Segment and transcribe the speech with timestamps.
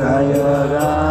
[0.00, 1.09] Jaya Radha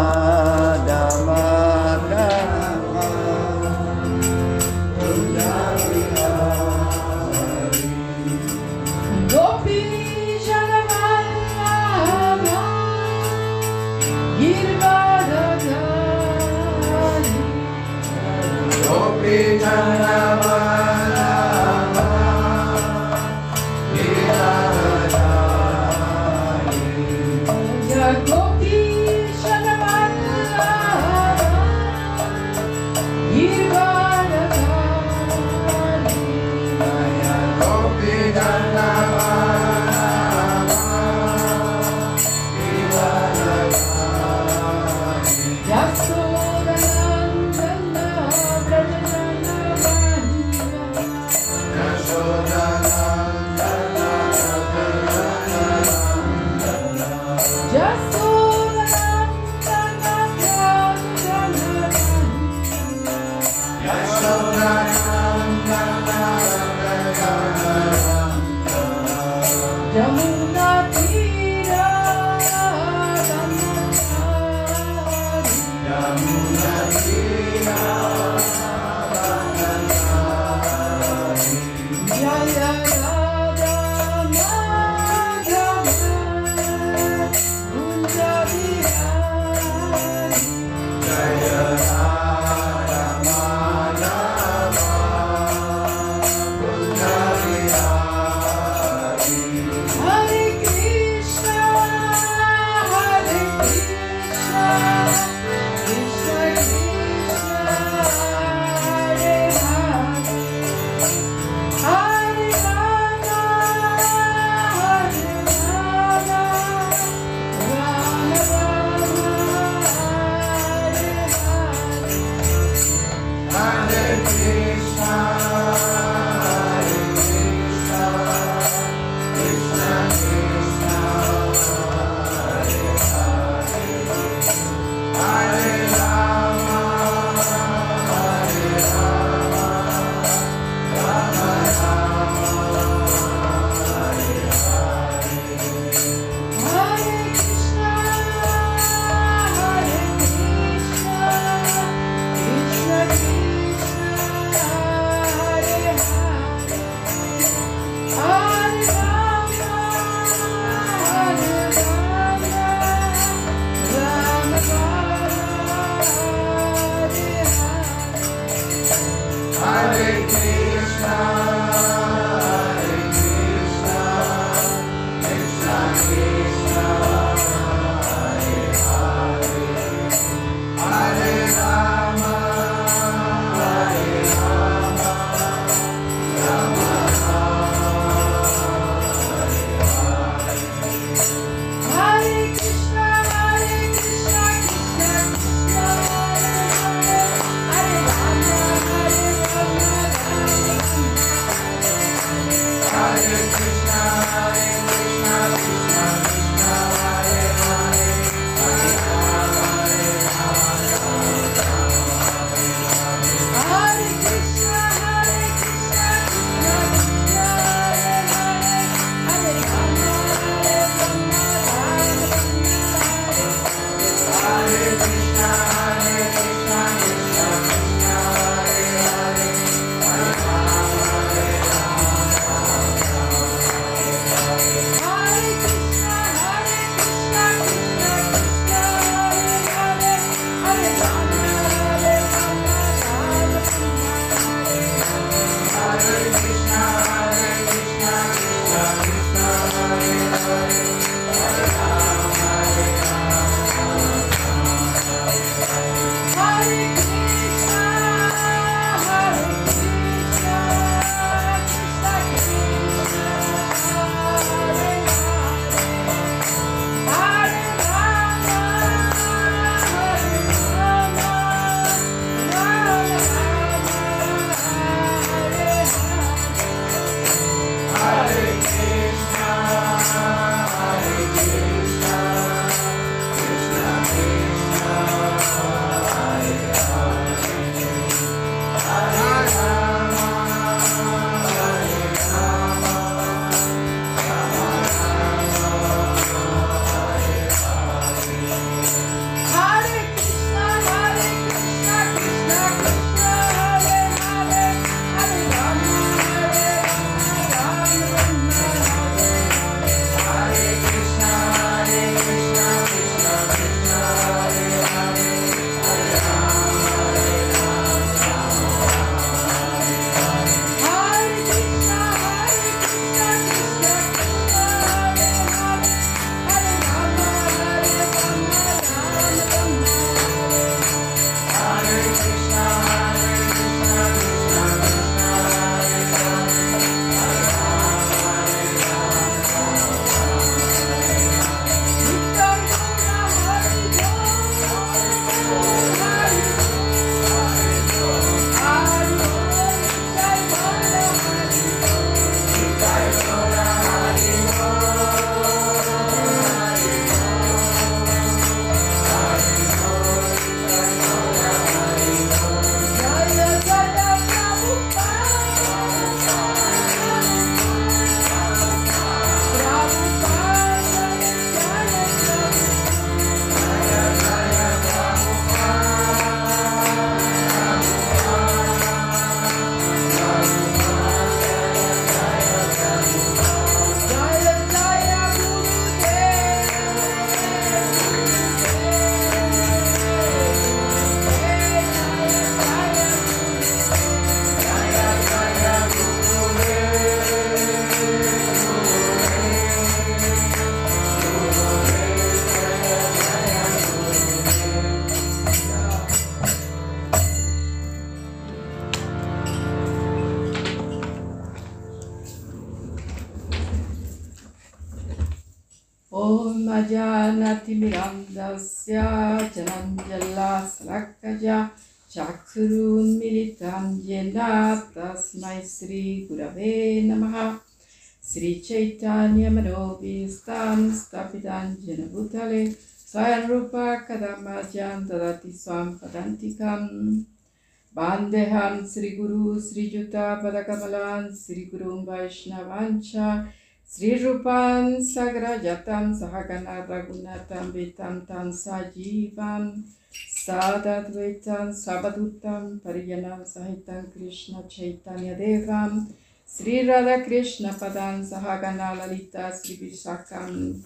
[442.07, 443.53] Vaishnavancha
[443.85, 456.07] Sri Rupan Sagrajatam Sahagana Raghunatam Vitam Tam Sajivam Sadadvaitam Sabadutam Pariyanam Sahitam Krishna Chaitanya Devam
[456.47, 460.83] Sri Radha Krishna Padam Sahagana Lalita Sri Vishakam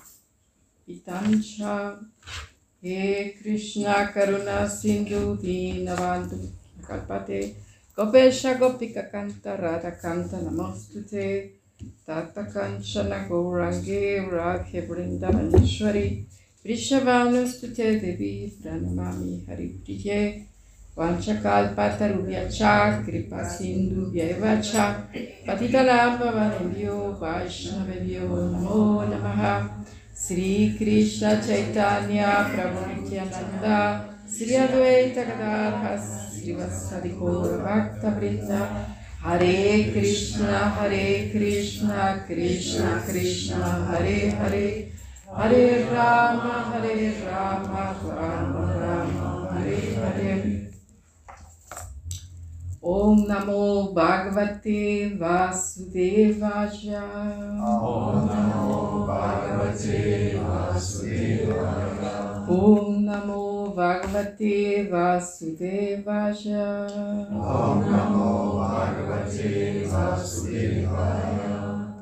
[0.85, 1.97] Vitancha
[2.85, 6.37] हे कृष्णा करुणा सिंधु दीनवान्धु
[6.87, 7.55] कल्पते।
[7.99, 11.39] गोपेश गोपिककान्त राधाकान्त नमोस्तुते।
[11.83, 16.27] तातकाञ्चन गौराङ्गे राघे वृन्दावनेश्वरि
[16.67, 20.43] वृषभानुस्तुते देवी, प्रणमामि हरिप्रिये।
[20.97, 22.59] वाञ्छकाल्पातरुभ्यश्च
[23.05, 24.75] कृपासिन्धुभ्यैव च
[25.47, 29.69] पतितलाभवनेभ्यो वैष्णवेभ्यो, नमो नमः।
[30.27, 32.83] श्री कृष्ण चैतन्य प्रभु
[34.35, 35.97] श्री अद्वैत गदाधर
[39.23, 39.57] हरे
[39.93, 40.45] कृष्ण
[40.77, 41.87] हरे कृष्ण
[42.27, 44.67] कृष्ण कृष्ण हरे हरे
[45.35, 46.39] हरे राम
[46.73, 47.67] हरे राम
[48.07, 49.13] राम राम
[49.51, 50.33] हरे हरे
[52.93, 54.81] ओम नमो भागवते
[55.21, 56.95] वासुदेवाय
[57.69, 62.15] ओम नमो Bhagavate Vasudevaya.
[62.49, 66.65] Om Namo Bhagavate Vasudevaya
[67.29, 71.57] Om Namo Bhagavate Vasudevaya.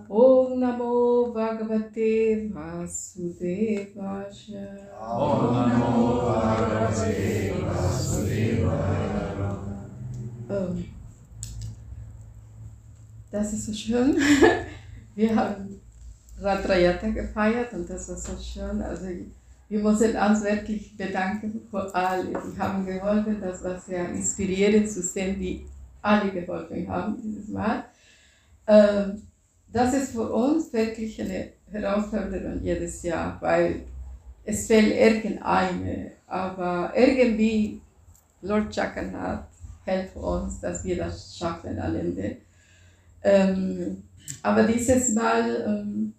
[0.10, 4.26] Om Namo Bhagavate Vasudevaya
[5.00, 9.12] Om Namo Bhagavate Vasudevaya.
[10.50, 10.76] Ähm,
[13.32, 14.18] Das ist so schön.
[15.16, 15.71] Wir haben
[16.42, 18.82] Ratrayata gefeiert und das war so schön.
[18.82, 19.06] Also
[19.70, 23.40] wir müssen uns wirklich bedanken für alle, die haben geholfen.
[23.40, 25.66] Das war sehr inspirierend zu sehen, wie
[26.02, 27.84] alle geholfen haben dieses Mal.
[28.68, 29.22] Ähm,
[29.74, 33.84] Das ist für uns wirklich eine Herausforderung jedes Jahr, weil
[34.44, 37.80] es fehlt irgendeine, aber irgendwie
[38.42, 39.48] Lord Jagannath
[39.86, 42.38] hilft uns, dass wir das schaffen am Ende.
[43.24, 44.04] Ähm,
[44.44, 46.14] aber dieses Mal, ähm,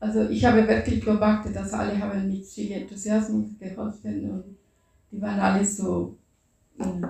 [0.00, 4.56] also ich habe wirklich beobachtet, dass alle haben mit viel Enthusiasmus geholfen und
[5.10, 6.16] die waren alle so
[6.78, 7.04] ähm,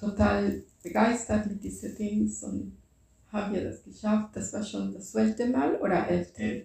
[0.00, 2.76] total begeistert mit diesen Dings und
[3.30, 4.30] haben wir das geschafft.
[4.34, 6.64] Das war schon das zwölfte Mal oder elfte?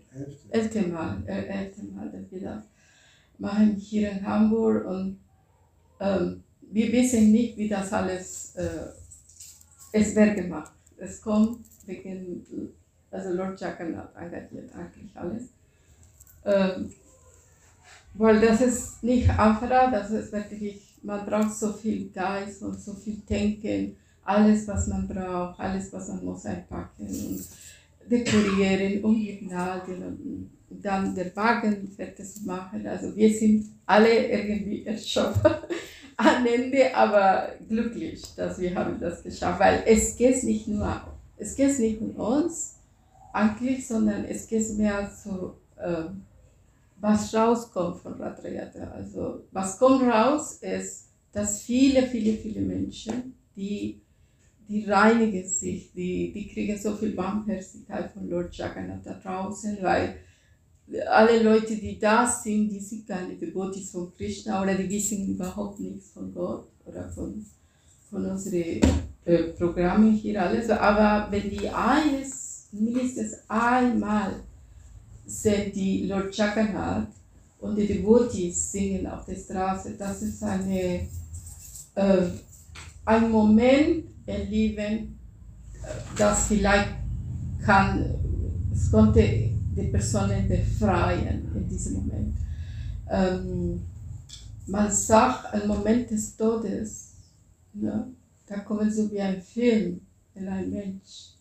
[0.50, 2.64] elfte Mal, äh, elfte Mal, dass wir das
[3.38, 5.20] machen hier in Hamburg und
[6.00, 8.88] ähm, wir wissen nicht, wie das alles, äh,
[9.92, 10.74] es wird gemacht.
[10.98, 12.46] Es kommt wegen,
[13.14, 15.44] also Lord Jagannath engagiert eigentlich alles.
[16.46, 16.92] Ähm,
[18.16, 22.94] weil das ist nicht einfach, das ist wirklich, man braucht so viel Geist und so
[22.94, 27.46] viel Denken, alles was man braucht, alles was man muss einpacken und
[28.10, 32.86] dekorieren, umgnaden und dann der Wagen fertig machen.
[32.86, 35.68] Also wir sind alle irgendwie erschöpft
[36.18, 41.02] am Ende, aber glücklich, dass wir haben das geschafft, weil es geht nicht nur,
[41.38, 42.73] es geht nicht um uns
[43.34, 46.06] eigentlich, sondern es geht mehr so, äh,
[47.02, 48.92] was rauskommt von Ratrayata.
[48.92, 54.04] Also was kommt raus ist, dass viele, viele, viele Menschen, die
[54.68, 60.16] die reinigen sich, die, die kriegen so viel Barmherzigkeit von Lord Jagannath da draußen, weil
[61.10, 65.80] alle Leute, die da sind, die sind nicht Devotees von Krishna oder die wissen überhaupt
[65.80, 67.46] nichts von Gott oder von,
[68.10, 68.82] von unseren
[69.26, 70.70] äh, Programmen hier alles.
[70.70, 72.43] Aber wenn die eines,
[72.74, 74.44] mindestens einmal
[75.26, 77.08] sehen die Lord Jagannath
[77.60, 81.08] und die Devotees singen auf der Straße, das ist eine,
[81.96, 82.28] äh,
[83.06, 85.18] ein Moment erleben,
[86.18, 86.90] das vielleicht
[87.64, 88.16] kann,
[88.74, 92.38] es konnte die Personen befreien in diesem Moment.
[93.10, 93.82] Ähm,
[94.68, 97.14] man sagt, ein Moment des Todes,
[97.74, 98.08] ne,
[98.48, 100.02] da kommen so wie ein Film
[100.36, 101.33] in ein Mensch.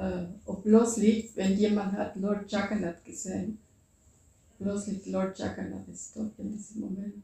[0.00, 3.58] Äh, und plötzlich, wenn jemand hat Lord Jagannath gesehen,
[4.58, 7.22] plötzlich Lord Jagannath ist tot in diesem Moment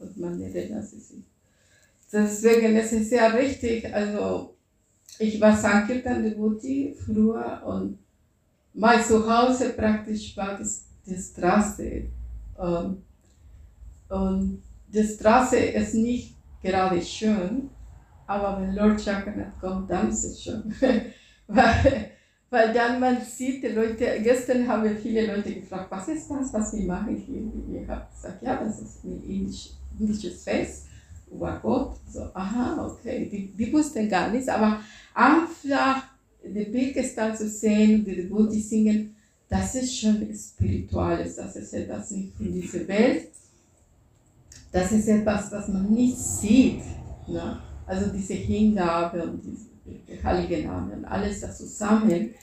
[0.00, 1.22] und man erinnert sich.
[2.12, 4.56] Deswegen ist es sehr richtig, also
[5.20, 7.98] ich war Sankirtan Devotee früher und
[8.74, 12.02] mein Zuhause praktisch war das, die Straße.
[12.58, 13.02] Ähm,
[14.08, 17.70] und die Straße ist nicht gerade schön,
[18.26, 20.74] aber wenn Lord Jagannath kommt, dann ist es schön.
[21.48, 22.10] weil,
[22.50, 26.72] weil dann man sieht, die Leute, gestern haben viele Leute gefragt, was ist das, was
[26.74, 27.82] wir machen hier?
[27.82, 30.84] Ich habe gesagt, ja, das ist ein indisch, indisches Fest.
[31.30, 31.96] War Gott.
[32.10, 33.28] So, aha, okay.
[33.30, 34.80] Die, die wussten gar nichts, aber
[35.14, 36.04] einfach
[36.42, 39.14] die Pilgerstadt zu sehen, die Devote singen,
[39.48, 43.28] das ist schon Spirituales, das ist etwas nicht von dieser Welt.
[44.70, 46.82] Das ist etwas, was man nicht sieht.
[47.26, 47.58] Ne?
[47.86, 49.68] Also diese Hingabe und diese
[50.22, 52.34] heilige Namen, alles das zusammen,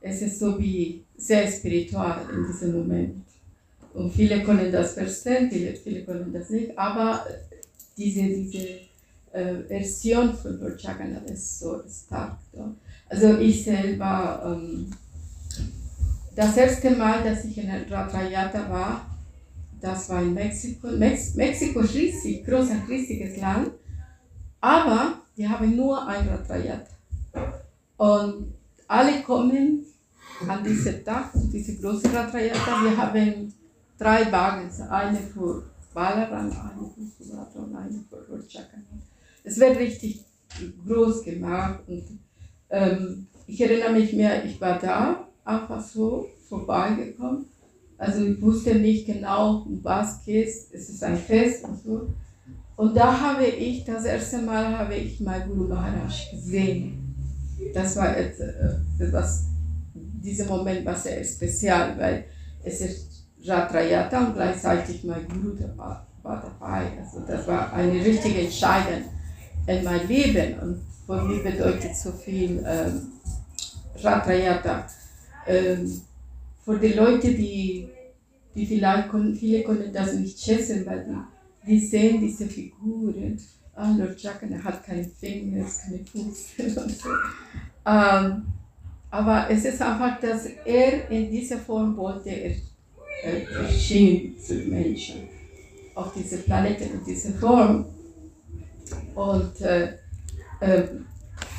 [0.00, 3.24] es ist so wie sehr spiritual in diesem Moment.
[3.94, 7.24] Und viele können das verstehen, viele, viele können das nicht, aber
[7.96, 8.68] diese, diese
[9.32, 12.38] äh, Version von Lord Jagannath ist so stark.
[12.52, 12.74] Ja.
[13.08, 14.90] Also ich selber, ähm,
[16.34, 19.06] das erste Mal, dass ich in Ratrayata war,
[19.80, 20.88] das war in Mexiko.
[20.88, 23.72] Mex Mexiko ist riesig, groß, ein riesiges Land,
[24.60, 26.90] aber die haben nur ein Ratrayata.
[27.96, 28.54] Und
[28.86, 29.84] alle kommen
[30.46, 32.82] an diesem Tag zu diesem großen Ratrayata.
[32.84, 33.52] Wir haben
[33.98, 38.78] drei Wagen, eine für Balaram, eine für Sumatra und eine für Rojaka.
[39.44, 40.24] Es wird richtig
[40.86, 42.04] groß gemacht und
[42.70, 47.46] ähm, ich erinnere mich mehr, ich war da, einfach so vorbeigekommen.
[47.98, 52.08] Also ich wusste nicht genau, um was geht es, ist ein Fest und so.
[52.82, 57.14] Und da habe ich, das erste Mal habe ich mal Guru Maharaj gesehen.
[57.72, 59.44] Das war etwas,
[59.94, 62.24] dieser Moment war sehr spezial, weil
[62.64, 66.88] es ist Ratrayata und gleichzeitig mein Guru war, war dabei.
[66.98, 69.04] Also das war eine richtige Entscheidung
[69.68, 73.12] in mein Leben und für mich bedeutet so viel ähm,
[74.02, 74.88] Ratrayata.
[75.46, 76.00] Ähm,
[76.64, 77.86] für die Leute, die,
[78.56, 79.08] die vielleicht
[79.38, 81.31] viele können das nicht schätzen, weil die,
[81.66, 83.38] die sehen diese Figuren.
[83.74, 87.10] Ah, Lord Jackson hat keine Finger, keine so.
[87.86, 88.42] Ähm,
[89.10, 92.54] aber es ist einfach, dass er in dieser Form wollte, er,
[93.24, 95.28] er erschien zu Menschen
[95.94, 97.86] auf diesem Planeten in dieser Form.
[99.14, 99.94] Und äh,
[100.60, 100.84] äh,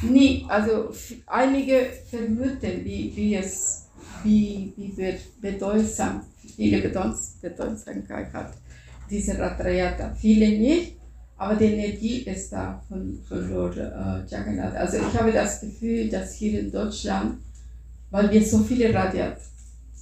[0.01, 0.91] nie, also
[1.27, 3.87] einige vermuten, wie, wie es,
[4.23, 6.21] wie, wie bedeutsam,
[6.55, 6.81] viele
[7.41, 8.53] Bedeutsamkeit hat,
[9.09, 10.13] diese Ratrayata.
[10.15, 10.97] Viele nicht,
[11.37, 14.75] aber die Energie ist da von, von Lord äh, Jagannath.
[14.75, 17.39] Also ich habe das Gefühl, dass hier in Deutschland,
[18.11, 19.37] weil wir so viele Radiat,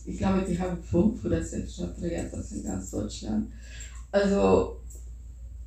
[0.06, 3.48] ich glaube, die haben fünf oder sechs Ratrayatas in ganz Deutschland.
[4.12, 4.82] Also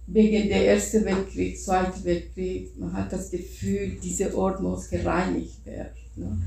[0.06, 5.94] wegen der Ersten Weltkrieg, Zweiten Weltkrieg, man hat das Gefühl, dieser Ort muss gereinigt werden.
[6.16, 6.38] Ne?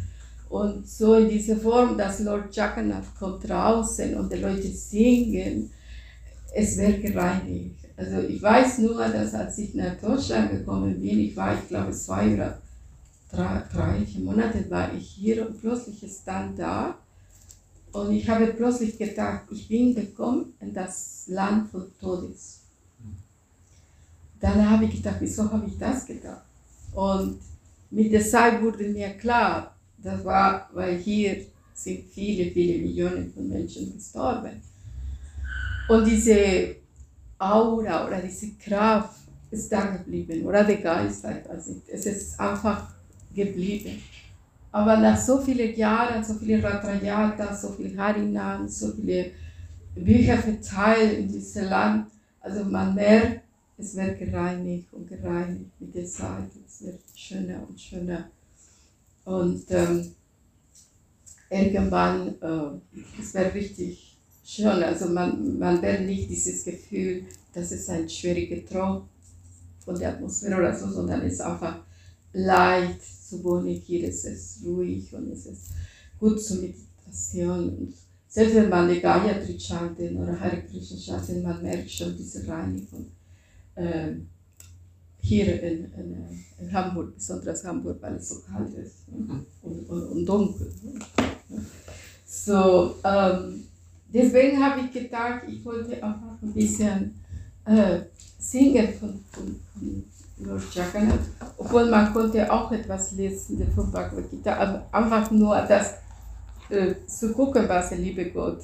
[0.50, 5.72] Und so in dieser Form, dass Lord Jagannath kommt draußen und die Leute singen,
[6.54, 7.80] es wird gereinigt.
[7.96, 11.92] Also ich weiß nur, dass als ich nach Deutschland gekommen bin, ich war, ich glaube,
[11.92, 12.62] zwei oder
[13.32, 16.98] drei, drei Monate war ich hier und plötzlich ist dann da.
[17.92, 22.60] Und ich habe plötzlich gedacht, ich bin gekommen in das Land von Todes.
[24.40, 26.44] Dann habe ich gedacht, wieso habe ich das gedacht?
[26.94, 27.40] Und
[27.90, 33.48] mit der Zeit wurde mir klar, das war, weil hier sind viele, viele Millionen von
[33.50, 34.62] Menschen gestorben.
[35.88, 36.76] Und diese
[37.40, 42.90] Aura oder diese Kraft ist da geblieben, oder der Geist, also es ist einfach
[43.34, 44.02] geblieben.
[44.72, 49.32] Aber nach so vielen Jahren, so viele Ratrayata, so viele Harinam, so viele
[49.96, 52.08] Bücher verteilt in diesem Land,
[52.42, 53.42] also man merkt,
[53.78, 56.50] es wird gereinigt und gereinigt mit der Zeit.
[56.66, 58.30] Es wird schöner und schöner.
[59.24, 60.16] Und ähm,
[61.50, 64.07] irgendwann, äh, es wird richtig
[64.48, 64.84] schön.
[64.84, 69.10] Also man, man wird nicht dieses Gefühl, dass es ein schwieriger Traum
[69.84, 71.80] von der Atmosphäre oder so, sondern es ist einfach
[72.34, 74.08] leicht zu wohnen hier.
[74.08, 75.72] Es ist ruhig und es ist
[76.20, 77.70] gut zur Meditation.
[77.70, 77.94] Und
[78.28, 83.08] selbst wenn man die Gayatri chanten oder Hare Krishna chanten, man merkt schon diese Reinigung
[83.76, 84.14] äh,
[85.20, 89.44] hier in, in, in, Hamburg, besonders Hamburg, weil es so kalt ist ne?
[89.62, 90.72] und, und, und, dunkel.
[91.50, 91.66] Ne?
[92.26, 93.64] So, ähm,
[94.14, 97.16] deswegen habe ich gedacht, ich wollte einfach ein bisschen
[97.66, 98.00] äh,
[98.40, 100.04] singen von, von, von
[100.40, 101.20] Lord Jagannath,
[101.58, 105.96] obwohl man konnte auch etwas lesen von Bhagavad Gita, einfach nur das
[106.70, 108.62] äh, zu gucken, was der liebe Gott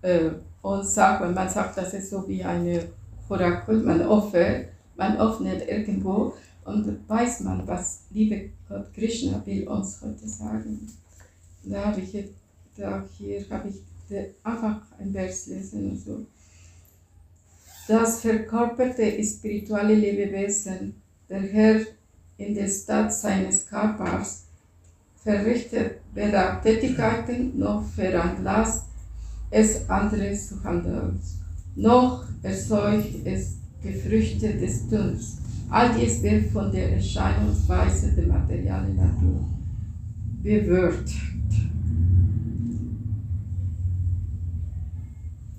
[0.00, 0.30] äh,
[0.62, 2.84] uns sagt, wenn man sagt, das ist so wie eine
[3.28, 6.34] Orakel, man offert, man öffnet irgendwo.
[6.64, 10.86] Und weiß man, was liebe Gott Krishna will uns heute sagen.
[11.64, 12.28] Da habe ich
[12.76, 13.76] da hier habe ich
[14.42, 16.26] einfach ein Vers lesen und so.
[17.88, 20.94] Das verkörperte spirituelle Lebewesen,
[21.28, 21.80] der Herr
[22.38, 24.44] in der Stadt seines Körpers,
[25.22, 28.84] verrichtet weder Tätigkeiten noch veranlasst
[29.50, 31.20] es anderes zu handeln,
[31.76, 35.38] noch erzeugt es Gefrüchte des Tuns.
[35.68, 39.44] All dies wird von der Erscheinungsweise der materialen Natur
[40.42, 41.10] bewirkt.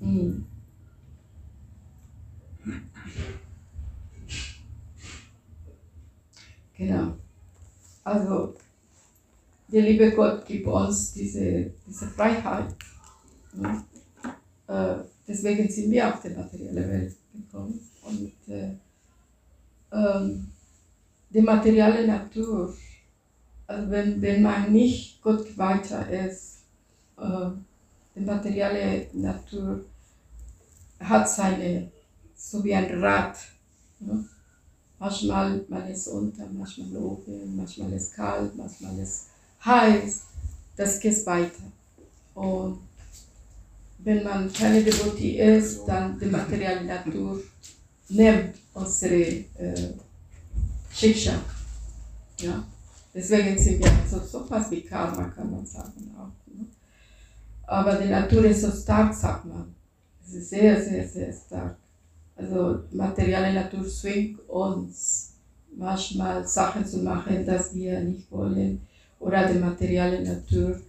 [0.04, 0.44] Hm.
[6.76, 7.14] Genau.
[8.02, 8.54] Also,
[9.68, 12.74] der liebe Gott gibt uns diese, diese Freiheit.
[13.54, 13.84] Ja.
[14.66, 17.80] Äh, deswegen sind wir auf die materielle Welt gekommen.
[18.02, 18.72] Und äh,
[19.90, 20.48] ähm,
[21.30, 22.76] die materielle Natur,
[23.66, 26.64] also wenn, wenn man nicht Gott weiter ist,
[27.16, 27.50] äh,
[28.14, 29.84] die materielle Natur
[31.00, 31.90] hat seine,
[32.36, 33.36] so wie ein Rad.
[34.00, 34.24] Ja.
[34.98, 39.26] Manchmal man ist unter, manchmal oben, manchmal ist kalt, manchmal ist
[39.64, 40.22] heiß.
[40.76, 41.62] Das geht weiter.
[42.34, 42.78] Und
[43.98, 47.40] wenn man keine Devotee ist, dann die materielle Natur
[48.08, 49.92] nimmt unsere äh,
[50.92, 51.40] Schicksal.
[52.40, 52.64] Ja?
[53.14, 56.52] Deswegen sind wir so, so fast wie Karma, kann man sagen auch.
[56.52, 56.66] Ne?
[57.66, 59.73] Aber die Natur ist so stark, sagt man.
[60.26, 61.76] Es ist sehr, sehr, sehr stark.
[62.36, 65.34] Also materielle Natur zwingt uns
[65.76, 68.80] manchmal Sachen zu machen, das wir nicht wollen.
[69.20, 70.80] Oder die materielle Natur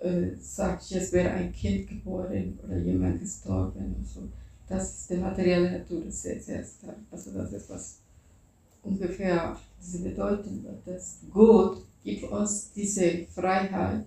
[0.00, 4.28] äh, sagt, es wäre ein Kind geboren oder jemand gestorben und so.
[4.68, 6.96] Das ist die materielle Natur sehr, sehr stark.
[7.10, 7.98] Also das ist was
[8.82, 10.86] ungefähr diese bedeuten wird.
[10.86, 14.04] Das Gott gibt uns diese Freiheit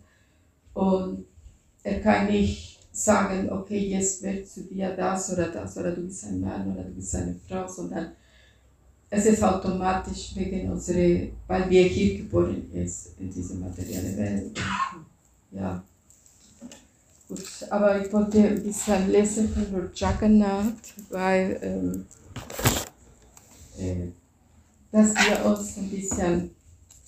[0.73, 1.25] und
[1.83, 6.25] er kann nicht sagen, okay, jetzt wird zu dir das oder das oder du bist
[6.25, 8.11] ein Mann oder du bist eine Frau, sondern
[9.09, 14.59] es ist automatisch wegen unserer, weil wir hier geboren sind in diese materielle Welt.
[15.51, 15.83] Ja.
[17.27, 22.05] Gut, aber ich wollte ein bisschen lesen von Jagannath, weil ähm,
[23.77, 24.07] äh,
[24.91, 26.51] dass wir uns ein bisschen,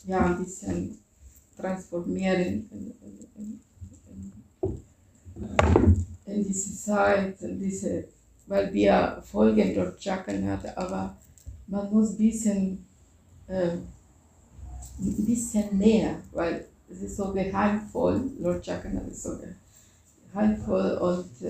[0.05, 0.97] ja, ein bisschen
[1.55, 2.93] transformieren in,
[3.35, 3.61] in,
[6.25, 8.05] in, diese Zeit, diese,
[8.47, 11.15] weil wir folgen Lord Jagannath, aber
[11.67, 12.85] man muss ein bisschen,
[13.47, 13.71] äh,
[14.99, 19.37] ein bisschen mehr, weil es ist so geheimvoll, Lord Jagannath ist so
[20.33, 21.47] geheimvoll und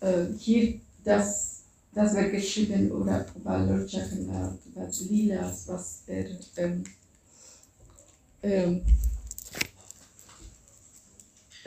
[0.00, 1.62] äh, hier das,
[1.94, 6.84] das wird geschrieben oder über Lord Jagannath, über Lilas, was er ähm,
[8.42, 8.82] ähm,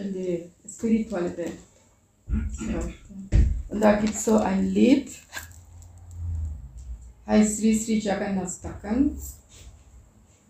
[0.04, 1.58] die spirituelle Welt.
[3.70, 5.12] Und da gibt es so ein Lied,
[7.26, 9.18] heißt Sri Sri Jagannathakam.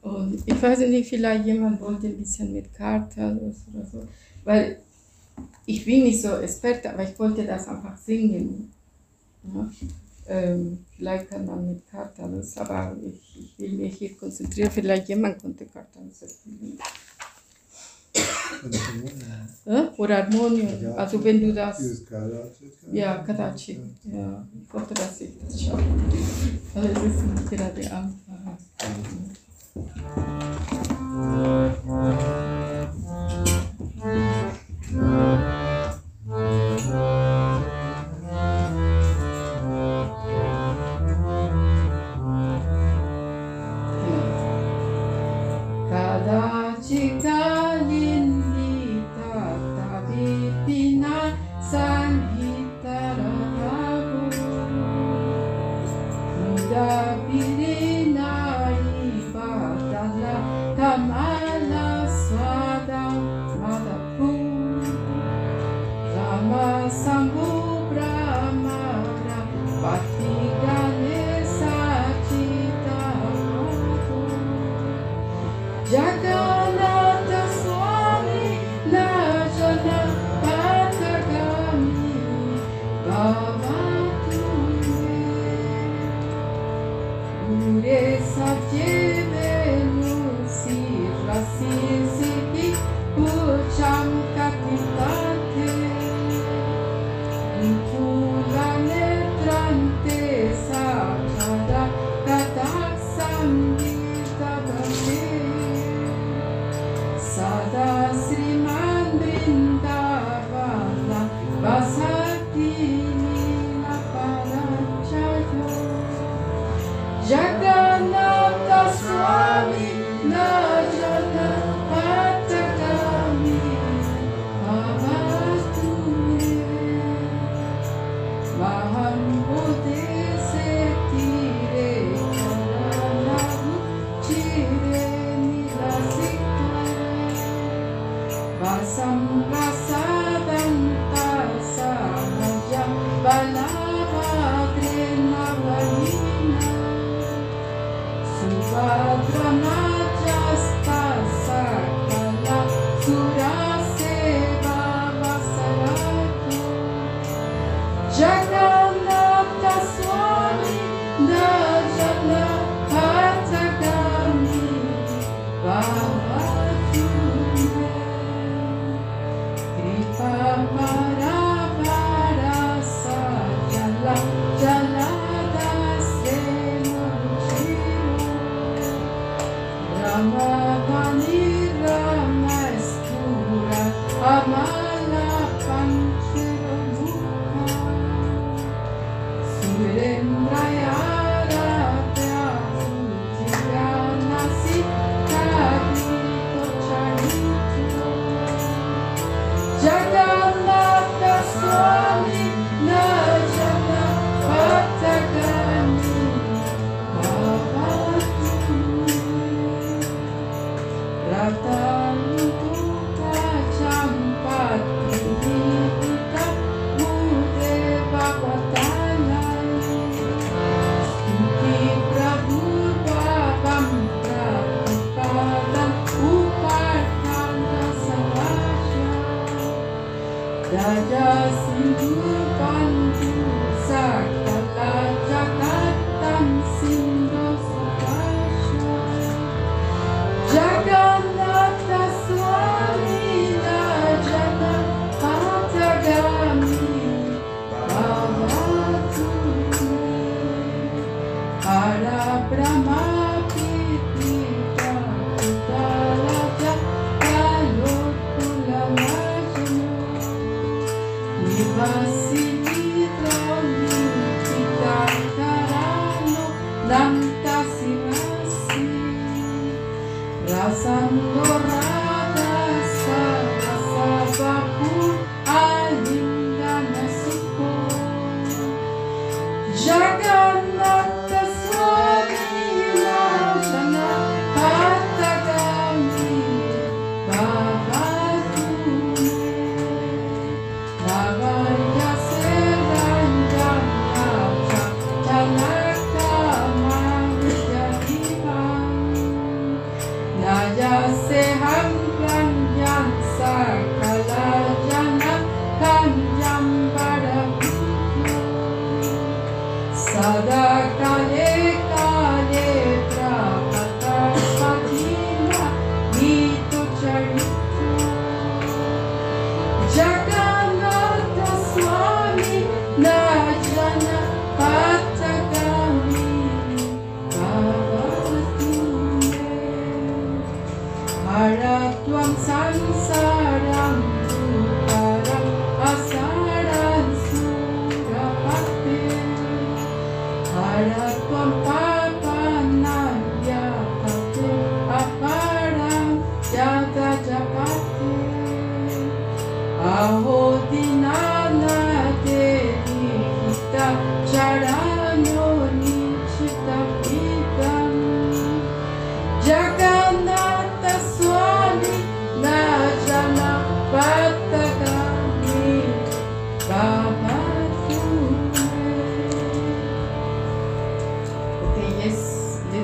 [0.01, 4.07] Und ich weiß nicht, vielleicht jemand wollte ein bisschen mit Kartal oder so,
[4.45, 4.79] weil
[5.65, 8.71] ich bin nicht so Experte, aber ich wollte das einfach singen.
[9.43, 9.69] Ja?
[10.27, 15.41] Ähm, vielleicht kann man mit Kartalus, aber ich, ich will mich hier konzentrieren, vielleicht jemand
[15.41, 16.77] konnte Kartalus spielen.
[19.97, 20.27] Oder
[20.97, 22.03] also wenn du das...
[22.91, 23.79] Ja, Kadachi.
[24.03, 25.83] Ja, ich hoffe, dass ich das schaffe.
[26.75, 28.57] Aber es ist nicht gerade Anfang.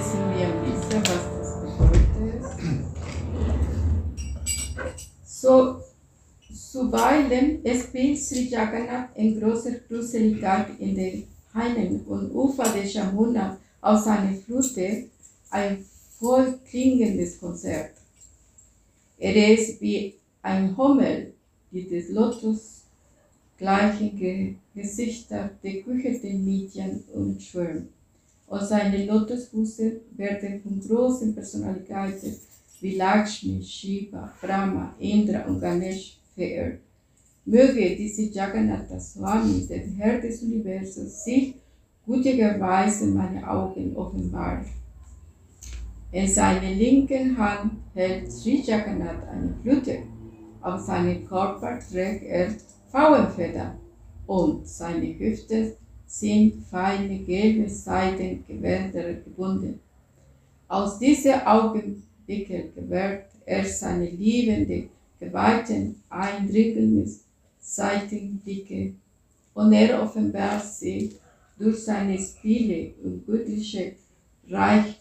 [0.06, 2.44] Lesen wir ein bisschen, was das bedeutet.
[5.26, 5.82] So,
[6.54, 14.06] zuweilen spielt Sri Jagannath in großer Gruseligkeit in den Hainen und Ufer der Jamuna aus
[14.06, 15.06] seiner Flute
[15.50, 15.86] ein
[16.20, 17.92] voll klingendes Konzert.
[19.18, 21.34] Er ist wie ein Hummel,
[21.72, 22.82] die des Lotus
[23.58, 27.95] gleichen Ge Gesichter der küchenden Mädchen umschwirren.
[28.48, 32.36] Aus seinen Lotusfüßen werden von großen Personalitäten
[32.82, 36.80] wie Lakshmi, Shiva, Brahma, Indra und Ganesh verehrt.
[37.46, 41.56] Möge diese Jagannatha Swami, der Herr des Universums, sich
[42.06, 44.66] gütigerweise meine Augen offenbaren.
[46.12, 50.00] In seiner linken Hand hält Sri Jagannath eine Flöte.
[50.62, 52.50] Auf seinem Körper trägt er
[52.92, 53.76] Pfauenfedern
[54.26, 55.74] und seine Hüften
[56.08, 59.80] sind feine gelbe Seidengewänder gebunden.
[60.68, 64.90] Aus diesen Augenblicken gewährt er seine liebende,
[65.20, 67.22] geweihten eindringliches
[67.60, 68.94] Seitenblicke
[69.54, 71.16] und er offenbart sich
[71.58, 73.94] durch seine Spiele und göttliche
[74.50, 74.96] Reich.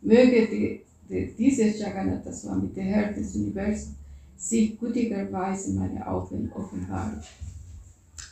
[0.00, 3.94] Möge die, die, dieses Jagannatha Swami, der Herr des Universums,
[4.36, 7.22] sich gütigerweise meine Augen offenbaren.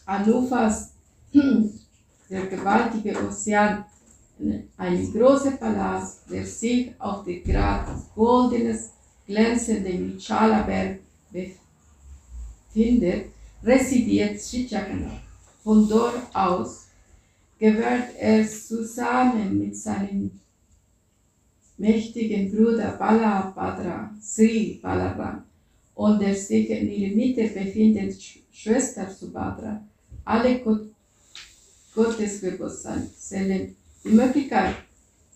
[0.04, 0.91] Anufas
[1.34, 3.84] der gewaltige Ozean
[4.76, 8.90] ein großer Palast, der sich auf dem Grad goldenes,
[9.26, 10.98] glänzenden Vichala-Berg
[12.74, 13.26] befindet,
[13.62, 15.20] residiert Jagannath.
[15.62, 16.88] Von dort aus
[17.58, 20.32] gewährt er zusammen mit seinem
[21.78, 25.44] mächtigen Bruder Balabhadra, Sri Balaram,
[25.94, 28.16] und der sich in ihrer Mitte befindenden
[28.50, 29.80] Schwester Subhadra,
[30.24, 30.60] alle
[31.94, 33.08] Gott Gottesbewusstsein
[34.04, 34.76] die Möglichkeit,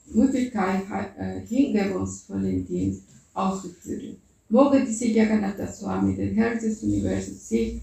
[0.06, 0.82] Möglichkeit
[1.18, 3.02] äh, hingebungsvollen Dienst
[3.34, 4.16] auszuführen.
[4.48, 7.82] Möge diese Jagannatha Swami, den Herr des Universums, sich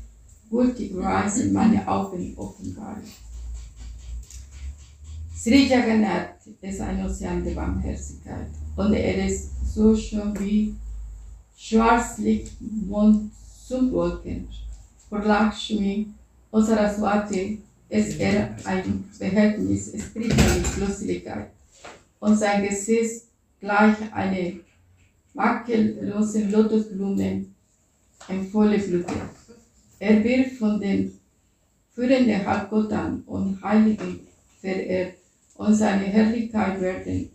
[0.50, 3.04] gültigerweise meine Augen offenbaren.
[5.36, 10.74] Sri Jagannath ist ein Ozean der Barmherzigkeit und er ist so schön wie
[11.58, 13.32] Schwarzlicht, Mond,
[13.70, 14.48] Wolken.
[15.10, 16.08] Vor Lakshmi
[16.50, 17.62] und Saraswati
[17.94, 21.50] ist er ein spirituelle Flüssigkeit
[22.20, 23.26] und sein Gesicht
[23.60, 24.60] gleich eine
[25.34, 27.46] makellose Lotusblume
[28.30, 29.14] in volle Blüte.
[30.00, 31.14] Er wird von den
[31.94, 34.22] führenden Halbgöttern und Heiligen
[34.60, 35.14] verehrt
[35.56, 37.30] und seine Herrlichkeit werden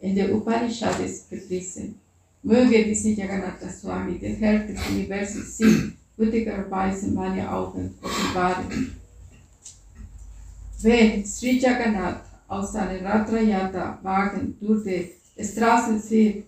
[0.00, 1.94] in der Upanishads gepriesen.
[2.42, 8.99] Möge diese Jagannatha Swami, der Herr des Universums, sich gütigerweise meine Augen offenbaren
[10.82, 16.44] wenn Sri Jagannath aus seinem Ratrayata-Wagen durch die Straßen zieht,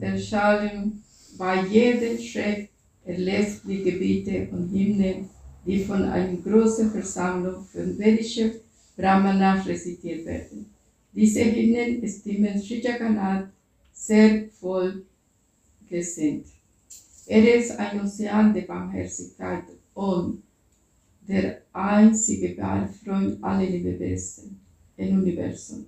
[0.00, 1.02] erschallen
[1.36, 2.68] bei jedem Schritt
[3.04, 5.28] er lässt die Gebiete und Hymnen,
[5.66, 8.50] die von einer großen Versammlung von vedischer
[8.96, 10.66] Brahmana rezitiert werden.
[11.12, 13.48] Diese Hymnen stimmen Sri Jagannath
[13.92, 15.04] sehr voll
[15.88, 16.46] gesinnt.
[17.26, 20.42] Er ist ein Ozean der Barmherzigkeit und
[21.28, 24.60] der einzige Freund aller Lebewesen
[24.96, 25.86] im Universum.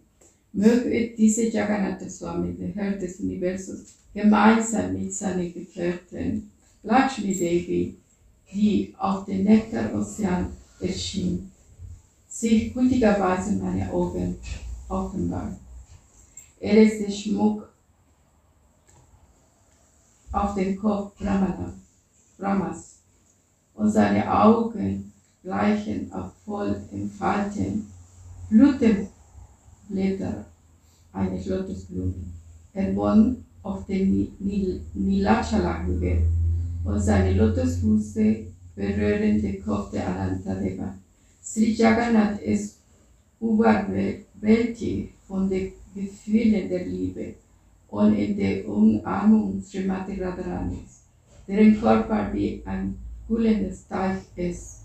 [0.53, 6.51] Möge diese Jagannatha Swami, der Herr des Universums, gemeinsam mit seinen Gefährten
[6.83, 7.97] Lakshmi Devi,
[8.53, 11.51] die auf dem Nektarozean erschien,
[12.29, 14.37] sich gütigerweise meine Augen
[14.89, 15.57] offenbar.
[16.59, 17.69] Er ist der Schmuck
[20.33, 21.13] auf dem Kopf
[22.39, 22.99] Brahmas
[23.75, 25.13] und seine Augen
[25.47, 26.11] gleichen
[26.45, 27.87] voll entfalten
[28.51, 30.45] Blütenblätter
[31.13, 32.33] eines Lotusblumen.
[32.73, 34.33] Er wohnt auf dem
[34.95, 36.25] Nilachala-Hügel
[36.85, 40.95] und seine Lotusfüße berühren den Kopf der Anantadeva.
[41.41, 42.79] Sri Jagannath ist
[43.41, 47.35] überwältigt von den Gefühlen der Liebe
[47.89, 51.03] und in der Umarmung Srimati Radharanis,
[51.47, 54.76] deren Körper wie ein kühlendes Teich ist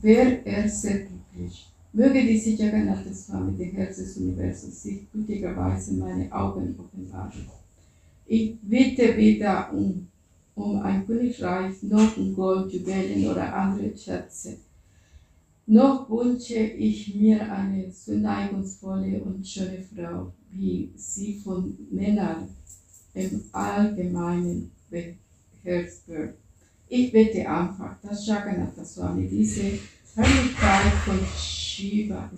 [0.00, 1.66] Wer er sehr glücklich.
[1.92, 7.46] Möge diese Jagannatha Swami, der Herr des Universums, sich gütigerweise meine Augen offenbaren.
[8.26, 10.06] Ich bitte weder um,
[10.54, 14.58] um ein Königreich, noch um Gold, Juwelen oder andere Schätze.
[15.66, 22.48] Noch wünsche ich mir eine zuneigungsvolle und schöne Frau, wie sie von Männern
[23.14, 26.34] im Allgemeinen beherrscht wird.
[26.90, 29.78] Ich bete einfach, dass Jagannath Swami diese
[30.14, 32.30] Herrlichkeit von Shiva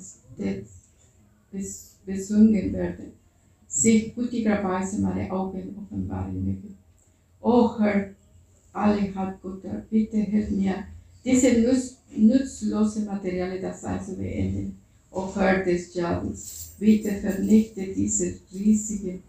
[2.05, 3.13] besungen werde,
[3.69, 6.75] sich gütigerweise meine Augen offenbaren möge.
[7.41, 8.11] O Herr,
[8.73, 10.85] alle Halbgötter, bitte hilf mir,
[11.25, 11.53] diese
[12.17, 14.77] nutzlose materielle Dasein zu beenden.
[15.13, 19.21] O Herr des Jadens, bitte vernichte diese riesige,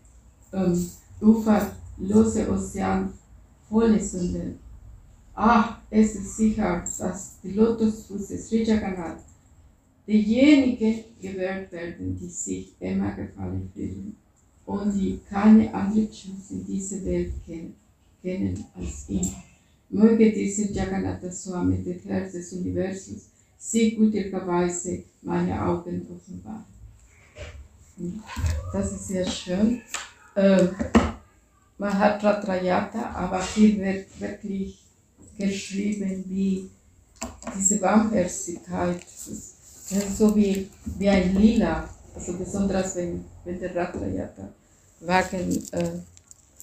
[0.52, 0.90] ähm,
[1.22, 3.14] uferlose Ozean
[3.70, 4.71] volle Sünden
[5.34, 9.24] Ach, es ist sicher, dass die Lotusfüße Sri Jagannath
[10.08, 14.16] diejenigen gewährt werden, die sich immer gefallen fühlen
[14.66, 17.76] und die keine andere Chance in dieser Welt kennen,
[18.22, 19.28] kennen als ihn.
[19.90, 26.66] Möge dieser Jagannatha Swami, der Herr des Universums, sie gütigerweise meine Augen offenbaren.
[28.72, 29.82] Das ist sehr schön.
[30.36, 30.70] Ähm,
[31.78, 34.80] man hat Ratrayata, aber hier wird wirklich
[35.38, 36.70] geschrieben wie
[37.58, 37.80] diese
[39.22, 45.90] ist so wie, wie ein Lila, also besonders wenn, wenn der Ratrayata-Wagen äh,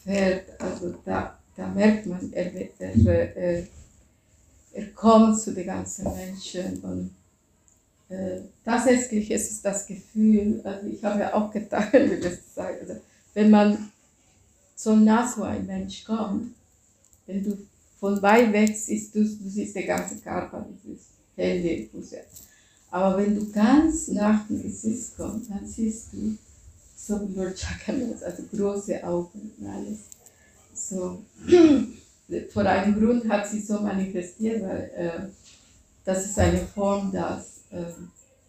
[0.04, 3.66] fährt, also da, da merkt man, er, er, er,
[4.72, 7.10] er kommt zu den ganzen Menschen und
[8.08, 12.96] äh, tatsächlich ist es das Gefühl, also ich habe ja auch gedacht, also
[13.34, 13.90] wenn man
[14.74, 16.54] so nah zu einem Mensch kommt,
[17.26, 17.58] wenn du
[17.98, 21.06] von weit weg siehst du, du siehst den ganzen Körper, das ist
[21.36, 22.18] Hände, Füße.
[22.90, 26.36] Aber wenn du ganz nach dem Gesicht kommst, dann siehst du
[26.96, 29.98] so Lord Jagannath, also große Augen und alles.
[30.74, 31.22] So,
[32.52, 35.26] vor einem Grund hat sie so manifestiert, weil äh,
[36.04, 37.84] das ist eine Form, dass äh,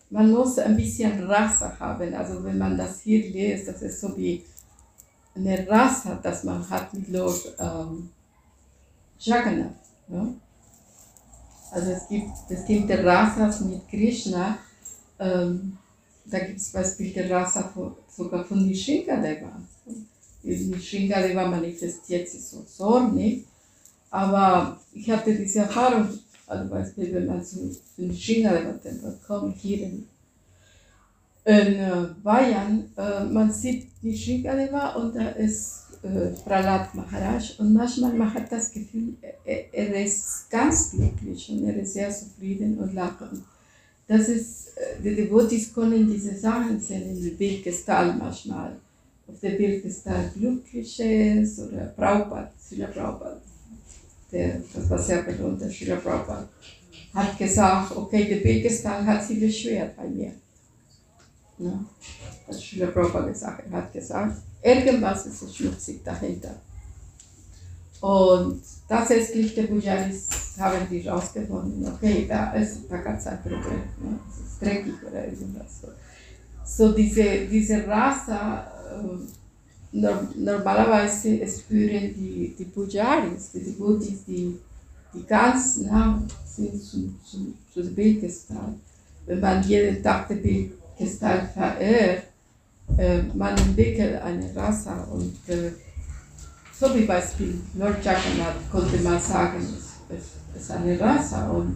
[0.09, 2.13] man muss ein bisschen Rasse haben.
[2.13, 4.43] Also wenn man das hier liest, das ist so wie
[5.35, 8.09] eine Rasse, das man hat mit Lord ähm,
[9.19, 9.75] Jagannath.
[10.07, 10.27] Ja?
[11.71, 14.57] Also es gibt bestimmte Rasas mit Krishna.
[15.19, 15.77] Ähm,
[16.25, 19.61] da gibt es bestimmte Rasa von, sogar von Nishingadeva.
[20.43, 23.45] Nishingadeva manifestiert sich so zornig.
[24.09, 26.07] Aber ich hatte diese Erfahrung,
[26.47, 30.07] also Beispiel, wenn man zu Nishingadeva-Tempel kommt, hier in,
[31.45, 38.13] in äh, Bayern, äh, man sieht Nishingadeva und da ist äh, Prahlad Maharaj und manchmal
[38.13, 42.93] man hat das Gefühl, er, er ist ganz glücklich und er ist sehr zufrieden und
[42.93, 43.43] lachend.
[44.07, 48.77] Das ist, äh, die Devotis können diese Sachen sehen in der Bildgestalt manchmal.
[49.27, 53.41] Auf der Bildgestalt Glückliches oder Prabhupada, Srila Prabhupada,
[54.31, 56.47] der, das war sehr berühmt, der Srila Prabhupada,
[57.13, 60.31] hat gesagt, okay, die Bildgestalt hat sich beschwert bei mir.
[61.59, 61.85] Ja,
[62.47, 66.55] hat Srila Prabhupada gesagt, er hat gesagt, irgendwas ist schmutzig dahinter.
[68.01, 70.27] Und tatsächlich, die Pujaris
[70.57, 73.61] haben die rausgefunden, okay, da, ist, da gab es ein Problem,
[74.01, 74.19] ne?
[74.29, 75.81] es ist dreckig oder irgendwas.
[76.65, 78.71] So, diese, diese Rasa,
[79.91, 79.97] äh,
[80.35, 84.57] normalerweise spüren die, die Pujaris, die Devotis, die,
[85.13, 88.75] die ganz nah sind zu, zu, zu der Bildgestalt.
[89.25, 92.23] Wenn man jeden Tag die Bildgestalt verehrt,
[92.97, 95.71] äh, man entwickelt eine Rasa und äh,
[96.79, 99.65] so wie Beispiel Lord Jagannath konnte man sagen,
[100.09, 101.75] es, ist eine Rasa und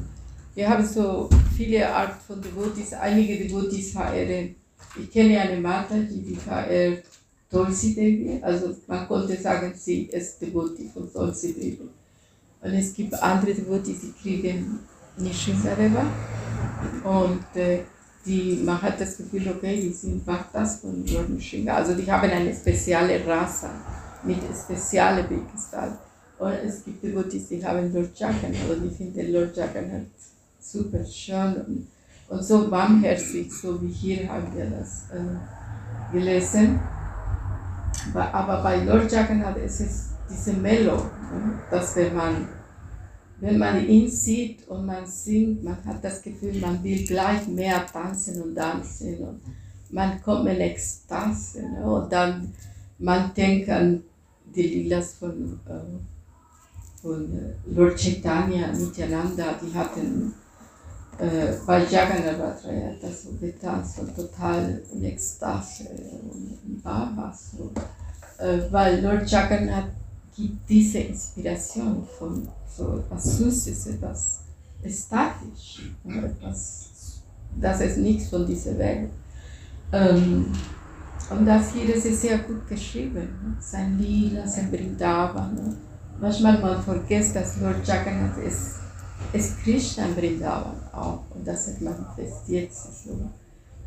[0.56, 4.56] wir haben so viele Art von Devotis, einige Devotis verehren.
[5.00, 7.04] Ich kenne eine Mata, die verehrt
[7.50, 11.90] Tulsi Devi, also man konnte sagen, sie ist Devoti von Tulsi Devi.
[12.62, 14.80] Und es gibt andere Devotis, die kriegen
[15.18, 16.06] Nishingareva
[17.04, 17.80] und äh,
[18.26, 22.30] die, man hat das Gefühl, okay, die sind Bhaktas von Lord Nishinga, also die haben
[22.30, 23.70] eine spezielle Rasa
[24.24, 25.94] mit speziellen Bildgestalt.
[26.40, 30.08] Und es gibt Devotis, die haben Lord Jagannath und ich finde Lord Jagannath
[30.60, 31.88] super schön und,
[32.30, 36.80] und so warmherzig, so wie hier haben wir das äh, gelesen.
[38.14, 41.60] Aber bei Lord Jagannath ist es diese Mellow, ne?
[41.70, 42.48] dass wenn man,
[43.44, 47.86] wenn man ihn sieht und man singt, man hat das Gefühl, man will gleich mehr
[47.86, 49.42] tanzen und tanzen und
[49.90, 51.84] man kommt in Ekstase ne?
[51.84, 52.54] und dann
[53.00, 54.02] man denkt an
[54.56, 60.34] die Lilas von, äh, von äh, Lord Chaitanya Nityananda, die hatten
[61.20, 65.84] äh, bei Jagannath Ratraya das so getanzt und total in Ekstase
[66.32, 67.72] und war so.
[68.42, 69.90] Äh, weil Lord Jagannath
[70.36, 74.40] gibt diese Inspiration von so etwas Süßes, etwas
[74.90, 77.22] statisch, etwas,
[77.60, 79.10] das ist nichts von dieser Welt.
[79.92, 80.52] Ähm,
[81.30, 83.22] und das hier ist sehr gut geschrieben.
[83.22, 83.56] Ne?
[83.60, 85.56] Sein Lila, sein Brindavan.
[85.56, 85.76] Ne?
[86.20, 88.80] Manchmal man vergisst, dass Lord Jagannath ist,
[89.32, 91.24] ist Krishna Brindavan auch.
[91.34, 93.30] Und das hat manifestiert sich so.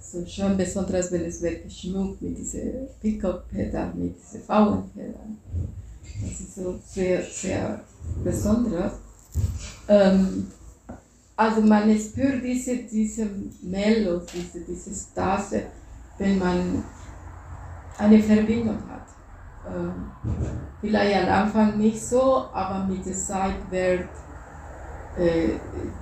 [0.01, 5.37] So schön, besonders wenn es wird geschmückt mit diesen Pickup-Pedal, mit diesen Pfauenpedal.
[6.23, 7.81] Das ist so sehr, sehr
[8.25, 8.95] besonders.
[9.89, 10.47] Ähm,
[11.37, 13.29] also man spürt diese, diese
[13.63, 15.65] Melodie, diese, diese Stase,
[16.19, 16.85] wenn man
[17.99, 19.07] eine Verbindung hat.
[19.69, 20.11] Ähm,
[20.81, 24.09] vielleicht am Anfang nicht so, aber mit der Zeit wird
[25.19, 25.51] äh,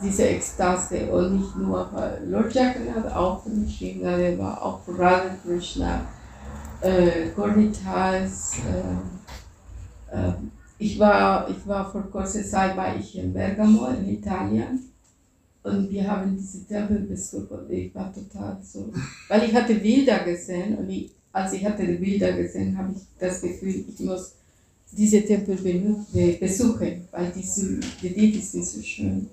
[0.02, 6.00] diese Ekstase und nicht nur für Lord Jagannath, auch für Nishingadeva, auch für Radha Krishna,
[6.80, 8.54] äh, Gornitas.
[8.58, 9.13] Äh,
[10.78, 14.80] ich, war, ich war vor kurzer Zeit war ich in Bergamo in Italien
[15.62, 18.92] und wir haben diese Tempel besucht ich war total so,
[19.28, 23.02] weil ich hatte Bilder gesehen und ich als ich hatte die Bilder gesehen, habe ich
[23.18, 24.36] das Gefühl, ich muss
[24.92, 25.56] diese Tempel
[26.38, 29.28] besuchen, weil die, die Liebe sind so schön.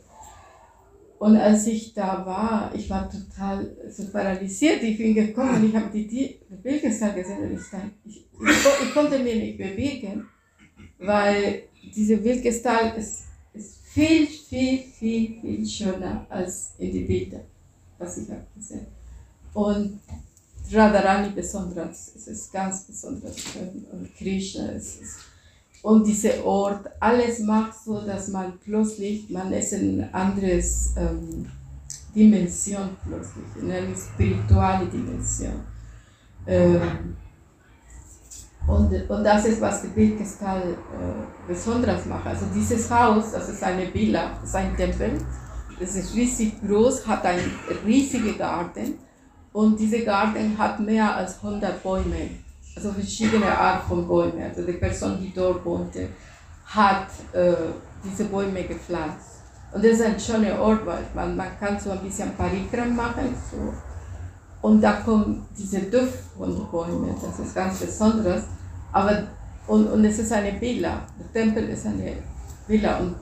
[1.19, 4.81] Und als ich da war, ich war total so paralysiert.
[4.81, 7.59] Ich bin gekommen, ich habe die, Bildgestalt gesehen und ich,
[8.05, 10.25] ich, ich, ich, konnte mich nicht bewegen,
[11.01, 11.63] weil
[11.95, 13.23] diese Bildgestalt ist,
[13.53, 17.41] ist viel, viel, viel, viel schöner als in die Bilder,
[17.97, 18.87] was ich habe gesehen.
[19.53, 19.99] Und
[20.71, 25.17] Radharani besonders, es ist ganz besonders schön und Krishna es ist
[25.81, 31.47] und dieser Ort, alles macht so, dass man plötzlich, man ist in ein anderes ähm,
[32.15, 35.61] Dimension plötzlich, in eine spirituelle Dimension.
[36.45, 37.15] Ähm,
[38.67, 42.27] und, und das ist, was die Bildgestalt äh, besonders macht.
[42.27, 45.19] Also dieses Haus, das ist eine Villa, das ist ein Tempel,
[45.79, 47.51] das ist riesig groß, hat einen
[47.85, 48.99] riesigen Garten
[49.53, 52.29] und dieser Garten hat mehr als 100 Bäume,
[52.75, 54.41] also verschiedene Arten von Bäumen.
[54.41, 56.09] Also die Person, die dort wohnte,
[56.65, 57.53] hat äh,
[58.03, 59.41] diese Bäume gepflanzt.
[59.73, 63.35] Und das ist ein schöner Ort, weil man, man kann so ein bisschen Parikram machen.
[63.49, 63.73] So.
[64.61, 68.43] Und da kommt dieser Duft von den Bäumen, das ist ganz besonderes.
[68.91, 69.27] Aber,
[69.67, 72.13] und, und es ist eine Villa, der Tempel ist eine
[72.67, 72.99] Villa.
[72.99, 73.15] Und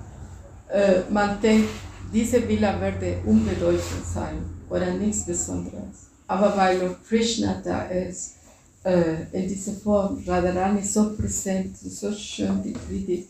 [0.70, 1.70] äh, man denkt,
[2.12, 4.38] diese Villa werde unbedeutend sein
[4.70, 6.10] oder nichts Besonderes.
[6.28, 8.36] Aber weil Lord Krishna da ist,
[8.84, 13.28] äh, in dieser Form, Radharani so präsent, so schön die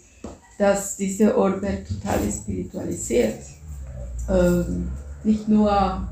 [0.57, 3.39] dass diese Ort total spiritualisiert.
[4.29, 4.89] Ähm,
[5.23, 6.09] nicht nur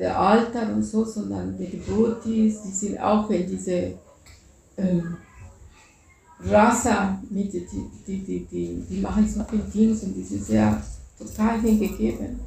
[0.00, 3.92] der Altar und so, sondern die Devotees, die sind auch in diese
[4.78, 5.16] ähm,
[6.42, 7.66] Rasa mit, die,
[8.06, 10.82] die, die, die, die machen so viel Dienst und die sind sehr
[11.18, 12.40] total hingegeben.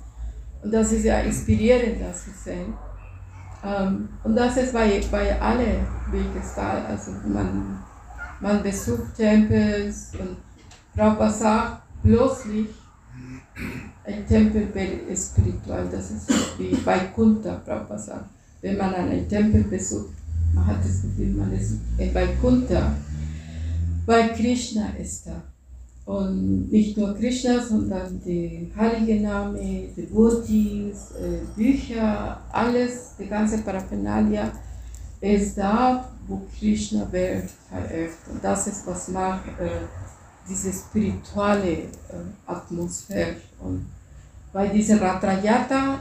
[0.63, 2.73] Und das ist ja inspirierend, das zu sehen.
[3.63, 6.83] Ähm, und das ist bei, bei allen Wegestal.
[6.87, 7.77] Also man,
[8.39, 10.37] man besucht Tempels und
[10.95, 12.69] Prabhupada sagt, plötzlich
[14.05, 14.67] ein Tempel
[15.09, 15.87] ist spirituell.
[15.91, 18.25] Das ist wie bei Kunta, Prabhupada sagt.
[18.61, 20.13] Wenn man einen Tempel besucht,
[20.53, 21.77] man hat das Gefühl, man ist
[22.13, 22.95] bei Kunta,
[24.05, 25.41] weil Krishna ist da.
[26.05, 33.59] Und nicht nur Krishna, sondern die heilige Name, die Devotees, äh, Bücher, alles, die ganze
[33.59, 34.51] Paraphernalia
[35.21, 38.11] ist da, wo Krishna wird verehrt.
[38.29, 39.87] Und das ist, was macht äh,
[40.49, 41.87] diese spirituelle äh,
[42.45, 43.35] Atmosphäre.
[43.63, 43.87] Und
[44.51, 45.99] bei dieser Ratrayata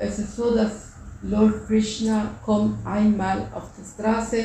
[0.00, 4.44] ist es so, dass Lord Krishna kommt einmal auf die Straße,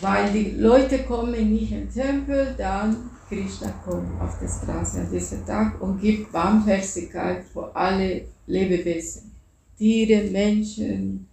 [0.00, 5.10] weil die Leute kommen nicht in den Tempel, dann Krishna kommt auf die Straße an
[5.10, 9.32] diesem Tag und gibt Barmherzigkeit für alle Lebewesen.
[9.78, 11.26] Tiere, Menschen,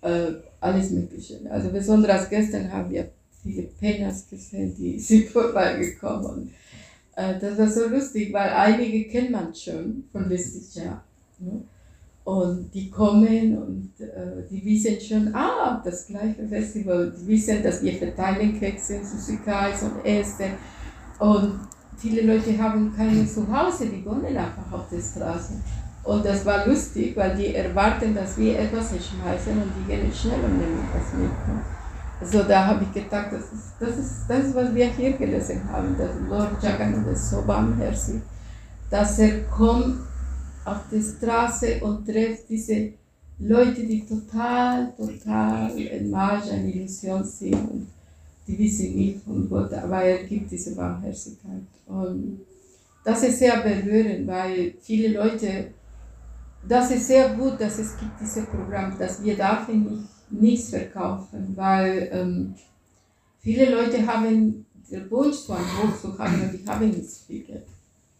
[0.00, 1.40] äh, alles Mögliche.
[1.50, 3.10] Also besonders gestern haben wir
[3.42, 6.54] viele Penners gesehen, die sind vorbeigekommen.
[7.16, 11.04] Äh, das war so lustig, weil einige kennt man schon von letztes Jahr.
[11.38, 11.62] Ne?
[12.24, 17.12] Und die kommen und äh, die wissen schon, ah, das gleiche Festival.
[17.18, 20.52] Die wissen, dass wir verteilen Kekse, Süßigkeiten und Essen.
[21.18, 21.60] Und
[21.96, 25.54] viele Leute haben keine Zuhause, die wohnen einfach auf der Straße.
[26.04, 30.40] Und das war lustig, weil die erwarten, dass wir etwas schmeißen und die gehen schnell
[30.44, 31.81] und nehmen etwas mit.
[32.22, 35.96] Also da habe ich gedacht, das ist, das ist das, was wir hier gelesen haben,
[35.98, 38.22] dass Lord Jagannath ist so barmherzig,
[38.88, 39.98] dass er kommt
[40.64, 42.92] auf die Straße und trifft diese
[43.40, 47.54] Leute, die total, total in Marge, eine Illusion sind.
[47.54, 47.88] Und
[48.46, 51.66] die wissen nicht von Gott, aber er gibt diese Barmherzigkeit.
[51.86, 52.40] Und
[53.04, 55.72] das ist sehr berührend, weil viele Leute,
[56.68, 61.52] das ist sehr gut, dass es gibt dieses Programm, dass wir dafür nicht, nichts verkaufen,
[61.54, 62.54] weil ähm,
[63.40, 67.42] viele Leute haben den Wunsch, so ein Buch zu haben und die haben nicht viel
[67.42, 67.66] Geld.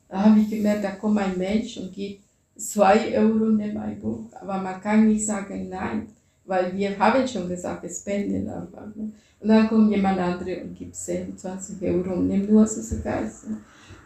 [0.08, 2.22] Da habe ich gemerkt, da kommt ein Mensch und gibt
[2.56, 6.08] zwei Euro neben ein Buch, aber man kann nicht sagen nein,
[6.44, 8.86] weil wir haben schon gesagt, spenden einfach.
[8.94, 9.12] Ne?
[9.40, 13.44] Und dann kommt jemand andere und gibt 10, 20 Euro und nimmt nur so Geist.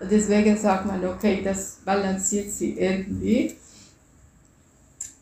[0.00, 3.54] Und deswegen sagt man, okay, das balanciert sie irgendwie.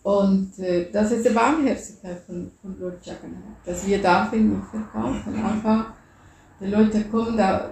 [0.04, 5.34] Und äh, das ist die Barmherzigkeit von, von Lord Jagannath, dass wir dafür nicht verkaufen.
[5.34, 5.94] Einfach,
[6.60, 7.70] die Leute kommen, da,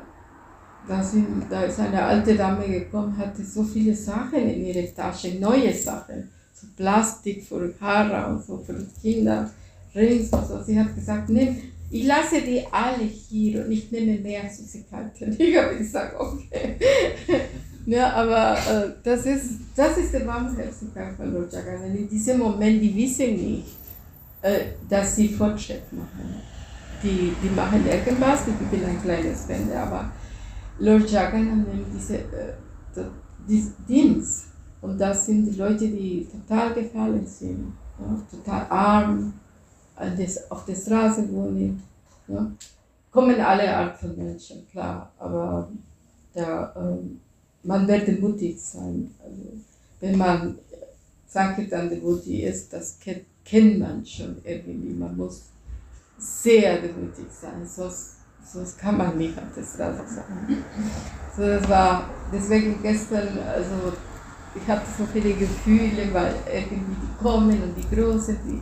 [0.88, 5.38] da, sind, da ist eine alte Dame gekommen, hatte so viele Sachen in ihrer Tasche,
[5.38, 9.50] neue Sachen, so Plastik für Haare und so für Kinder,
[9.94, 10.62] Rings und so.
[10.62, 11.54] Sie hat gesagt, nimm,
[11.90, 15.36] ich lasse die alle hier und ich nehme mehr Süßigkeiten.
[15.38, 16.78] Ich habe gesagt, okay.
[17.86, 21.94] Ja, aber äh, das, ist, das ist der Barmherzigkeit von Lord Jagannath.
[21.94, 23.76] In diesem Moment, die wissen nicht,
[24.42, 26.42] äh, dass sie Fortschritt machen.
[27.02, 30.12] Die, die machen irgendwas, die geben ein kleines Spende, aber
[30.78, 32.54] Lord Jagannath nimmt diese, äh,
[33.48, 34.46] diesen Dienst.
[34.80, 39.32] Und das sind die Leute, die total gefallen sind, ja, total arm,
[40.48, 41.80] auf der Straße wohnen.
[42.26, 42.50] Ja.
[43.10, 45.68] Kommen alle Art von Menschen, klar, aber
[46.34, 47.20] da, ähm,
[47.62, 49.14] man wird mutig sein.
[49.22, 49.60] Also,
[50.00, 50.58] wenn man
[51.26, 54.94] sagt, dann mutig ist, das kennt, kennt man schon irgendwie.
[54.94, 55.42] Man muss
[56.18, 60.64] sehr mutig sein, sonst, sonst kann man nicht auf der Straße sein.
[61.36, 63.92] So, das war deswegen gestern, also
[64.54, 68.60] ich hatte so viele Gefühle, weil irgendwie die kommen und die Großen, die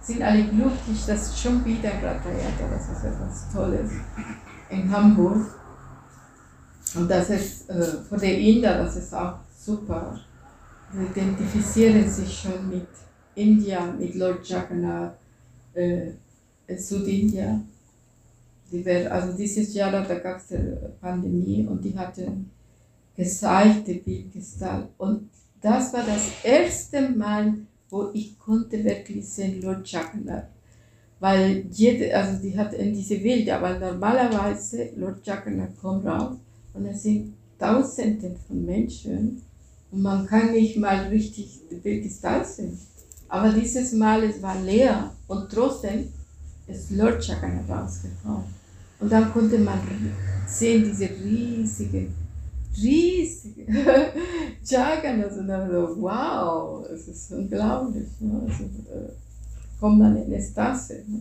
[0.00, 3.90] sind alle glücklich, dass schon wieder Ratha Yatra, das ist etwas Tolles
[4.70, 5.46] in Hamburg.
[6.96, 10.18] Und das ist äh, für die Inder, das ist auch super.
[10.92, 12.86] Sie identifizieren sich schon mit
[13.34, 15.18] India, mit Lord Jagannath,
[15.74, 16.12] äh,
[16.66, 17.60] in Südindia.
[18.72, 22.50] Die wär, also dieses Jahr, da gab es eine Pandemie und die hatten
[23.14, 24.88] gezeigte Bildgestalt.
[24.96, 25.28] Und
[25.60, 27.54] das war das erste Mal,
[27.90, 30.48] wo ich konnte wirklich sehen Lord Jagannath.
[31.20, 36.36] Weil jede, also die hat in diese Wilde, aber normalerweise Lord Jagannath kommt raus
[36.76, 39.40] und es sind Tausende von Menschen
[39.90, 42.78] und man kann nicht mal richtig Bildgestalt sehen.
[43.28, 46.08] Aber dieses Mal, es war leer und trotzdem
[46.66, 48.44] ist Lord Jagannath rausgekommen.
[48.98, 49.78] Und dann konnte man
[50.46, 52.08] sehen, diese riesige,
[52.76, 53.66] riesige
[54.64, 55.36] Jagannath.
[55.36, 58.08] Und dann so, wow, es ist unglaublich.
[58.20, 58.40] Ne?
[58.46, 59.12] Also, äh,
[59.80, 61.04] kommt man in Ekstase.
[61.06, 61.20] Ne?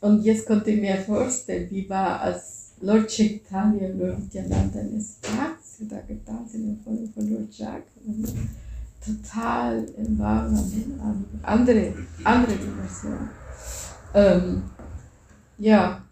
[0.00, 6.00] Und jetzt konnte ich mir vorstellen, wie war als Lord Chaitanya Lord in Ekstase da
[6.00, 8.34] getan sind von, von Lord Jagannath
[9.04, 11.00] total im Wahren,
[11.42, 13.28] andere, andere Dimension.
[14.14, 14.62] Ähm,
[15.58, 16.02] ja,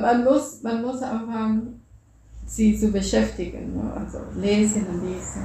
[0.00, 1.80] man muss, man muss anfangen,
[2.46, 3.74] sie zu beschäftigen.
[3.74, 3.92] Ne?
[3.92, 5.42] Also lesen und lesen.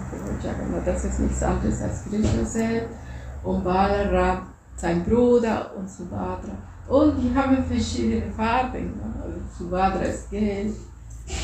[0.85, 2.95] Das ist nichts anderes als Krishna selbst
[3.43, 4.47] und Balarab,
[4.79, 6.57] sein Bruder und Subhadra.
[6.87, 8.97] Und die haben verschiedene Farben.
[8.97, 9.13] Ne?
[9.21, 10.73] Also Subhadra ist gelb,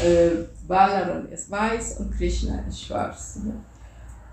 [0.04, 0.30] äh,
[0.68, 3.40] Balaram ist weiß und Krishna ist schwarz.
[3.44, 3.54] Ne?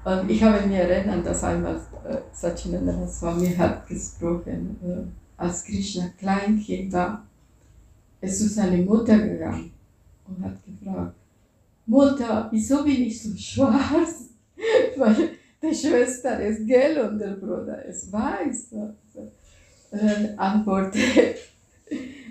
[0.04, 6.08] Und ich habe mir erinnert, dass einmal äh, Satchinandana Swami hat gesprochen, äh, als Krishna
[6.18, 7.24] Kleinkind war,
[8.20, 9.72] ist zu seiner Mutter gegangen
[10.26, 11.14] und hat gefragt,
[11.86, 14.28] Mutter, wieso bin ich so schwarz?
[14.96, 15.30] Weil
[15.62, 18.68] die Schwester ist gelb und der Bruder ist weiß.
[18.72, 18.96] Und
[19.90, 21.34] dann antwortete,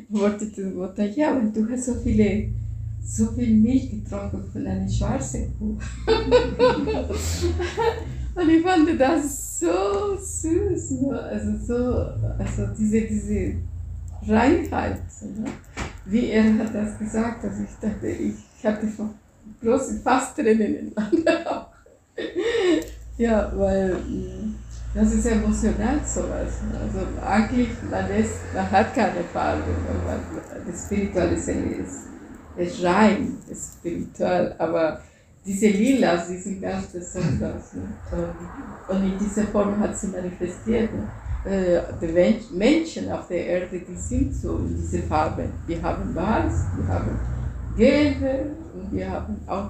[0.10, 2.50] antwortete Mutter, ja, weil du hast so viele
[3.04, 5.78] so viel Milch getrunken von einer schwarzen Kuh.
[8.36, 10.92] und ich fand das so süß.
[11.02, 11.20] Ne?
[11.20, 11.76] Also, so,
[12.38, 13.56] also diese, diese
[14.28, 15.02] Reinheit.
[15.22, 15.46] Ne?
[16.06, 18.88] Wie er hat das gesagt, also ich dachte, ich hatte
[19.62, 20.94] große Fasttränen in
[21.26, 21.68] der
[23.22, 23.97] Ja, weil
[24.95, 26.53] das ist emotional sowas.
[26.74, 29.61] Also eigentlich, man, ist, man hat keine Farbe,
[30.07, 30.19] weil
[30.65, 31.47] das Spirituelle ist
[32.57, 35.01] ist rein, ist spirituell, aber
[35.45, 37.74] diese Lilas, die sind ganz besonders.
[37.74, 37.84] Ne?
[38.88, 40.89] Und in dieser Form hat sie manifestiert.
[40.91, 41.07] Ne?
[41.45, 45.51] Äh, die Menschen auf der Erde, die sind so in diese Farben.
[45.67, 47.19] Wir haben weiß, wir haben
[47.78, 49.69] gelbe und wir haben auch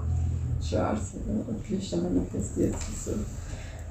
[0.61, 1.17] schwarze.
[1.17, 1.43] Ne?
[1.47, 3.11] Und Krishna manifestiert sich so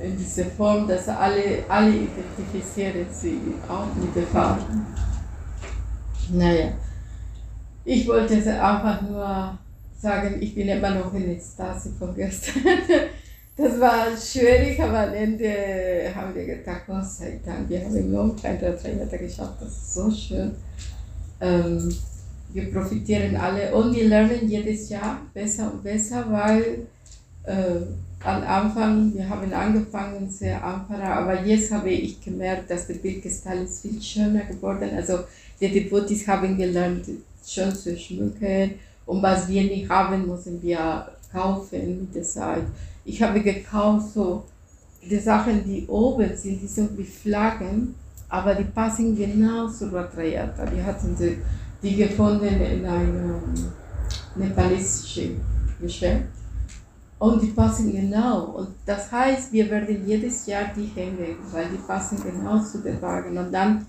[0.03, 3.38] in dieser Form, dass alle, alle identifizieren sie
[3.68, 4.86] auch mit den Farben.
[6.32, 6.72] Naja.
[7.84, 9.59] Ich wollte einfach nur
[9.98, 12.62] sagen, ich bin immer noch in Ekstase von gestern.
[13.57, 18.11] Das war schwierig, aber am Ende haben wir gedacht, Gott sei Dank, wir haben im
[18.11, 20.53] Longtime der Trainer geschafft, das ist so schön.
[21.42, 21.94] Ähm,
[22.55, 26.86] wir profitieren alle und wir lernen jedes Jahr besser und besser, weil
[27.44, 27.82] äh,
[28.23, 33.64] am Anfang, wir haben angefangen sehr einfach, aber jetzt habe ich gemerkt, dass der Bildgestalt
[33.64, 34.91] ist viel schöner geworden.
[34.95, 35.21] Also
[35.61, 37.07] die Devotis haben gelernt,
[37.47, 38.75] schön zu schmücken.
[39.07, 42.64] Und was wir nicht haben, müssen wir kaufen mit der Zeit.
[43.05, 44.45] Ich habe gekauft so
[45.03, 47.95] die Sachen, die oben sind, die sind wie Flaggen,
[48.29, 50.71] aber die passen genau zu Ratrayata.
[50.71, 51.39] Wir hatten die,
[51.83, 53.41] die gefunden in einem
[54.37, 55.41] nepalesischen
[55.81, 56.39] Geschäft.
[57.21, 58.45] Und die passen genau.
[58.57, 63.01] Und das heißt, wir werden jedes Jahr die hängen, weil die passen genau zu den
[63.03, 63.37] Wagen.
[63.37, 63.87] Und dann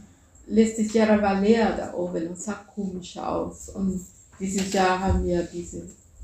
[0.48, 3.70] letztes Jahr war leer da oben und sah komisch aus.
[3.70, 4.02] Und
[4.38, 5.84] dieses Jahr haben wir diese,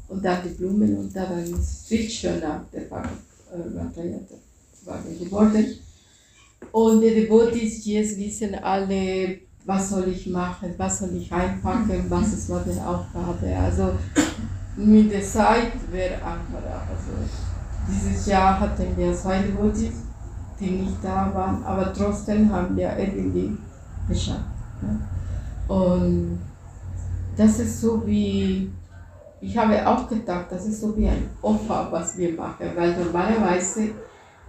[0.10, 3.18] und dann die Blumen und da war es viel schöner, der Wagen,
[3.54, 5.66] äh, Wagen geworden.
[6.74, 12.34] Und die Devotis jetzt wissen alle, was soll ich machen, was soll ich einpacken, was
[12.34, 13.56] ist meine Aufgabe.
[13.56, 13.92] Also
[14.78, 16.82] mit der Zeit wäre einfacher.
[16.88, 17.12] Also
[17.90, 20.04] dieses Jahr hatten wir zwei Devotis,
[20.60, 23.58] die nicht da waren, aber trotzdem haben wir irgendwie
[24.08, 24.46] geschafft.
[24.82, 25.00] Ne?
[25.68, 26.40] Und
[27.36, 28.72] das ist so wie,
[29.42, 33.90] ich habe auch gedacht, das ist so wie ein Opfer, was wir machen, weil normalerweise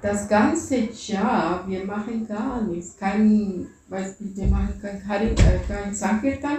[0.01, 6.59] das ganze Jahr, wir machen gar nichts, kein, Beispiel, wir machen kein, äh, kein Sankirtan,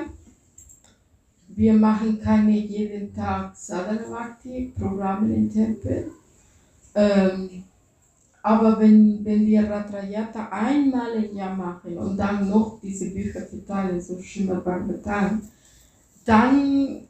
[1.60, 6.10] wir machen keine jeden Tag Sadhana Bhakti Programme im Tempel.
[6.96, 7.66] Ähm,
[8.42, 14.00] aber wenn, wenn wir Ratrayata einmal im Jahr machen und dann noch diese Bücher verteilen,
[14.00, 15.42] so Srimad Bhagavatam,
[16.24, 17.02] dann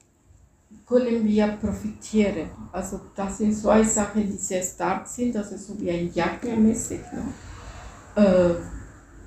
[0.88, 2.50] können wir profitieren.
[2.72, 7.02] Also das sind zwei Sachen, die sehr stark sind, also so wie ein Jagdmäßig.
[7.14, 8.24] Ne?
[8.24, 8.56] Äh,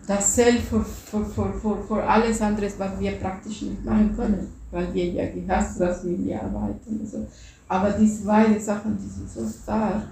[0.05, 4.62] das zählt für, für, für, für, für alles andere, was wir praktisch nicht machen können,
[4.73, 6.99] weil wir ja Gehastras, wie wir arbeiten.
[7.01, 7.27] Also.
[7.69, 10.03] Aber diese beiden Sachen, die sind so stark,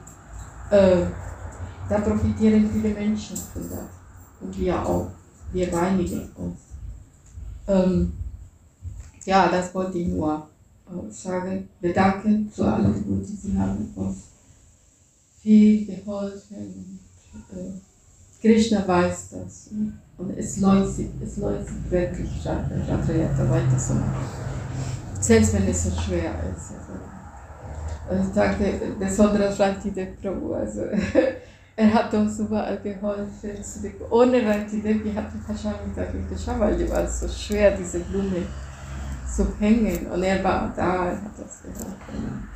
[0.71, 1.07] äh,
[1.89, 3.81] da profitieren viele Menschen von das.
[4.41, 5.11] Und wir auch.
[5.53, 6.59] Wir reinigen uns.
[7.67, 8.13] Ähm,
[9.25, 10.47] ja, das wollte ich nur
[10.89, 11.69] äh, sagen.
[11.81, 14.19] Bedanken zu allen, die Sie haben uns
[15.43, 17.01] viel geholfen.
[17.33, 17.73] Und, äh,
[18.41, 19.69] Krishna weiß das.
[19.73, 19.99] Und
[20.37, 21.45] es lohnt sich, es sich
[21.91, 24.27] wirklich, Ratrayata weiterzumachen.
[25.19, 26.73] Selbst wenn es so schwer ist.
[28.09, 30.55] Also, ich danke besonders Rantidev Prabhu.
[30.55, 30.83] Also,
[31.77, 33.51] er hat uns überall geholfen.
[34.11, 38.47] Ohne Rantidev, wir hatten wahrscheinlich dadurch geschafft, weil es war so schwer, diese Blume
[39.35, 40.07] zu hängen.
[40.07, 42.49] Und er war da, er hat das geholfen.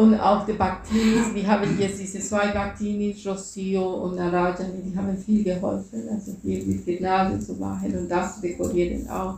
[0.00, 5.14] Und auch die Baktinis, wir haben jetzt diese zwei Baktinis, Rossio und Narajani, die haben
[5.14, 9.34] viel geholfen, also hier mit Gnade zu machen und das zu dekorieren auch.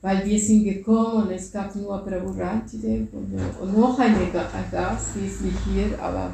[0.00, 4.28] Weil wir sind gekommen und es gab nur Prabhu Rantidev und, und noch eine
[4.70, 6.30] Gast, die ist nicht hier, aber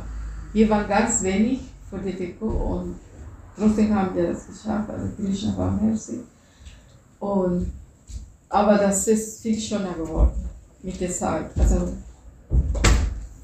[0.52, 2.96] wir waren ganz wenig für die Deko und
[3.56, 6.20] trotzdem haben wir das geschafft, also Krishna war merci.
[7.18, 7.72] Und,
[8.50, 10.32] aber das ist viel schöner geworden
[10.82, 11.50] mit der Zeit.
[11.58, 11.94] Also,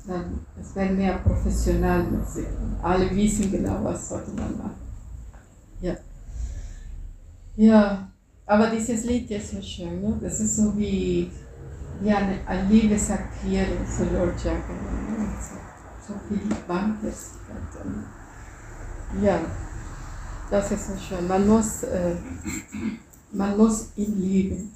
[0.07, 2.07] dann, es wäre mehr professionell.
[2.83, 4.75] Alle wissen genau, was sollte man machen.
[5.81, 5.97] Ja.
[7.57, 8.09] Ja,
[8.47, 10.19] aber dieses Lied ist so schön, ne?
[10.21, 11.31] Das ist so wie,
[12.01, 14.71] wie eine, eine Liebeserklärung zu Lord Jacob.
[14.71, 15.27] Ne?
[15.41, 17.57] So, so viel Barmherzigkeit.
[19.23, 19.41] Ja,
[20.51, 21.27] das ist so schön.
[21.29, 22.17] Man muss, äh,
[23.33, 24.73] man muss ihn lieben.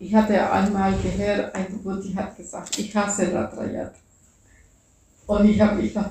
[0.00, 3.94] Ich hatte einmal gehört, ein Buddhi hat gesagt, ich hasse Ratrayat.
[5.26, 6.10] Und ich, hab, ich, war,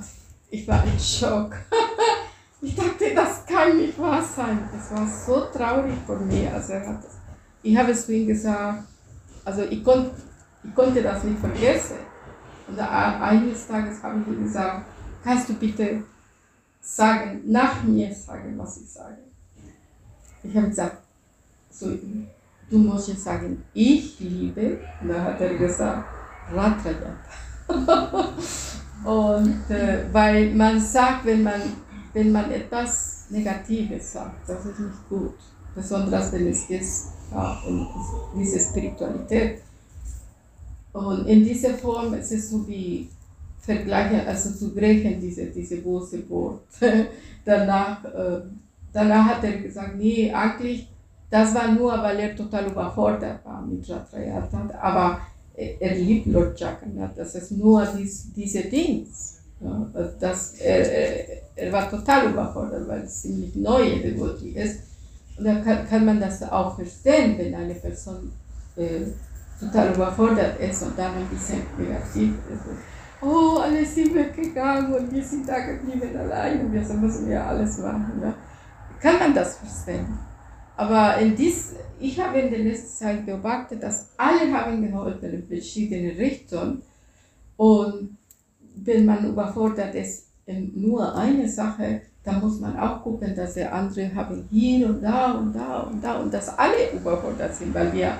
[0.52, 1.56] ich war in Schock.
[2.62, 4.70] ich dachte, das kann nicht wahr sein.
[4.78, 6.48] Es war so traurig für mich.
[6.50, 7.04] Also er hat
[7.62, 8.84] ich habe es ihm gesagt,
[9.44, 10.12] also ich, kon,
[10.64, 11.98] ich konnte das nicht vergessen.
[12.68, 14.86] Und eines Tages habe ich ihm gesagt,
[15.24, 16.04] kannst du bitte
[16.80, 19.18] sagen, nach mir sagen, was ich sage.
[20.44, 20.98] Ich habe gesagt,
[21.72, 21.98] so,
[22.70, 26.06] du musst jetzt sagen, ich liebe, dann hat er gesagt,
[26.52, 27.20] Ratrayat.
[29.06, 31.62] und äh, weil man sagt, wenn man,
[32.14, 35.36] wenn man etwas Negatives sagt, das ist nicht gut.
[35.76, 37.88] Besonders wenn es ist ja, um
[38.36, 39.62] diese Spiritualität.
[40.92, 43.08] Und in dieser Form ist es so wie
[43.60, 46.62] Vergleiche, also zu brechen, diese, diese böse Wort.
[47.46, 48.42] danach, äh,
[48.92, 50.88] danach hat er gesagt, nee, eigentlich
[51.30, 54.70] das war nur, weil er total überfordert war mit Ratrayata.
[54.82, 55.20] Aber
[55.56, 57.18] er liebt Lord Jagannath.
[57.18, 59.40] Das ist nur dies, diese Dings.
[59.62, 59.86] Ja,
[60.20, 64.80] das, er, er war total überfordert, weil es ziemlich neue Devotee ist.
[65.38, 68.32] Und da kann, kann man das auch verstehen, wenn eine Person
[68.78, 69.02] äh,
[69.60, 73.22] total überfordert ist und dann ein bisschen negativ ist.
[73.22, 77.78] Oh, alle sind weggegangen und wir sind da geblieben allein und wir müssen ja alles
[77.80, 78.14] machen.
[78.22, 78.34] Ja.
[79.02, 80.08] Kann man das verstehen?
[80.80, 85.44] Aber in dies, ich habe in der letzten Zeit beobachtet, dass alle haben geholfen in
[85.46, 86.82] verschiedene Richtungen.
[87.58, 88.18] Und
[88.78, 93.66] wenn man überfordert ist in nur eine Sache, dann muss man auch gucken, dass die
[93.66, 97.92] anderen haben hier und da und da und da und dass alle überfordert sind, weil
[97.92, 98.14] wir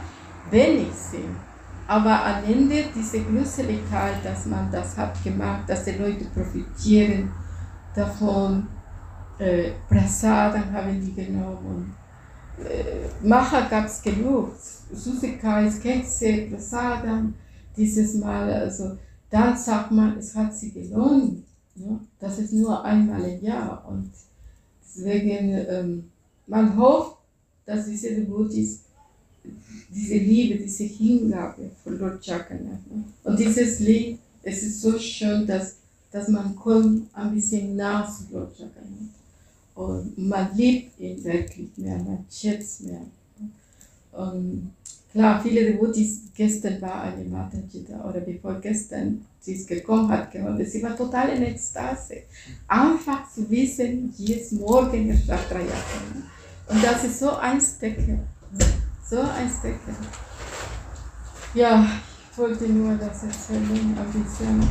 [0.52, 1.38] wenig sind.
[1.88, 7.32] Aber am Ende diese Glückseligkeit, dass man das hat gemacht, dass die Leute profitieren
[7.96, 8.68] davon,
[9.38, 11.96] äh, Prasadam haben die genommen
[13.24, 14.52] Macher gab es genug.
[14.92, 17.34] Süßigkeit, Kekse, Prasadam,
[17.76, 18.52] dieses Mal.
[18.52, 18.98] Also
[19.30, 21.44] dann sagt man, es hat sich gelohnt.
[21.76, 22.00] Ja?
[22.20, 23.86] Das ist nur einmal im Jahr.
[23.88, 24.12] Und
[24.84, 26.10] deswegen, ähm,
[26.48, 27.18] man hofft,
[27.66, 28.82] dass diese Devotees
[29.90, 32.86] diese Liebe, diese Hingabe von Lord Jagannath.
[32.92, 33.04] Ne?
[33.24, 35.78] Und dieses Lied, es ist so schön, dass,
[36.12, 39.19] dass man kommt ein bisschen nah zu Lord Jagannath.
[39.80, 43.00] Und man liebt ihn wirklich mehr, man schätzt mehr.
[44.12, 44.74] Und
[45.10, 50.34] klar, viele Devotees, gestern war eine Mataji da, oder bevor gestern sie ist gekommen hat,
[50.34, 50.66] geholfen.
[50.66, 52.24] Sie war total in Ekstase.
[52.68, 56.24] Einfach zu wissen, jetzt morgen ist Ratrayatana.
[56.68, 58.20] Und das ist so ein Stecker.
[59.10, 59.96] So ein Stecker.
[61.54, 61.88] Ja,
[62.36, 64.62] wollte nur das erzählen, ein bisschen.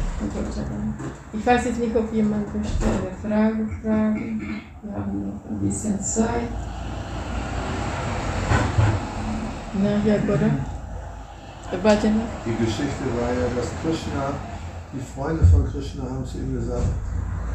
[1.33, 4.61] Ich weiß jetzt nicht, ob jemand möchte eine Frage fragen.
[4.83, 6.49] Wir haben noch ein bisschen Zeit.
[9.75, 10.51] Na ja, oder?
[11.83, 12.21] Bhajan.
[12.47, 14.33] Die Geschichte war ja, dass Krishna,
[14.93, 16.87] die Freunde von Krishna haben zu ihm gesagt,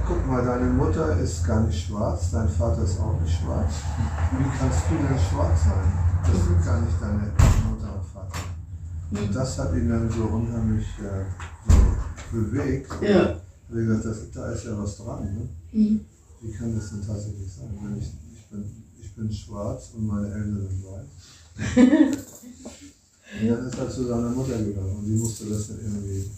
[0.06, 3.74] guck mal, deine Mutter ist gar nicht schwarz, dein Vater ist auch nicht schwarz.
[4.38, 5.94] Wie kannst du denn schwarz sein?
[6.24, 7.32] Das sind gar nicht deine
[7.70, 8.40] Mutter und Vater.
[9.12, 12.92] Und das hat ihn dann so unheimlich äh, so bewegt.
[13.02, 13.36] Ja.
[13.70, 15.24] Gesagt, das, da ist ja was dran.
[15.24, 15.50] Ne?
[15.72, 16.06] Mhm.
[16.44, 17.70] Wie kann das denn tatsächlich sein?
[17.82, 18.66] Wenn ich, ich, bin,
[19.02, 21.06] ich bin schwarz und meine Eltern sind weiß.
[23.42, 26.30] und dann ist er zu seiner Mutter gegangen und die musste das dann irgendwie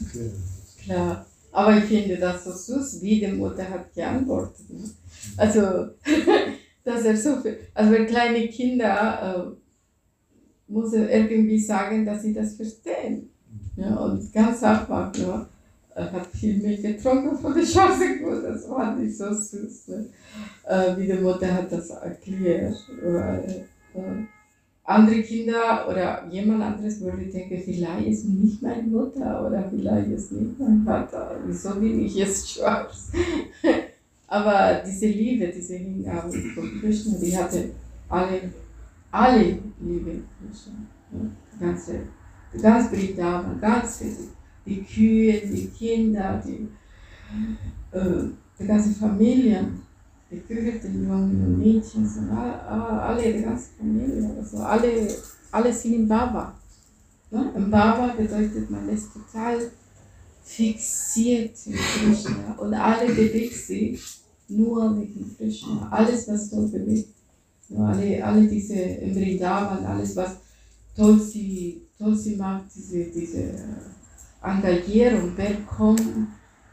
[0.00, 0.42] erklären.
[0.82, 1.26] Klar.
[1.52, 4.68] Aber ich finde das so süß, wie die Mutter hat geantwortet.
[4.70, 4.90] Ne?
[5.36, 5.60] Also,
[6.84, 12.32] dass er so viel, also wenn kleine Kinder, äh, muss er irgendwie sagen, dass sie
[12.32, 13.28] das verstehen.
[13.76, 15.24] Ja, und ganz einfach, ne?
[15.24, 15.48] er
[15.94, 19.88] hat viel Milch getrunken von der Schauseekuh, das fand ich so süß.
[19.88, 20.06] Ne?
[20.66, 22.76] Äh, wie die Mutter hat das erklärt.
[23.02, 24.00] Weil, äh,
[24.86, 30.32] andere Kinder oder jemand anderes würde denken, vielleicht ist nicht meine Mutter oder vielleicht ist
[30.32, 31.38] nicht mein Vater.
[31.46, 33.10] Wieso bin ich jetzt schwarz?
[34.26, 37.70] Aber diese Liebe, diese Hingabe von Krishna, die hatte
[38.08, 38.40] alle,
[39.10, 40.74] alle Liebe Krishna.
[41.54, 42.00] Die ganze,
[42.60, 44.02] ganze Vrindavan, ganz
[44.66, 46.68] die Kühe, die Kinder, die,
[47.96, 48.24] äh,
[48.58, 49.84] die ganze Familien
[50.34, 55.08] die Küche, die jungen und Mädchen, sind alle, alle, die ganze Familie, also alle,
[55.50, 56.54] alle sind im Baba.
[57.30, 57.52] Ne?
[57.56, 59.70] Im Baba bedeutet, man ist total
[60.42, 64.00] fixiert in Krishna und alle bewegt sich
[64.48, 65.88] nur wegen Krishna.
[65.90, 67.08] Alles, was so bewegt.
[67.68, 67.86] Ne?
[67.86, 70.36] Alle, alle diese im Vrindavan, alles, was
[70.96, 73.54] Tulsi, Tulsi macht, diese, diese
[74.44, 76.28] Engagierung, wer kommt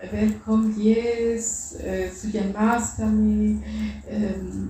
[0.09, 3.59] wer kommt jetzt äh, zu Janmastami,
[4.09, 4.69] ähm,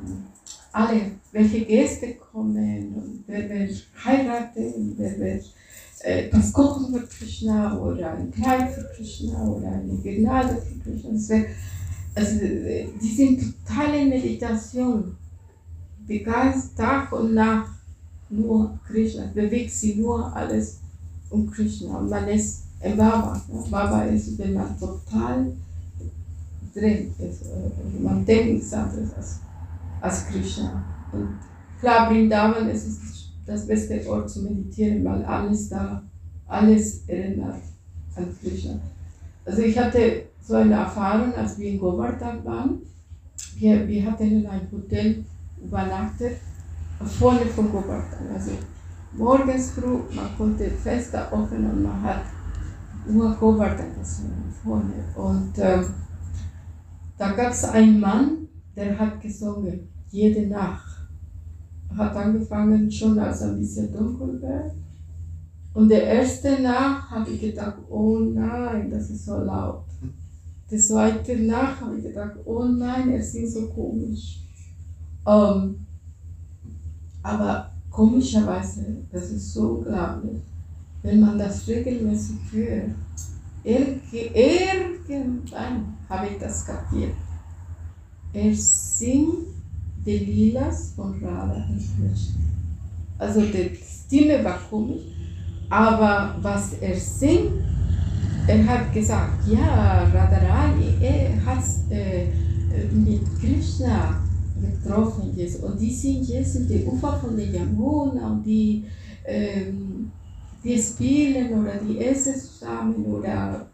[0.73, 5.45] alle, welche Gäste kommen, und wer wird heiraten, wer wird
[6.01, 11.45] äh, was kochen für Krishna oder ein Kleid für Krishna oder eine Gnade für Krishna.
[12.13, 15.15] Also, die sind total in Meditation.
[16.09, 17.71] Die ganze Tag und Nacht
[18.29, 20.79] nur Krishna, bewegt sie nur alles
[21.29, 21.99] um Krishna.
[21.99, 23.41] Und man ist im Baba.
[23.47, 23.61] Ja.
[23.69, 25.51] Baba ist, wenn man total
[26.73, 27.43] drin ist.
[28.01, 29.39] Man denkt nichts anderes als,
[29.99, 30.83] als Krishna.
[31.11, 31.37] Und
[31.79, 33.01] klar, Vrindavan es ist
[33.45, 36.01] das beste Ort zu meditieren, weil alles da,
[36.47, 37.61] alles erinnert
[38.15, 38.79] an Krishna.
[39.45, 42.79] Also ich hatte so eine Erfahrung, als wir in Govardhan waren.
[43.55, 45.23] Wir, wir hatten in einem Hotel
[45.61, 46.37] übernachtet,
[47.19, 48.27] vorne von Govardhan.
[48.33, 48.51] Also
[49.13, 52.21] morgens früh, man konnte Fenster öffnen und man hat
[53.07, 54.93] Govardhan gesungen vorne.
[55.15, 55.85] Und ähm,
[57.17, 60.87] da gab es einen Mann, der hat gesungen, jede Nacht.
[61.95, 64.71] Hat angefangen schon als ein bisschen dunkel war.
[65.73, 69.85] Und der erste Nacht habe ich gedacht, oh nein, das ist so laut.
[70.69, 74.41] Die zweite Nacht habe ich gedacht, oh nein, er singt so komisch.
[75.27, 75.85] Ähm,
[77.21, 80.41] aber komischerweise, das ist so unglaublich,
[81.03, 82.91] wenn man das regelmäßig hört,
[84.33, 87.13] irgendwann habe ich das kapiert.
[88.33, 89.47] Er singt
[90.05, 92.41] die Lilas von Radha Krishna.
[93.17, 95.03] Also die Stimme war komisch,
[95.69, 97.51] aber was er singt,
[98.47, 102.27] er hat gesagt, ja, Radharani, er hat äh,
[102.93, 104.21] mit Krishna
[104.59, 108.85] getroffen jetzt und die sind jetzt in den Ufer von der Yamuna und die,
[109.25, 110.00] ähm,
[110.63, 113.69] die spielen oder die essen zusammen oder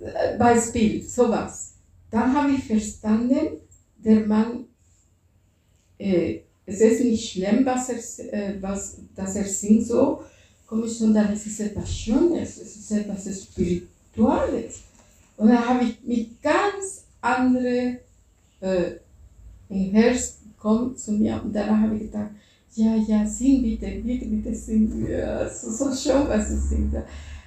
[0.00, 1.74] äh, Beispiel, sowas.
[2.10, 3.60] Dann habe ich verstanden,
[3.96, 4.64] der Mann,
[5.98, 10.22] äh, es ist nicht schlimm, was er, äh, was, dass er singt so,
[10.66, 14.82] komisch, sondern es ist etwas Schönes, es ist etwas Spirituelles.
[15.36, 17.98] Und dann habe ich mit ganz anderen
[18.60, 18.92] äh,
[19.68, 22.30] im Herz kommt zu mir und danach habe ich gedacht,
[22.74, 25.06] ja, ja, sing bitte, bitte, bitte sing.
[25.08, 26.94] Ja, so, so schön, was sie singt.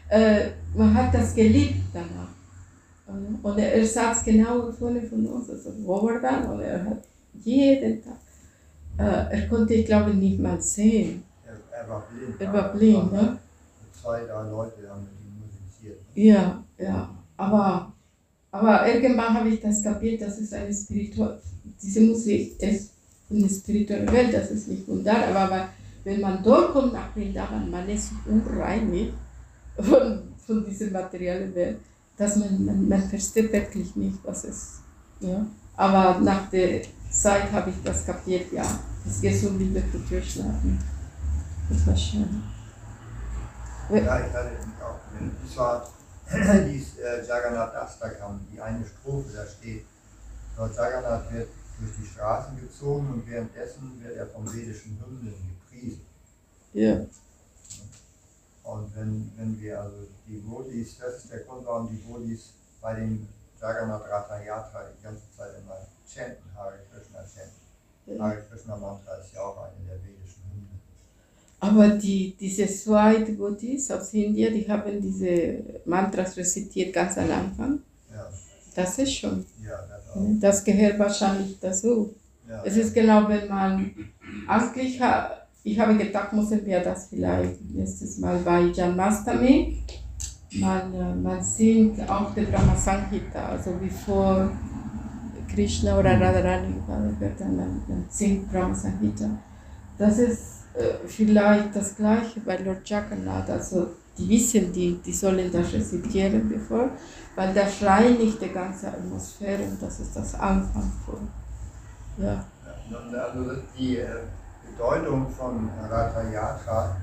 [0.09, 2.29] Äh, man hat das geliebt danach.
[3.41, 7.03] Und er saß genau vorne von uns, also Govardhan, und er hat
[7.43, 8.17] jeden Tag,
[8.97, 11.23] äh, er konnte, ich glaube, nicht mal sehen.
[11.45, 12.41] Er, er war blind.
[12.41, 13.37] Er war blind, ne?
[14.01, 15.99] Zwei, drei Leute haben mit ihm musiziert.
[16.15, 17.93] Ja, ja, aber,
[18.51, 21.41] aber irgendwann habe ich das kapiert, dass es eine spirituelle,
[21.81, 22.91] diese Musik ist
[23.29, 25.69] eine spirituelle Welt, das ist nicht da, aber
[26.03, 29.11] wenn man dort kommt nach Vrindavan, man ist unreinig,
[29.77, 31.77] von, von dieser materiellen Welt,
[32.17, 34.79] dass man, man, man versteht wirklich nicht, was es
[35.19, 35.45] ja.
[35.75, 38.63] Aber nach der Zeit habe ich das kapiert, ja.
[39.05, 40.79] Es geht um die Kultur schlafen.
[41.69, 42.43] Das war schön.
[43.89, 45.31] Ja, ich hatte mich auch drin.
[45.43, 45.87] Das war
[46.65, 49.85] die äh, Jagannath Astakam, die eine Strophe, da steht,
[50.55, 51.49] dort Jagannath wird
[51.79, 55.33] durch die Straßen gezogen und währenddessen wird er vom vedischen Hymnen
[55.69, 56.01] gepriesen.
[56.73, 57.05] Ja.
[58.63, 62.95] Und wenn, wenn wir also die Bodhis, das ist der Grund, warum die Bodhis bei
[62.95, 63.27] dem
[63.61, 68.21] Jagannath Ratha Yatra die ganze Zeit immer chanten, Hare Krishna chanten.
[68.21, 70.79] Hare Krishna Mantra ist ja auch eine der vedischen Hymnen.
[71.59, 77.79] Aber die, diese zwei Devotees aus Indien, die haben diese Mantras rezitiert ganz am Anfang.
[78.13, 78.29] Ja,
[78.75, 79.45] Das ist schon.
[79.63, 79.87] ja,
[80.39, 82.13] das gehört wahrscheinlich dazu.
[82.47, 83.91] Ja, Es ist genau, wenn man
[84.47, 85.01] eigentlich,
[85.63, 89.83] ich habe gedacht, müssen wir das vielleicht nächstes Mal bei Janmastami,
[90.51, 94.49] man, äh, man singt auch den Brahma Sanghita, also bevor
[95.53, 96.75] Krishna oder Radharani
[97.19, 99.29] wird, dann man, man singt Brahma Sanghita.
[99.97, 103.87] Das ist äh, vielleicht das Gleiche bei Lord Jagannath, also
[104.17, 106.89] die wissen, die, die sollen das rezitieren bevor,
[107.35, 111.27] weil das reinigt die ganze Atmosphäre und das ist das Anfang von,
[112.17, 112.43] ja.
[112.91, 114.07] Also die äh,
[114.71, 116.95] Bedeutung von Ratha Yatra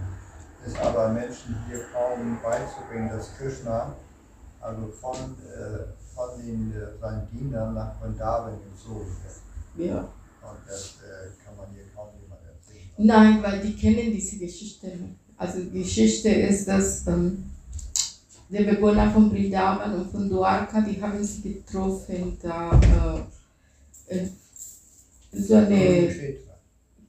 [0.66, 3.94] ist aber Menschen hier kaum beizubringen, dass Krishna
[4.60, 5.84] also von, äh,
[6.14, 9.88] von den, äh, seinen Dienern nach Vrindavan gezogen wird.
[9.90, 9.98] Ja.
[9.98, 12.90] Und das äh, kann man hier kaum jemand erzählen.
[12.96, 14.86] Nein, weil die kennen diese Geschichte.
[14.86, 15.23] nicht.
[15.44, 17.44] Also die Geschichte ist, dass ähm,
[18.48, 22.80] die Bewohner von Vrindavan und von Dwarka, die haben sich getroffen, da
[24.08, 24.30] äh, in
[25.32, 26.54] so eine Kshetra.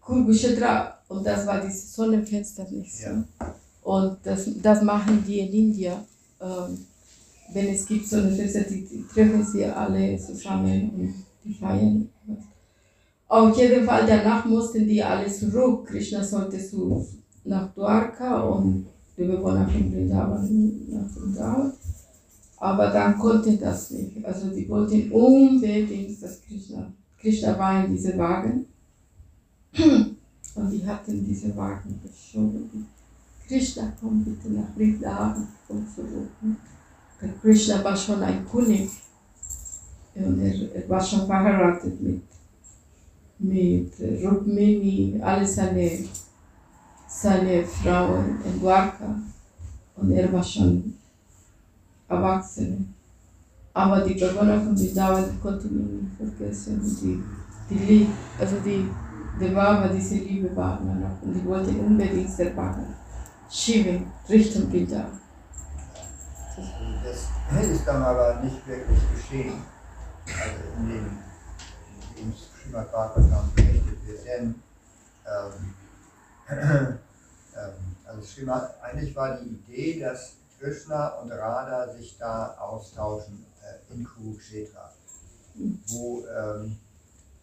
[0.01, 3.03] Kurgukshetra und das war dieses Sonnenfinsternis.
[3.03, 3.13] Ja.
[3.13, 3.25] ne?
[3.83, 5.99] Und das, das machen die in Indien.
[6.41, 6.85] Ähm,
[7.53, 11.13] wenn es gibt so eine Feste, die, die treffen sie alle zusammen und
[11.45, 12.09] die feiern.
[13.29, 15.87] Auf jeden Fall, danach mussten die alle zurück.
[15.87, 17.07] Krishna sollte zu,
[17.45, 18.87] nach Dwarka und
[19.17, 21.73] die Bewohner von Vrindavan nach Vrindavan.
[22.57, 24.23] Aber dann konnten das nicht.
[24.25, 28.65] Also die wollten unbedingt, dass Krishna, Krishna war in diesem Wagen.
[30.55, 32.87] Und die hatten diese Wagen geschoben.
[33.47, 36.29] Krishna, komm bitte nach Vrindavan, komm zurück.
[37.21, 38.89] Der Krishna war schon ein König.
[40.15, 42.21] Und er, er war schon verheiratet mit,
[43.39, 43.93] mit
[44.23, 45.91] Rukmini, alle seine,
[47.15, 49.15] seine Frauen in Dwarka.
[49.95, 50.97] Und er war schon
[52.09, 52.93] erwachsen.
[53.73, 56.81] Aber die Bewohner von Vrindavan konnten ihn nicht vergessen.
[57.01, 57.23] Die,
[57.69, 58.89] die Liebe, also die,
[59.39, 61.21] die Baba, diese Liebe war immer noch.
[61.21, 62.93] Und die wollte unbedingt der Wagen
[63.49, 65.19] schieben, Richtung Vrindavan.
[67.53, 69.53] Das ist dann aber nicht wirklich geschehen.
[70.25, 71.05] Also in dem,
[72.15, 74.55] in dem Srimad Bhagavatam berichtet wird, denn
[75.25, 75.73] ähm,
[76.49, 76.97] ähm,
[78.05, 84.03] also Srimad, eigentlich war die Idee, dass Krishna und Radha sich da austauschen äh, in
[84.03, 84.91] Kurukshetra,
[85.87, 86.77] wo, ähm,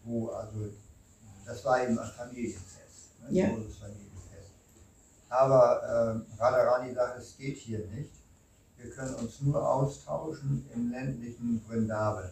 [0.03, 0.69] wo also
[1.45, 3.27] das war eben ein Familienfest, ne?
[3.31, 3.45] Ja.
[3.45, 4.51] ein großes Familienfest.
[5.29, 8.11] Aber ähm, Radharani sagt, es geht hier nicht.
[8.77, 12.29] Wir können uns nur austauschen im ländlichen Vrindavan,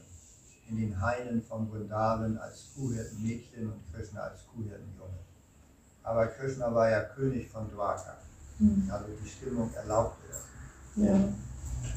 [0.70, 5.01] in den Hainen von Vrindavan als Kuhhirtenmädchen und Krishna als Kuhhirtenjunge.
[6.04, 8.16] Aber Krishna war ja König von Dwarka,
[8.58, 8.90] Hm.
[8.92, 10.46] also die Stimmung erlaubte das.
[10.96, 11.14] Ja.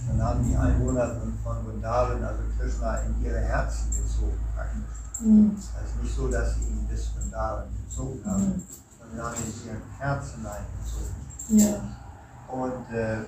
[0.09, 5.21] Dann haben die Einwohner von, Vrindavan also Krishna in ihre Herzen gezogen praktisch.
[5.21, 5.57] Hm.
[5.57, 8.63] Es ist nicht so, dass sie ihn bis Vrindavan gezogen haben, Hm.
[8.99, 11.15] sondern haben ihn in ihren Herzen eingezogen.
[11.49, 12.55] Ja.
[12.55, 13.25] Und äh, ähm,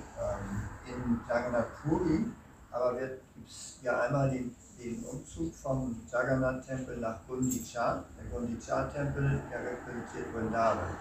[0.85, 2.25] in Jagannath Puri
[2.71, 8.03] aber gibt es ja einmal den, den Umzug vom Jagannath-Tempel nach Gundicha.
[8.17, 10.95] Der Gundicha-Tempel, der repräsentiert Vrindavan.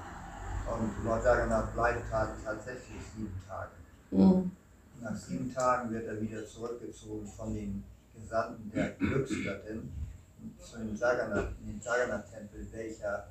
[0.66, 3.70] Und Lord Jagannath bleibt ta- tatsächlich sieben Tage.
[4.10, 4.50] Hm.
[5.00, 9.92] Nach sieben Tagen wird er wieder zurückgezogen von den Gesandten der Glücksgöttin
[10.58, 13.26] zu dem Jagannath, in den Jagannath-Tempel, welcher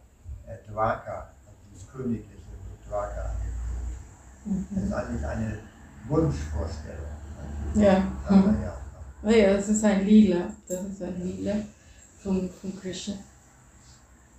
[0.48, 1.30] äh, Dwarka,
[1.74, 2.30] das königliche
[2.88, 3.32] Dwarka,
[4.46, 5.58] das ist eigentlich eine
[6.08, 7.06] Wunschvorstellung.
[7.74, 8.04] Ja.
[8.28, 8.62] Aber Hm.
[8.62, 8.78] ja.
[9.28, 10.55] Ah ja, das ist ein Lila.
[10.67, 11.55] Das ist ein Lila
[12.21, 13.17] von, von Krishna.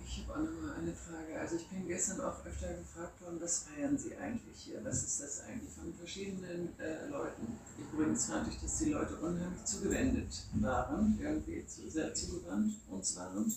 [0.07, 1.37] Ich habe auch noch mal eine Frage.
[1.37, 4.79] Also ich bin gestern auch öfter gefragt worden, was feiern Sie eigentlich hier?
[4.85, 7.59] Was ist das eigentlich von verschiedenen äh, Leuten?
[7.91, 13.53] Übrigens fand ich, dass die Leute unheimlich zugewendet waren, irgendwie zu, sehr zugewandt uns waren.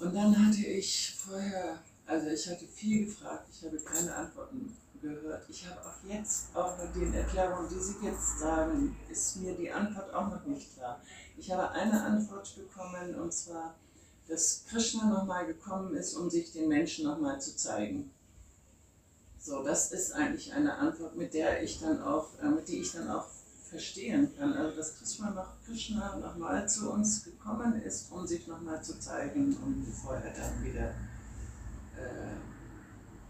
[0.00, 5.44] Und dann hatte ich vorher, also ich hatte viel gefragt, ich habe keine Antworten gehört.
[5.48, 9.70] Ich habe auch jetzt, auch bei den Erklärungen, die Sie jetzt sagen, ist mir die
[9.70, 11.00] Antwort auch noch nicht klar.
[11.36, 13.74] Ich habe eine Antwort bekommen und zwar,
[14.26, 18.10] dass Krishna nochmal gekommen ist, um sich den Menschen nochmal zu zeigen.
[19.38, 22.92] So, das ist eigentlich eine Antwort, mit der ich dann auch, äh, mit die ich
[22.92, 23.26] dann auch
[23.68, 24.52] verstehen kann.
[24.54, 30.14] Also dass Krishna noch nochmal zu uns gekommen ist, um sich nochmal zu zeigen bevor
[30.14, 30.88] er dann wieder
[31.96, 32.57] äh,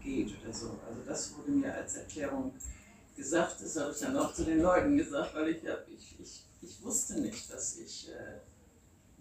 [0.03, 0.67] geht oder so.
[0.87, 2.53] Also das wurde mir als Erklärung
[3.15, 6.43] gesagt, das habe ich dann auch zu den Leuten gesagt, weil ich, hab, ich, ich,
[6.61, 8.39] ich wusste nicht, dass ich, äh,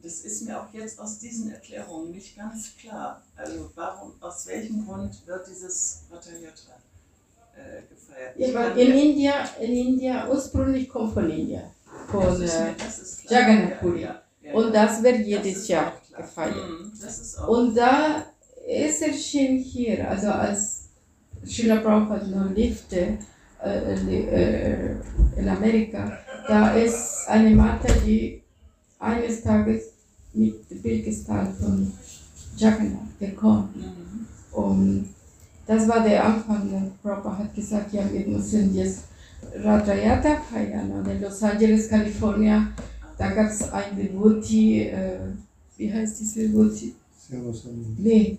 [0.03, 3.23] das ist mir auch jetzt aus diesen Erklärungen nicht ganz klar.
[3.35, 6.77] Also warum, aus welchem Grund wird dieses Ratayatra
[7.57, 8.37] äh, gefeiert?
[8.39, 11.63] Ja, Ich weil in mir- India, in India, ursprünglich kommt von India.
[12.09, 12.75] Von, äh.
[13.29, 14.03] Jagannath Puri.
[14.03, 16.57] Ja, ja, ja, und das wird jedes Jahr gefeiert.
[16.71, 16.93] Mhm,
[17.49, 18.27] Und da
[18.69, 20.89] ist erschien hier, also als
[21.45, 23.19] Srila Prabhupada noch lebte
[23.65, 24.97] äh, äh,
[25.37, 28.43] in Amerika, da ist eine Mata, die
[28.99, 29.93] eines Tages
[30.35, 31.91] mit dem Bildgestalt von
[32.57, 33.71] Jagannath gekommen.
[33.75, 34.59] Mhm.
[34.61, 35.15] Und
[35.67, 36.71] das war der Anfang.
[36.71, 39.05] Und Prabhupada hat gesagt, ja, wir müssen jetzt
[39.55, 40.91] Radhayata feiern.
[40.91, 42.69] Und in Los Angeles, Kalifornien,
[43.17, 45.19] da gab es ein Devotee, äh,
[45.79, 46.93] wie heißt diese Devotee?
[47.29, 48.39] Siamasani.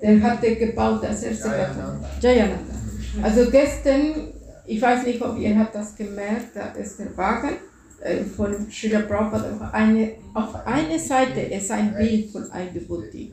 [0.00, 2.10] Der hatte gebaut, das erste Jayananda.
[2.20, 2.74] Jayananda.
[3.22, 4.32] Also gestern,
[4.66, 7.56] ich weiß nicht, ob ihr habt das gemerkt, da ist der Wagen
[8.00, 13.32] äh, von Srila Prabhupada auf eine, auf eine Seite ist ein Bild von einem Devotee.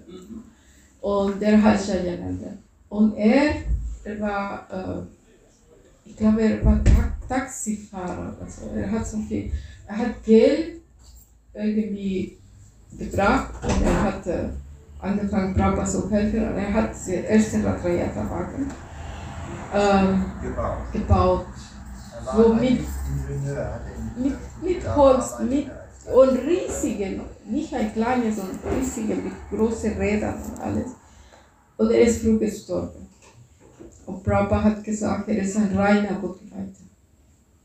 [1.02, 2.54] Und der heißt Jayananda.
[2.88, 3.56] Und er,
[4.06, 8.38] er war, äh, ich glaube, er war Ta Taxifahrer.
[8.40, 9.52] Also er hat so viel,
[9.88, 10.82] er hat Geld
[11.54, 12.38] irgendwie
[12.98, 14.50] gebracht und er hat äh,
[15.04, 18.72] angefangen, Prabhupada zu helfen und er hat den ersten Ratrayata-Wagen
[19.74, 20.26] ähm,
[20.92, 21.46] gebaut.
[22.36, 22.86] So mit-
[24.18, 25.70] mit- mit Holz, mit-.
[26.14, 30.88] Und riesige, nicht ein kleines, sondern riesige mit großen Rädern und alles.
[31.78, 33.08] Und er ist früh gestorben.
[34.06, 36.84] Und Prabhupada hat gesagt, er ist ein reiner Begleiter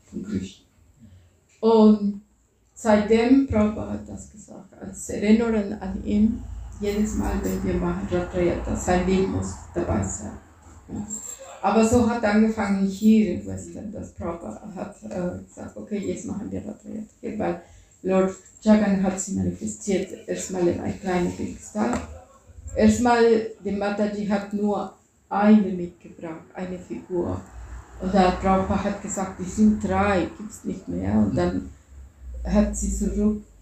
[0.09, 0.65] von Krishna.
[1.59, 2.21] Und
[2.73, 6.41] seitdem, Prabhupada hat das gesagt, als Erinnerung an ihn,
[6.79, 10.37] jedes Mal, wenn wir machen Ratrayata, sein Weg muss dabei sein.
[10.87, 11.05] Ja.
[11.61, 16.49] Aber so hat angefangen hier in Western, dass Prabhupada hat äh, gesagt, okay, jetzt machen
[16.49, 17.09] wir Ratrayata.
[17.19, 17.61] hier, Weil
[18.01, 21.99] Lord Jagan hat sie manifestiert, erstmal in ein kleines Kristall.
[22.75, 23.23] Erstmal,
[23.63, 24.93] die Mataji hat nur
[25.27, 27.41] eine mitgebracht, eine Figur.
[28.01, 31.13] Und da Prabhupada hat gesagt, die sind drei, gibt es nicht mehr.
[31.13, 31.69] Und dann
[32.45, 32.89] hat sie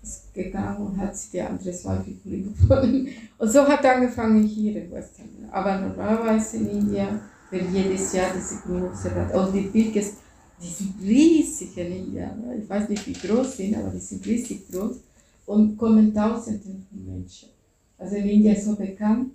[0.08, 3.08] zurückgegangen und hat sie die andere Figuren gefunden.
[3.40, 5.26] Und so hat angefangen hier in Western.
[5.52, 7.20] Aber normalerweise in Indien
[7.52, 9.34] wird jedes Jahr diese große Rad.
[9.36, 10.14] Und die Bilges,
[10.62, 12.32] die sind riesig in Indien.
[12.62, 14.96] Ich weiß nicht, wie groß sie sind, aber die sind riesig groß.
[15.46, 17.50] Und kommen Tausende von Menschen.
[17.98, 19.32] Also in Indien ist so bekannt.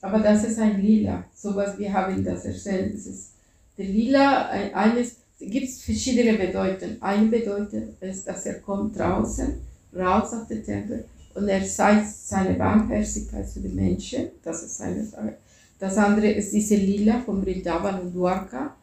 [0.00, 1.24] Aber das ist ein Lila.
[1.34, 2.94] Sowas, wir haben das erzählt.
[2.94, 3.30] Das ist
[3.78, 7.00] der Lila, ein- eines, gibt es verschiedene Bedeutungen.
[7.00, 9.54] Eine Bedeutung ist, dass er kommt draußen,
[9.98, 11.04] raus auf den Tempel
[11.36, 14.30] und er zeigt seine Barmherzigkeit zu den Menschen.
[14.42, 15.36] Das ist eine Sache.
[15.78, 18.74] Das andere ist diese Lila von Vrindavan und Dwarka,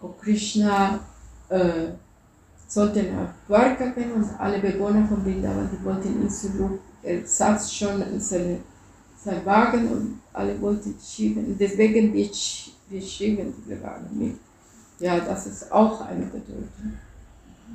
[0.00, 1.00] wo Krishna
[1.48, 1.88] äh,
[2.68, 6.80] sollte nach Dwarka gehen und alle Bewohner von Vrindavan, die wollten ihn zurück.
[7.02, 8.58] Er saß schon in seine,
[9.22, 11.56] seinem Wagen und alle wollten schieben.
[11.58, 12.30] Deswegen wir,
[12.88, 14.36] wir schieben diese Wagen mit.
[15.00, 16.68] Ja, das ist auch eine Bedeutung.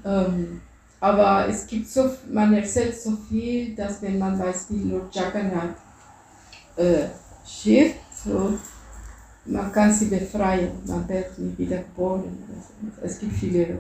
[0.06, 0.62] Ähm,
[1.02, 5.76] aber es gibt so, man erzählt so viel, dass wenn man weiß, wie Lord Jagannath
[6.76, 7.08] äh,
[7.46, 8.54] schiebt, so,
[9.46, 12.38] man kann sie befreien, man wird nie wieder geboren.
[12.48, 13.06] oder so.
[13.06, 13.80] Es gibt viele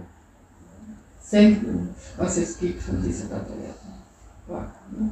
[1.21, 3.25] Sendungen, was es gibt von dieser.
[3.27, 5.11] Ne?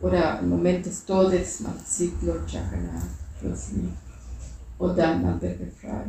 [0.00, 3.04] Oder im Moment des Todes, man sieht Lord Jagannath
[3.40, 3.90] plötzlich
[4.78, 6.06] und dann man wird befreit.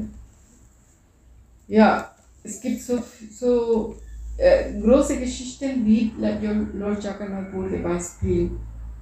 [1.68, 3.00] Ja, es gibt so,
[3.32, 3.96] so
[4.40, 8.52] äh, große Geschichten, wie Lord Jagannath wurde Beispiel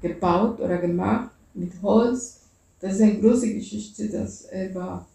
[0.02, 2.42] gebaut oder gemacht mit Holz.
[2.80, 5.08] Das ist eine große Geschichte, dass er war,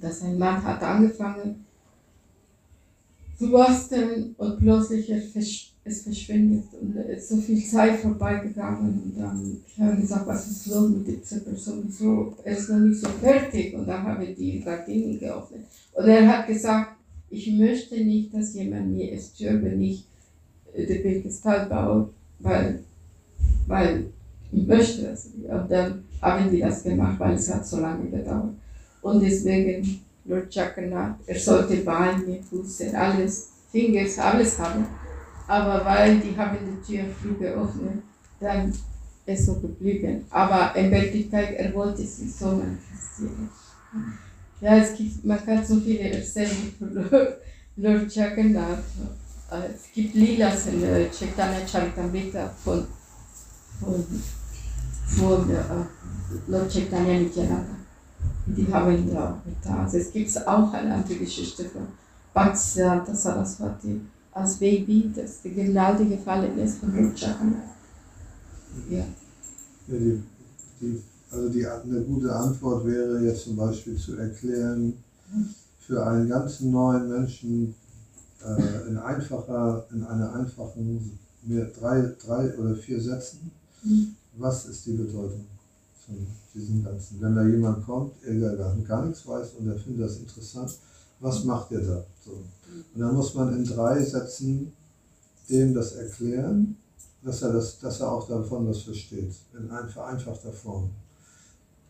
[0.00, 1.66] dass ein Mann hat angefangen
[3.38, 9.56] zu basteln und plötzlich es verschwindet und es ist so viel Zeit vorbeigegangen und dann
[9.66, 11.84] ich habe gesagt, was ist los mit dieser Person?
[11.86, 12.34] Wieso?
[12.44, 15.64] Er ist noch nicht so fertig und dann habe ich die Gardinen geöffnet.
[15.94, 16.99] Und er hat gesagt,
[17.30, 20.04] ich möchte nicht, dass jemand mir stört, wenn ich
[20.74, 22.10] äh, den Pedestal baue,
[22.40, 22.80] weil,
[23.66, 24.06] weil
[24.52, 25.26] ich möchte das.
[25.26, 28.54] Und dann haben die das gemacht, weil es hat so lange gedauert.
[29.00, 34.86] Und deswegen Lord Jagannath, er sollte Beine, Füße, alles, Fingers, alles haben.
[35.46, 38.02] Aber weil die haben die Tür früh geöffnet,
[38.38, 38.72] dann
[39.26, 40.24] ist so geblieben.
[40.30, 43.48] Aber in Wirklichkeit, er wollte sich so manifestieren.
[44.60, 47.38] Ja, es gibt, man kann so viele erzählen von Lord.
[49.50, 52.86] Äh, Es gibt Lilas in äh, Chaitanya Charitamrita von,
[53.80, 54.04] von,
[55.06, 55.50] von
[56.46, 57.76] Lord Chaitanya Nityananda.
[58.46, 59.80] Die haben da getan.
[59.80, 61.88] Also es gibt auch eine andere Geschichte von
[62.34, 64.00] Bhaktisiddhanta Saraswati
[64.32, 67.70] als Baby, das die Gnade gefallen ist von Lord Jagannath.
[68.88, 68.98] Ja.
[68.98, 69.04] Ja,
[69.88, 70.22] die,
[70.80, 74.94] die, also die, eine gute Antwort wäre jetzt zum Beispiel zu erklären,
[75.78, 77.74] für einen ganz neuen Menschen
[78.44, 83.50] äh, in, einfacher, in einer einfachen, mehr, drei, drei oder vier Sätzen,
[84.36, 85.46] was ist die Bedeutung
[86.06, 87.20] von diesem Ganzen?
[87.20, 90.76] Wenn da jemand kommt, der gar, nichts weiß und er findet das interessant,
[91.20, 92.04] was macht er da?
[92.24, 92.32] So.
[92.94, 94.72] Und dann muss man in drei Sätzen
[95.48, 96.76] dem das erklären,
[97.22, 100.90] dass er, das, dass er auch davon was versteht, in ein, vereinfachter Form.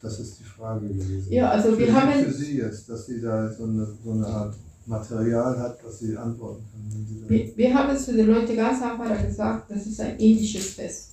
[0.03, 1.31] Das ist die Frage gewesen.
[1.31, 4.13] Ja, also wir für, haben- Sie, für Sie jetzt, dass Sie da so eine, so
[4.13, 4.55] eine Art
[4.87, 6.91] Material hat, was Sie antworten können.
[6.91, 10.17] Wenn Sie Wir, wir haben es für die Leute ganz einfach gesagt, das ist ein
[10.19, 11.09] indisches Fest.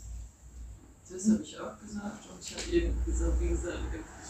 [1.09, 3.77] Das habe ich auch gesagt und ich habe eben gesagt, wie gesagt,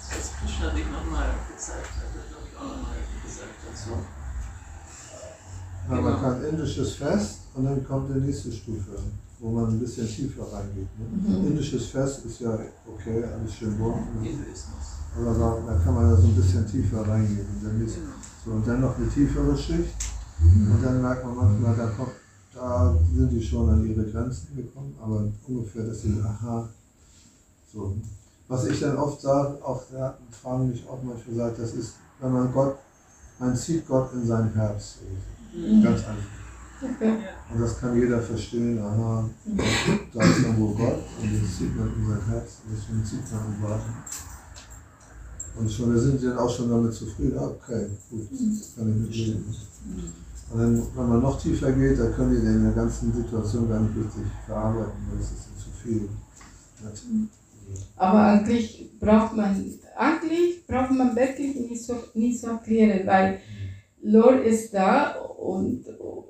[0.09, 3.89] was Krishna sich nochmal gezeigt hat, das habe ich auch nochmal gesagt dazu.
[5.89, 6.19] Ja, man Genau.
[6.21, 8.91] kann indisches Fest und dann kommt die nächste Stufe,
[9.39, 10.87] wo man ein bisschen tiefer reingeht.
[10.97, 11.37] Ne?
[11.39, 11.47] Mhm.
[11.47, 12.57] Indisches Fest ist ja
[12.87, 14.21] okay, alles schön bunt.
[14.21, 14.29] Ne?
[15.15, 17.45] Aber da, da kann man da so ein bisschen tiefer reingehen.
[17.47, 18.07] Und dann, ist, Genau.
[18.45, 19.93] so, und dann noch eine tiefere Schicht.
[20.41, 22.11] Und dann merkt man manchmal, da, kommt,
[22.53, 26.69] da sind die schon an ihre Grenzen gekommen, aber ungefähr, dass sie, aha,
[27.73, 27.95] so.
[28.47, 32.31] Was ich dann oft sage, auch da fragen mich auch manchmal sagt, das ist, wenn
[32.31, 32.77] man Gott,
[33.39, 34.99] man zieht Gott in sein Herz.
[35.53, 35.83] Mhm.
[35.83, 36.36] Ganz einfach.
[36.79, 37.13] Okay.
[37.51, 39.27] Und das kann jeder verstehen, aha,
[40.13, 43.45] da ist irgendwo Gott und den zieht man in sein Herz und deswegen zieht man
[43.47, 43.93] und wartet.
[45.55, 48.89] Und schon, da sind sie dann auch schon damit zufrieden, ah, okay, gut, das kann
[48.89, 49.55] ich mit leben.
[50.51, 53.79] Und dann, wenn man noch tiefer geht, da können die in der ganzen Situation gar
[53.79, 56.09] nicht richtig verarbeiten, weil es ist dann zu viel.
[57.95, 59.65] Aber eigentlich braucht man,
[59.97, 63.39] eigentlich braucht man wirklich nicht so, nicht so erklären, weil
[64.07, 65.85] Lord ist da und,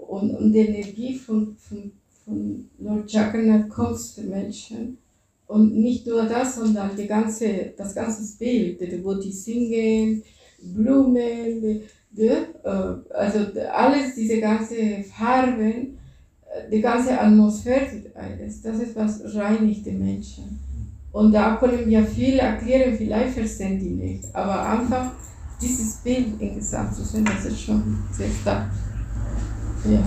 [0.07, 1.91] und, und die Energie von, von,
[2.25, 4.97] von Lord Jagannath kommt zu den Menschen.
[5.45, 10.23] Und nicht nur das, sondern die ganze, das ganze Bild, wo die singen,
[10.59, 11.81] Blumen,
[12.11, 13.39] die, äh, also
[13.71, 15.97] alles, diese ganze Farben,
[16.49, 20.59] äh, die ganze Atmosphäre, alles, das ist was reinigt die Menschen.
[21.11, 24.35] Und da können wir viel erklären, vielleicht verstehen die nicht.
[24.35, 25.11] Aber einfach
[25.59, 28.67] dieses Bild insgesamt zu sehen, das ist schon sehr stark.
[29.85, 29.99] Ja.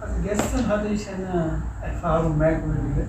[0.00, 3.06] Also gestern hatte ich eine Erfahrung merkwürdige.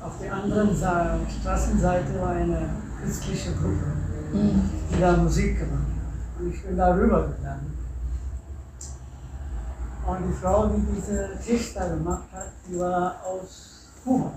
[0.00, 2.68] Auf der anderen Seite, Straßenseite war eine
[3.02, 3.92] christliche Gruppe,
[4.32, 4.62] Mhm.
[4.92, 6.40] die da Musik gemacht hat.
[6.40, 7.76] Und ich bin da rübergegangen.
[10.06, 14.32] Und die Frau, die diese Tisch da gemacht hat, die war aus Kuba.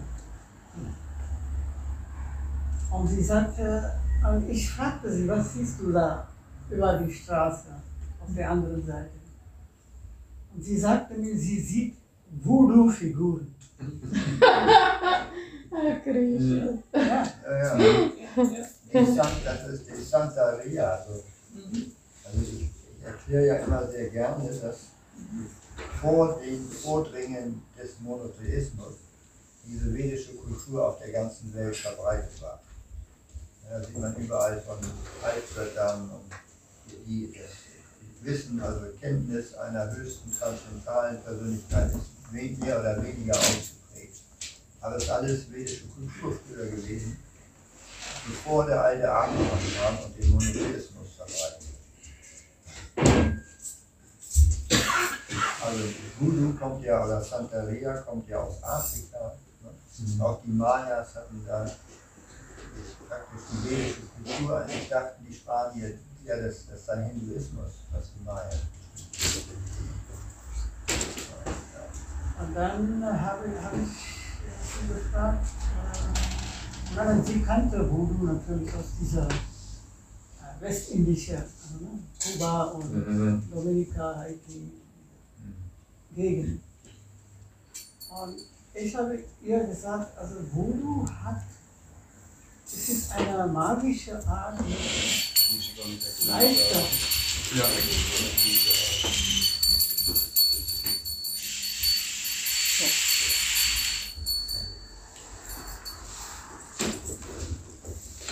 [2.91, 3.91] Und sie sagte,
[4.27, 6.27] und ich fragte sie, was siehst du da
[6.69, 7.67] über die Straße
[8.21, 9.09] auf der anderen Seite?
[10.55, 11.95] Und sie sagte mir, sie sieht
[12.43, 13.53] Voodoo-Figuren.
[15.71, 16.73] Ah, Krishna.
[16.93, 18.05] Ja, Ja, ja.
[18.91, 20.89] Die San, das ist die Santa Ria.
[20.95, 21.23] Also,
[21.53, 21.91] Mhm.
[22.25, 24.77] also ich, ich erkläre ja immer sehr gerne, dass
[26.01, 28.95] vor dem Vordringen des Monotheismus
[29.65, 32.59] diese vedische Kultur auf der ganzen Welt verbreitet war.
[33.69, 34.77] Ja, sieht man überall von
[35.23, 36.31] Altgöttern und
[37.05, 37.51] die, das
[38.21, 44.21] Wissen, also Kenntnis einer höchsten transzendentalen Persönlichkeit ist mehr oder weniger ausgeprägt.
[44.81, 47.17] Aber es ist alles vedische Kultur früher gewesen,
[48.27, 51.69] bevor der alte Abraham kam und den Monotheismus verbreitet.
[55.63, 55.83] Also
[56.19, 59.35] Voodoo kommt ja, oder Santeria kommt ja aus Afrika.
[59.61, 60.23] Ne?
[60.23, 61.69] Auch die Mayas hatten da
[63.09, 64.61] praktisch die vedische Kultur.
[64.61, 68.55] Eigentlich dachten die Spanier, ja, das, das sei Hinduismus, was die Mayas.
[72.39, 73.89] und dann habe, habe ich
[74.63, 75.45] sie gefragt,
[76.95, 83.51] äh, sie kannte Voodoo natürlich aus dieser äh, westindischen, also, ne, Kuba und Mhm.
[83.51, 84.71] Dominika, Haiti,
[86.15, 86.61] Gegend.
[88.09, 88.37] Und
[88.73, 91.41] ich habe ihr gesagt, also Voodoo hat,
[92.75, 94.59] es ist eine magische Art,
[96.27, 96.81] leichter.
[97.55, 97.65] Ja.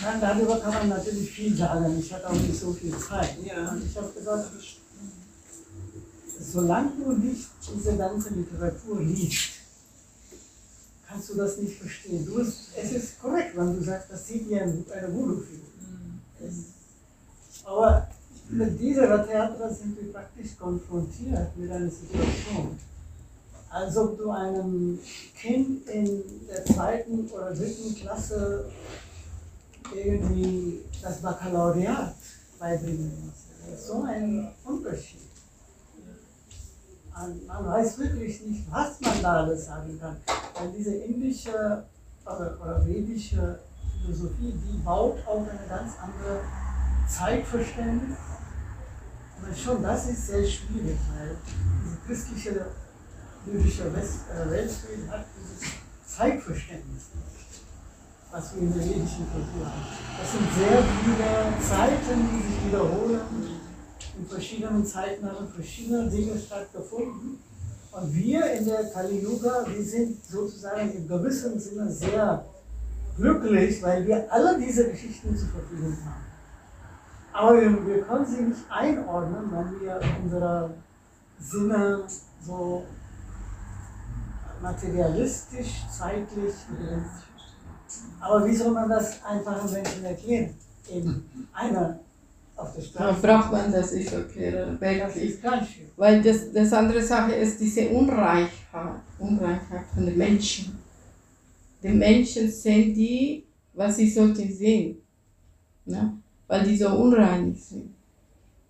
[0.02, 2.00] Nein, darüber kann man natürlich viel sagen.
[2.00, 3.38] Ich hatte auch nicht so viel Zeit.
[3.44, 3.72] Ja.
[3.72, 4.52] Und ich habe gesagt,
[6.40, 9.50] solange du nicht diese ganze Literatur liest,
[11.08, 12.26] kannst du das nicht verstehen.
[12.26, 12.67] Du, es
[13.58, 15.68] wenn du sagst, das sieht wie ein- eine Voodoo-Figur.
[17.66, 18.08] Aber
[18.50, 22.78] mit dieser Theater sind wir praktisch konfrontiert mit einer Situation.
[23.70, 24.98] Als ob du einem
[25.36, 28.70] Kind in der zweiten oder dritten Klasse
[29.94, 32.16] irgendwie das Baccalaureat
[32.60, 33.48] beibringen musst.
[33.70, 35.22] Das ist so ein Unterschied.
[37.12, 40.16] Man, man weiß wirklich nicht, was man da alles sagen kann.
[40.54, 41.84] Weil diese indische
[42.28, 43.60] oder, oder vedische
[43.92, 46.42] Philosophie, die baut auf eine ganz andere
[47.08, 48.18] Zeitverständnis.
[49.42, 51.36] Aber schon das ist sehr schwierig, weil
[51.84, 52.66] diese christliche
[53.46, 55.72] jüdische äh, Weltbild hat dieses
[56.06, 57.12] Zeitverständnis
[58.32, 59.88] was wir in der vedischen Kultur haben.
[60.20, 63.22] Das sind sehr viele Zeiten, die sich wiederholen.
[64.20, 67.40] In verschiedenen Zeiten haben verschiedene Dinge stattgefunden.
[68.00, 72.46] Und wir in der Kali Yuga, wir sind sozusagen in gewissem Sinne sehr
[73.16, 76.26] glücklich, weil wir alle diese Geschichten zur Verfügung haben.
[77.34, 80.70] Aber wir, wir können sie nicht einordnen, wenn wir unsere
[81.40, 82.04] Sinne
[82.46, 82.84] so
[84.62, 86.54] materialistisch, zeitlich.
[88.20, 90.54] Aber wie soll man das einfachen Menschen erklären?
[90.90, 92.00] In einer
[92.58, 93.22] auf der Straße.
[93.22, 95.30] braucht man das nicht erklären, Das wirklich.
[95.30, 95.44] ist.
[95.96, 100.78] Weil das, das andere Sache ist diese Unreichheit, Unreichheit von den Menschen.
[101.84, 104.98] Die Menschen sehen die, was sie sollten sehen.
[105.86, 106.18] Ne?
[106.48, 107.94] Weil die so unreinig sind.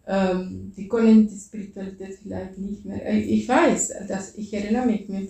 [0.06, 3.06] Ähm, die können die Spiritualität vielleicht nicht mehr.
[3.06, 5.30] Äh, Ich weiß, dass ich erinnere mich mit,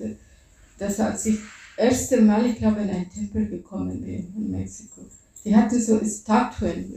[0.77, 1.37] dass als ich
[1.75, 5.01] das erste Mal, ich glaube, in einen Tempel gekommen bin in Mexiko,
[5.45, 6.93] die hatten so Statuen.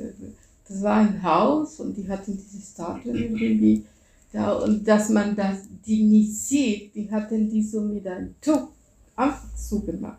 [0.71, 3.85] Das war ein Haus und die hatten diese Statuen irgendwie
[4.33, 8.69] ja, und dass man das, die nicht sieht, die hatten die so mit einem Tuch
[9.17, 10.19] einfach zugemacht.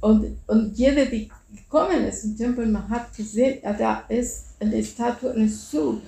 [0.00, 5.32] Und, und jeder, die gekommen ist im Tempel, man hat gesehen, da ist eine Statue,
[5.32, 6.00] eine zu.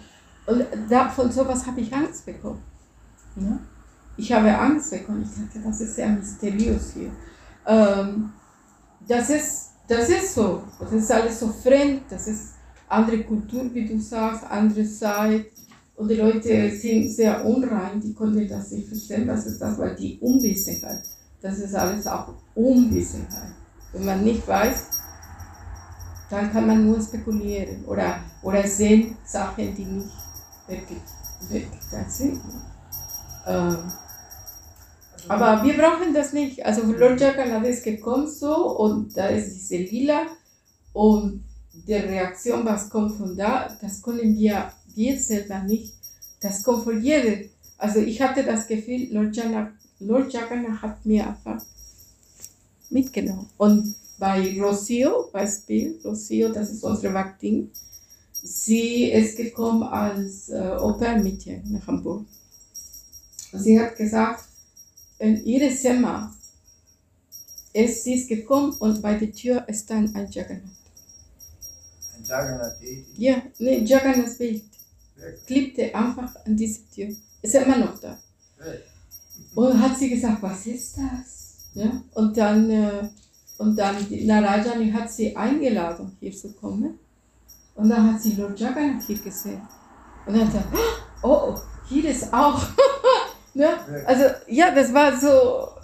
[0.46, 2.62] Und da, von sowas habe ich Angst bekommen.
[3.36, 3.58] Ja?
[4.16, 5.22] Ich habe Angst bekommen.
[5.24, 7.10] Ich dachte, das ist sehr mysteriös hier.
[7.66, 8.30] Ähm,
[9.08, 10.62] das, ist, das ist so.
[10.78, 12.02] Das ist alles so fremd.
[12.08, 12.55] Das ist
[12.88, 15.46] andere Kultur, wie du sagst, andere Zeit.
[15.96, 19.96] Und die Leute sind sehr unrein, die konnten das nicht verstehen, was ist das, weil
[19.96, 21.02] die Unwissenheit,
[21.40, 23.52] das ist alles auch Unwissenheit.
[23.92, 24.88] Wenn man nicht weiß,
[26.28, 30.08] dann kann man nur spekulieren oder, oder sehen Sachen, die nicht
[30.68, 30.98] wirklich,
[31.48, 32.40] wirklich da sind.
[33.46, 33.78] Ähm,
[35.28, 36.64] aber wir brauchen das nicht.
[36.64, 40.26] Also Lord Jagannath ist gekommen so und da ist diese Lila
[40.92, 41.45] und
[41.86, 45.94] die Reaktion, was kommt von da, das können wir, wir selber nicht.
[46.40, 47.48] Das kommt von jedem.
[47.78, 51.62] Also ich hatte das Gefühl, Lord Jagannath, Lord Jagannath hat mir einfach
[52.90, 53.48] mitgenommen.
[53.56, 57.70] Und bei Rocio, Beispiel, Rocio, das ist unsere Vaktin,
[58.32, 62.24] sie ist gekommen als äh, Opernmädchen nach Hamburg.
[63.52, 64.44] Und sie hat gesagt,
[65.18, 66.34] in ihre Zimmer
[67.72, 70.75] ist sie ist gekommen und bei der Tür ist dann ein Jagannath.
[72.28, 73.06] Jagannath Deity.
[73.16, 74.62] Ja, nee, Jagannaths Bild
[75.46, 77.08] klebte einfach an diese Tür.
[77.42, 78.18] Ist ja immer noch da.
[78.58, 78.82] Wirklich.
[79.54, 81.56] Und hat sie gesagt, was ist das?
[81.74, 81.90] Ja?
[82.14, 83.08] Und dann, äh,
[83.58, 86.98] und dann die Narajani hat sie eingeladen, hier zu kommen.
[87.74, 89.62] Und dann hat sie Lord Jagannath hier gesehen.
[90.26, 90.78] Und dann hat sie,
[91.22, 91.54] oh, oh,
[91.88, 92.62] hier ist auch.
[93.54, 93.78] ja?
[94.06, 95.75] Also, ja, das war so.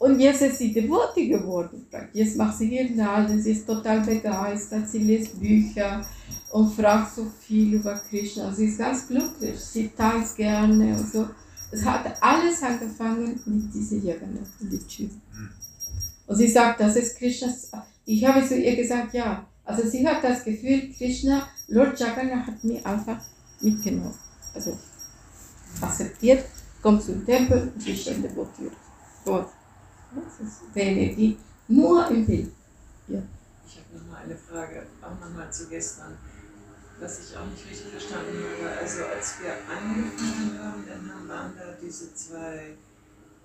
[0.00, 1.86] Und jetzt ist sie Devote geworden.
[2.14, 6.00] Jetzt macht sie Hirnale, sie ist total begeistert, sie liest Bücher
[6.52, 8.50] und fragt so viel über Krishna.
[8.50, 11.28] Sie ist ganz glücklich, sie tanzt gerne und so.
[11.70, 15.10] Es hat alles angefangen mit dieser in die Tür.
[16.26, 17.70] Und sie sagt, das ist Krishnas.
[18.06, 19.46] Ich habe zu ihr gesagt, ja.
[19.66, 23.20] Also sie hat das Gefühl, Krishna, Lord Jagannath hat mich einfach
[23.60, 24.14] mitgenommen.
[24.54, 24.78] Also
[25.78, 26.46] akzeptiert,
[26.80, 28.72] kommt zum Tempel und ist schon devotiert.
[29.26, 29.44] So.
[30.74, 31.38] Energie
[31.68, 32.52] nur im Bild.
[33.08, 36.16] Ich habe noch mal eine Frage, auch noch mal zu gestern,
[37.00, 38.78] was ich auch nicht richtig verstanden habe.
[38.80, 42.76] Also als wir angefangen haben, dann haben waren da diese zwei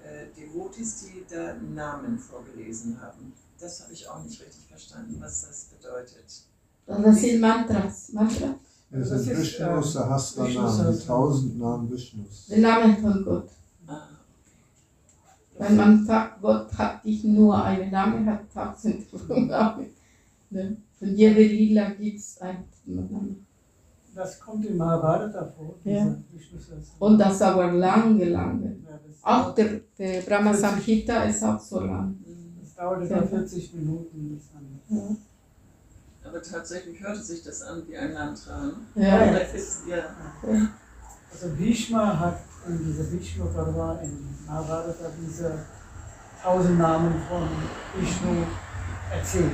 [0.03, 3.33] äh, Devotis, die da Namen vorgelesen haben.
[3.59, 6.43] Das habe ich auch nicht richtig verstanden, was das bedeutet.
[6.87, 8.09] Und das sind Mantras.
[8.11, 8.55] Mantra?
[8.89, 12.47] Wir Das sind Vishnus, äh, Sahasranam, die tausend Namen Vishnus.
[12.47, 13.49] Den Namen von Gott.
[15.65, 19.87] Weil man sagt, Gott hat nicht nur einen Namen, hat tausend von Namen.
[20.49, 20.77] Ne?
[20.99, 23.45] Von jeder Lila gibt es einen Namen.
[24.13, 26.15] Das kommt in Mahabharata vor, Ja.
[26.99, 28.77] Und das aber lange, lange.
[28.89, 32.15] Ja, Auch der, der Brahma Samhita ist auch so lang.
[32.25, 32.55] mhm.
[32.61, 34.39] Das dauert etwa 40 Minuten.
[34.39, 34.97] Das.
[34.97, 35.15] Ja.
[36.29, 38.65] Aber tatsächlich hörte sich das an wie ein Mantra.
[38.67, 38.73] ne?
[38.95, 39.33] Ja.
[39.33, 40.69] Ja.
[41.31, 45.59] Also Bhishma hat in dieser Vishnu Parva in Mahabharata diese
[46.41, 47.47] tausend Namen von
[47.95, 48.45] Vishnu
[49.11, 49.51] erzählt.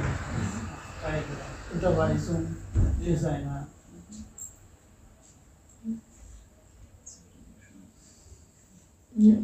[1.04, 2.56] Bei der Unterweisung
[3.04, 3.68] für seine
[9.14, 9.36] Ja.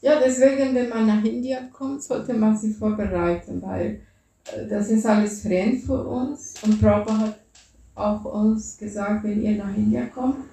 [0.00, 4.00] ja, deswegen, wenn man nach Indien kommt, sollte man sich vorbereiten, weil
[4.52, 6.54] äh, das ist alles fremd für uns.
[6.62, 7.40] Und Prabhupada hat
[7.94, 10.44] auch uns gesagt, wenn ihr nach Indien kommt,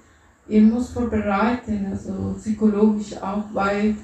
[0.52, 3.96] ihr müsst vorbereiten, also psychologisch auch, weil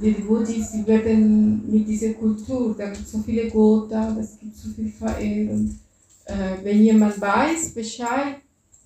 [0.00, 4.56] die Buddhis, die werden mit dieser Kultur, da gibt es so viele Gotha, es gibt
[4.56, 5.78] so viel Verehrung.
[6.24, 8.36] Äh, wenn jemand weiß Bescheid,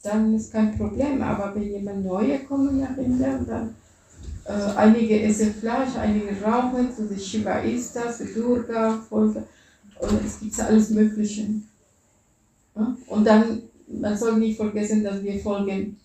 [0.03, 3.75] dann ist kein Problem, aber wenn jemand Neue kommen nach Indien, dann
[4.45, 9.45] äh, einige essen Fleisch, einige rauchen, so die Shiva ist das, die Durga, Folge,
[10.01, 11.47] und es gibt alles Mögliche.
[12.75, 12.97] Ja?
[13.07, 15.97] Und dann, man soll nicht vergessen, dass wir folgen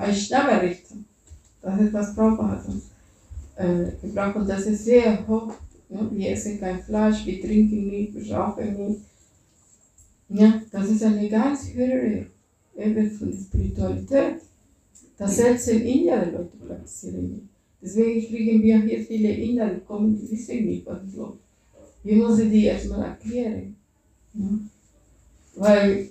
[0.00, 1.04] Vaishnava-Richten.
[1.62, 2.84] Das ist, was Prabhupada hat uns
[3.56, 5.52] äh, gebracht und das ist sehr hoch.
[5.90, 6.08] Ja?
[6.10, 9.00] Wir essen kein Fleisch, wir trinken nicht, wir rauchen nicht.
[10.30, 12.26] Ja, das ist eine ganz höhere
[12.76, 14.36] Ebene von Spiritualität.
[15.18, 17.48] Das selbst in Indien die Leute praktizieren.
[17.82, 21.36] Deswegen kriegen wir hier viele Inder, die kommen, die wissen nicht, was ist los.
[22.02, 23.76] Wir müssen die erstmal erklären.
[24.34, 24.48] Ja?
[25.56, 26.08] Weil,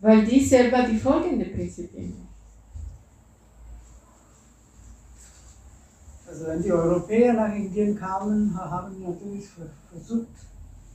[0.00, 2.23] weil die selber die folgenden Prinzipien haben.
[6.34, 10.26] Also wenn die Europäer nach Indien kamen, ha- haben die natürlich ver- versucht,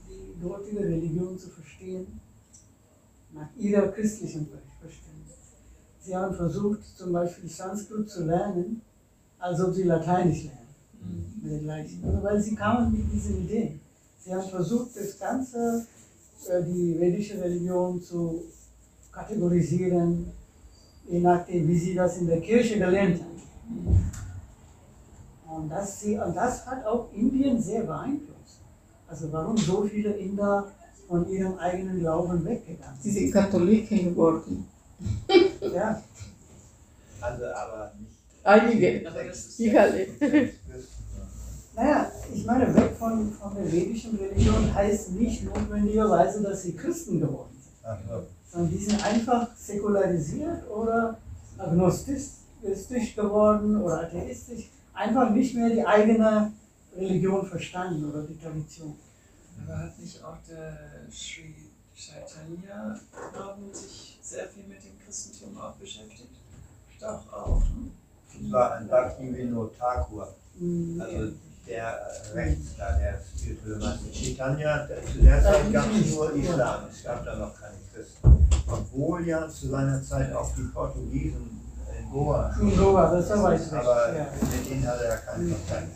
[0.09, 2.19] die dortige Religion zu verstehen,
[3.33, 5.37] nach ihrer christlichen Ver- Verständnis.
[6.01, 8.81] Sie haben versucht, zum Beispiel Sanskrit zu lernen,
[9.39, 10.57] als ob sie Lateinisch lernen.
[11.41, 12.03] Mit der gleichen.
[12.05, 13.79] Also weil sie kamen mit diesen Ideen.
[14.19, 15.85] Sie haben versucht, das Ganze,
[16.49, 18.43] äh, die vedische Religion zu
[19.09, 20.25] kategorisieren,
[21.07, 24.09] je nachdem, wie sie das in der Kirche gelernt haben.
[25.61, 28.59] Und das, sie, und das hat auch Indien sehr beeinflusst.
[29.07, 30.67] Also warum so viele Inder
[31.07, 33.23] von ihrem eigenen Glauben weggegangen Sie sind.
[33.23, 34.65] sind Katholiken geworden.
[35.73, 36.01] Ja,
[37.21, 38.11] Also aber nicht.
[38.43, 39.07] Einige.
[39.09, 40.07] Aber das ist Nicht alle.
[41.75, 47.19] naja, ich meine, weg von, von der vedischen Religion heißt nicht notwendigerweise, dass sie Christen
[47.19, 47.73] geworden sind.
[47.83, 48.23] Ach so.
[48.51, 51.17] sondern die sind einfach säkularisiert oder
[51.57, 54.69] agnostisch geworden oder atheistisch,
[54.99, 56.51] einfach nicht mehr die eigene
[56.95, 58.95] Religion verstanden oder die Tradition.
[59.65, 60.77] Aber hat nicht auch der
[61.11, 61.55] Sri
[61.95, 62.97] Chaitanya
[63.33, 66.29] Glauben sich sehr viel mit dem Christentum auch beschäftigt?
[66.99, 67.59] Doch, auch.
[67.61, 67.91] Ne?
[68.41, 70.99] Das war ein Bhaktivinoda Thakur, Mhm.
[71.01, 71.31] also
[71.65, 74.85] der äh, rechts da, der spirituelle Meister Chaitanya.
[74.87, 78.47] der- Zu der Zeit gab es nur Islam, es gab da noch keine Christen.
[78.67, 81.61] Obwohl ja zu seiner Zeit auch die Portugiesen
[82.09, 83.73] in Goa In Goa, das war weit weg.
[83.79, 84.27] aber Ja.
[84.41, 85.87] mit denen hatte er keinen Kontakt.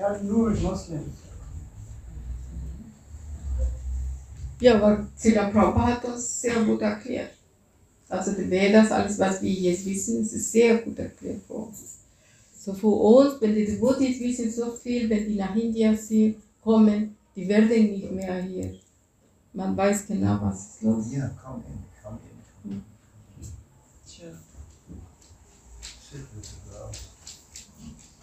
[0.00, 1.08] Hat nur mit Moslems.
[4.60, 7.30] Ja, aber Srila Prabhupada hat uns sehr gut erklärt.
[8.08, 11.78] Also die Vedas, alles was wir jetzt wissen, es ist sehr gut erklärt für uns.
[12.58, 17.16] So für uns, wenn die Devotees wissen so viel, wenn die nach Indien sind, kommen,
[17.36, 18.74] die werden nicht mehr hier.
[19.52, 21.06] Man weiß genau, was ist los.
[21.12, 22.18] Ja, komm in, komm
[22.70, 22.82] in.
[24.08, 24.26] Tja.
[26.10, 26.96] Sit with the girls.
[27.80, 28.22] Äh,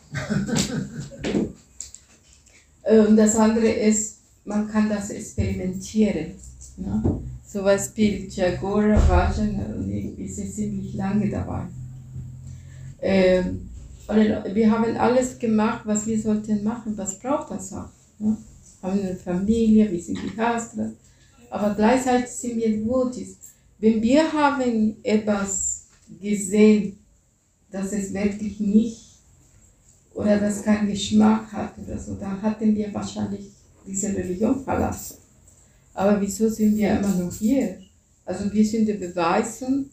[2.83, 6.31] Und das andere ist, man kann das experimentieren.
[6.77, 7.21] Ne?
[7.47, 11.63] So was Spirit Jagora, Vajan, und wir sind ziemlich lange dabei.
[13.01, 13.69] Ähm,
[14.53, 17.89] wir haben alles gemacht, was wir sollten machen, was braucht das auch.
[18.19, 18.37] Ne?
[18.81, 20.91] Haben eine Familie, wir sind die Hastras,
[21.49, 23.37] aber gleichzeitig sind wir Devotees.
[23.79, 25.85] Wenn wir haben etwas
[26.19, 26.97] gesehen,
[27.71, 29.10] dass es wirklich nicht
[30.13, 33.47] oder das keinen Geschmack hat oder so, dann hatten wir wahrscheinlich
[33.85, 35.17] diese Religion verlassen.
[35.93, 37.77] Aber wieso sind wir immer noch hier?
[38.25, 39.89] Also wir sind die Beweisen,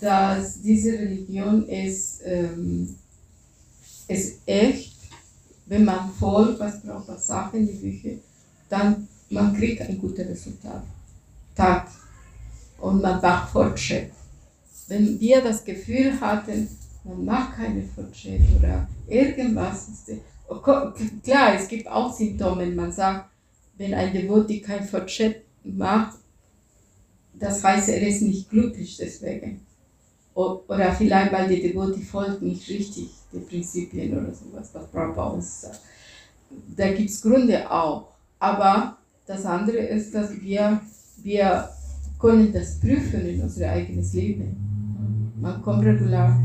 [0.00, 2.94] dass diese Religion ist, ähm,
[4.08, 4.96] ist echt,
[5.66, 8.16] wenn man folgt, was braucht man Sachen, die Bücher,
[8.68, 10.82] dann man kriegt ein gutes Resultat.
[11.54, 11.88] Tat.
[12.78, 14.10] Und man macht Fortschritt.
[14.88, 16.68] wenn wir das Gefühl hatten,
[17.06, 19.88] man macht keine Fortschritte oder irgendwas.
[20.48, 22.66] Oh, klar, es gibt auch Symptome.
[22.66, 23.30] Man sagt,
[23.76, 26.18] wenn ein Devoti kein Fortschritt macht,
[27.34, 29.60] das heißt, er ist nicht glücklich deswegen.
[30.34, 35.62] Oder vielleicht, weil die Devoti folgt nicht richtig den Prinzipien oder sowas, was Prabhupada uns
[35.62, 35.80] sagt.
[36.76, 38.08] Da gibt es Gründe auch.
[38.38, 40.80] Aber das andere ist, dass wir,
[41.22, 41.70] wir
[42.18, 44.75] können das prüfen in unser eigenes Leben.
[45.38, 46.40] Man kommt regular,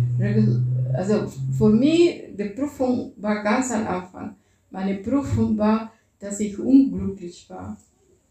[0.94, 1.28] also
[1.58, 4.36] für mich, die Prüfung war ganz am Anfang.
[4.70, 7.78] Meine Prüfung war, dass ich unglücklich war.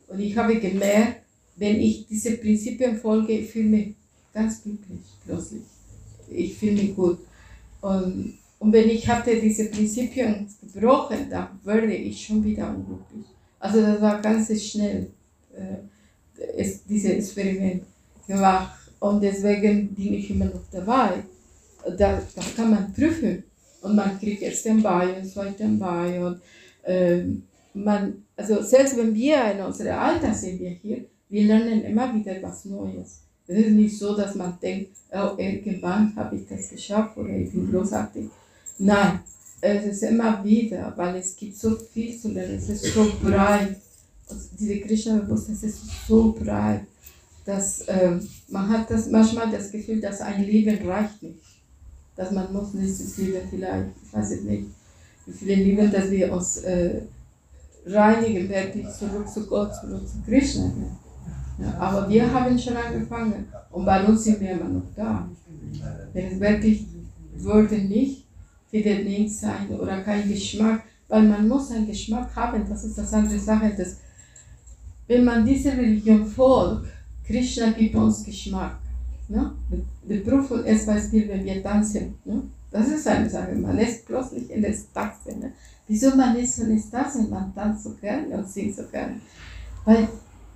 [0.09, 1.23] Und ich habe gemerkt,
[1.57, 3.95] wenn ich diese Prinzipien folge, ich fühle mich
[4.33, 5.63] ganz glücklich plötzlich.
[6.31, 7.19] Ich fühle mich gut.
[7.81, 13.27] Und, und wenn ich hatte diese Prinzipien gebrochen, dann würde ich schon wieder unglücklich.
[13.59, 15.11] Also das war ganz schnell,
[15.55, 17.83] äh, dieses Experiment
[18.27, 18.80] gemacht.
[19.01, 21.25] Und deswegen bin ich immer noch dabei.
[21.99, 23.43] Da, das kann man prüfen.
[23.83, 26.21] Und man kriegt erst den bei und zweiten bei.
[26.25, 26.41] Und
[26.85, 27.23] äh,
[27.75, 32.35] man, also selbst wenn wir in unserem Alter sind, wir hier, wir lernen immer wieder
[32.43, 33.23] was Neues.
[33.47, 37.51] Es ist nicht so, dass man denkt, oh, irgendwann habe ich das geschafft oder ich
[37.51, 38.27] bin großartig.
[38.79, 39.21] Nein,
[39.61, 43.77] es ist immer wieder, weil es gibt so viel zu lernen, es ist so breit.
[44.29, 46.83] Also diese Krishna-Bewusstsein ist so breit,
[47.51, 48.13] dass äh,
[48.49, 51.41] man hat das, manchmal das Gefühl, dass ein Leben reicht nicht.
[52.15, 54.67] Dass man muss nächstes Leben vielleicht, ich weiß es nicht,
[55.27, 57.01] wie viele Leben, dass wir uns äh,
[57.87, 60.71] reinigen, wirklich zurück zu Gott, zurück zu Krishna.
[61.59, 65.29] Ja, aber wir haben schon angefangen und bei uns sind wir immer noch da.
[66.13, 66.87] Wenn es wirklich
[67.35, 68.27] würde nicht
[68.71, 73.13] wird nichts sein oder kein Geschmack, weil man muss einen Geschmack haben, das ist das
[73.13, 73.75] andere Sache.
[73.77, 73.97] Dass,
[75.09, 76.87] wenn man diese Religion folgt,
[77.31, 78.79] Krishna gibt uns Geschmack.
[79.29, 79.53] Ne?
[80.03, 82.19] Die Prüfung ist Beispiel, wenn wir tanzen.
[82.25, 82.43] Ne?
[82.71, 85.37] Das ist eine Sache, man ist plötzlich in der Ekstase.
[85.39, 85.53] Ne?
[85.87, 89.21] Wieso man ist in der Ekstase, man tanzt so gerne und singt so gerne?
[89.85, 90.09] Weil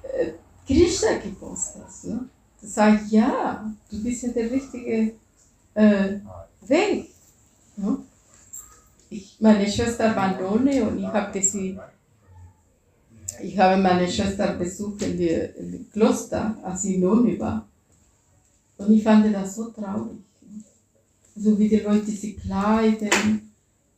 [0.02, 0.32] äh,
[0.66, 2.04] Krishna gibt uns das.
[2.04, 2.28] Ne?
[2.60, 5.12] Das sagt, ja, du bist in der richtige
[5.74, 6.14] äh,
[6.62, 7.10] Weg.
[7.76, 7.98] Ja?
[9.10, 11.78] Ich, meine Schwester war Nonne und ich habe sie,
[13.42, 17.68] ich habe meine Schwester besucht in dem Kloster, als sie Nonne war.
[18.76, 20.18] Und ich fand das so traurig.
[21.36, 23.52] So wie die Leute sich kleiden,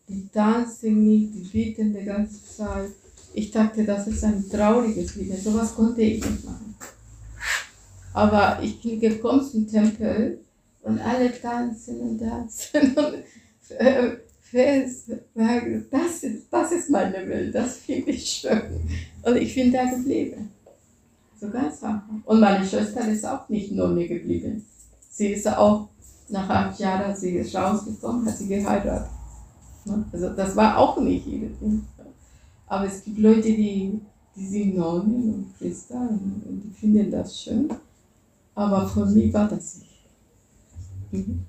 [0.09, 2.91] die tanzen nicht, die beten die ganze Zeit.
[3.35, 5.37] Ich dachte, das ist ein trauriges Leben.
[5.37, 6.75] So was konnte ich nicht machen.
[8.15, 10.41] Aber ich bin gekommen zum Tempel
[10.83, 12.97] und alle tanzen und tanzen.
[12.97, 13.25] Und,
[13.79, 14.17] äh,
[14.53, 18.63] das ist, das ist meine Welt, das finde ich schön.
[19.23, 20.51] Und ich bin da geblieben.
[21.41, 22.03] So ganz einfach.
[22.25, 24.65] Und meine Schwester ist auch nicht mir geblieben.
[25.11, 25.89] Sie ist auch
[26.29, 29.11] nach acht Jahren, sie ist rausgekommen, hat sie geheiratet.
[30.13, 31.87] Also das war auch nicht ihre Ding.
[32.67, 34.01] Aber es gibt Leute, die,
[34.35, 37.69] die sind Nonnen und Priester und, und die finden das schön.
[38.55, 40.07] Aber für mich war das nicht.
[41.13, 41.41] Mhm.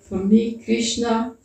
[0.00, 1.35] Für mich Krishna,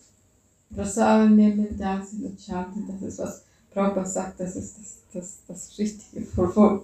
[0.75, 3.43] Nehmen, tanzen und chanten, das ist was
[3.73, 6.27] Prabhupada sagt, das ist das, das, das Richtige,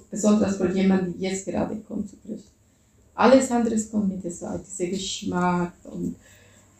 [0.10, 2.52] besonders für jemanden, der jetzt gerade kommt zu Krishna.
[3.14, 6.16] Alles andere kommt mit der Zeit, dieser Geschmack und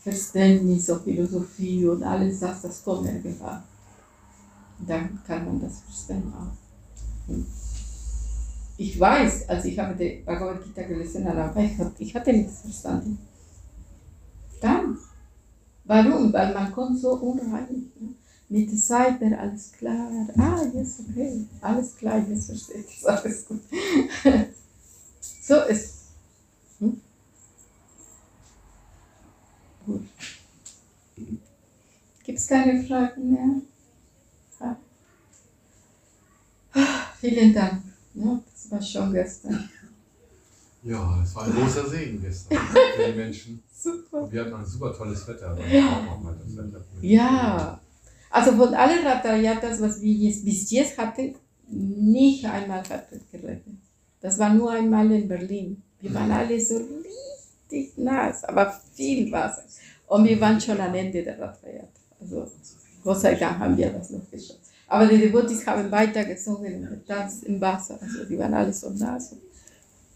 [0.02, 3.64] Verständnis und Philosophie und alles das, das kommt irgendwann.
[4.88, 7.34] Dann kann man das verstehen auch.
[8.78, 11.28] Ich weiß, als ich habe die Bhagavad Gita gelesen
[11.58, 13.18] ich, ich hatte nichts verstanden.
[14.62, 14.98] Dann.
[15.88, 16.34] Warum?
[16.34, 17.92] Weil man kommt so unrein.
[18.00, 18.10] Ne?
[18.50, 20.10] Mit der Zeit alles klar.
[20.38, 21.46] Ah, jetzt okay.
[21.62, 23.62] Alles klar, jetzt verstehe ich alles gut.
[25.42, 25.98] so ist
[26.80, 27.02] hm?
[29.86, 30.02] Gut.
[32.24, 33.62] Gibt es keine Fragen mehr?
[34.60, 34.78] Ja.
[37.20, 37.84] Vielen Dank.
[38.14, 39.70] Ja, das war schon gestern.
[40.84, 42.58] Ja, es war ein großer Segen gestern
[42.96, 43.64] für die Menschen.
[43.74, 44.24] Super.
[44.24, 45.50] Und wir hatten ein super tolles Wetter.
[45.52, 46.84] aber auch mal das Wetter.
[47.02, 47.80] Ja,
[48.30, 51.36] also von allen Ratariatas, was wir jetzt bis jetzt hatten,
[51.70, 53.78] nicht einmal hat es geregnet.
[54.22, 55.82] Das war nur einmal in Berlin.
[56.02, 59.64] Wir waren alle so richtig nass, aber viel Wasser.
[60.08, 61.88] Und wir waren schon am Ende der Ratariata.
[62.20, 62.50] Also
[63.04, 64.60] Gott sei Dank haben wir das noch geschafft.
[64.88, 68.00] Aber die Devotis haben weiter gesungen und getanzt im Wasser.
[68.02, 69.36] Also die waren alle so nass.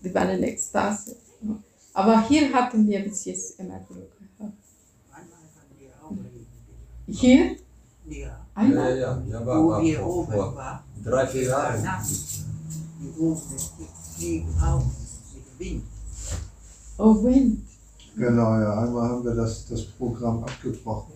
[0.03, 1.15] Die waren in Ekstase.
[1.93, 4.53] Aber hier hatten wir bis jetzt immer Glück gehabt.
[7.07, 7.51] Hier?
[8.07, 8.97] Ja, Ja, Einmal?
[8.97, 10.79] ja, ja, war, wo war wir vor, oben vor waren.
[11.03, 11.83] drei, vier Jahren.
[12.99, 14.83] Die die fliegen auf
[15.33, 15.83] mit Wind.
[16.97, 17.59] Oh, Wind.
[18.15, 18.79] Genau, ja.
[18.83, 21.13] Einmal haben wir das, das Programm abgebrochen.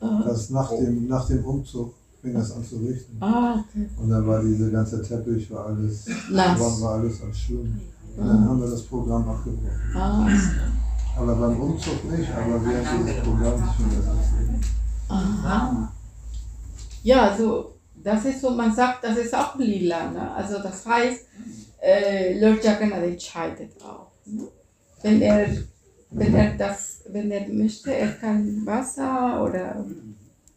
[0.00, 1.92] Ah, Das nach dem, nach dem Umzug
[2.22, 3.16] fing das an zu richten.
[3.20, 3.88] ah okay.
[3.98, 7.80] Und dann war diese ganze Teppich, war alles, war, war alles am Schwimmen.
[8.16, 9.70] Und dann haben wir das Programm abgebrochen.
[9.94, 10.28] Ah,
[11.16, 14.06] Aber beim Umzug nicht, aber während dieses Programms fing das
[15.08, 15.92] aha.
[17.02, 20.10] Ja, also das ist so, man sagt, das ist auch lila.
[20.10, 20.30] Ne?
[20.32, 21.26] Also das heißt,
[21.82, 24.10] äh, Lord Jagannath entscheidet auch.
[24.26, 24.48] Ne?
[25.02, 25.48] Wenn er
[26.10, 29.84] wenn er das, wenn er möchte, er kann Wasser oder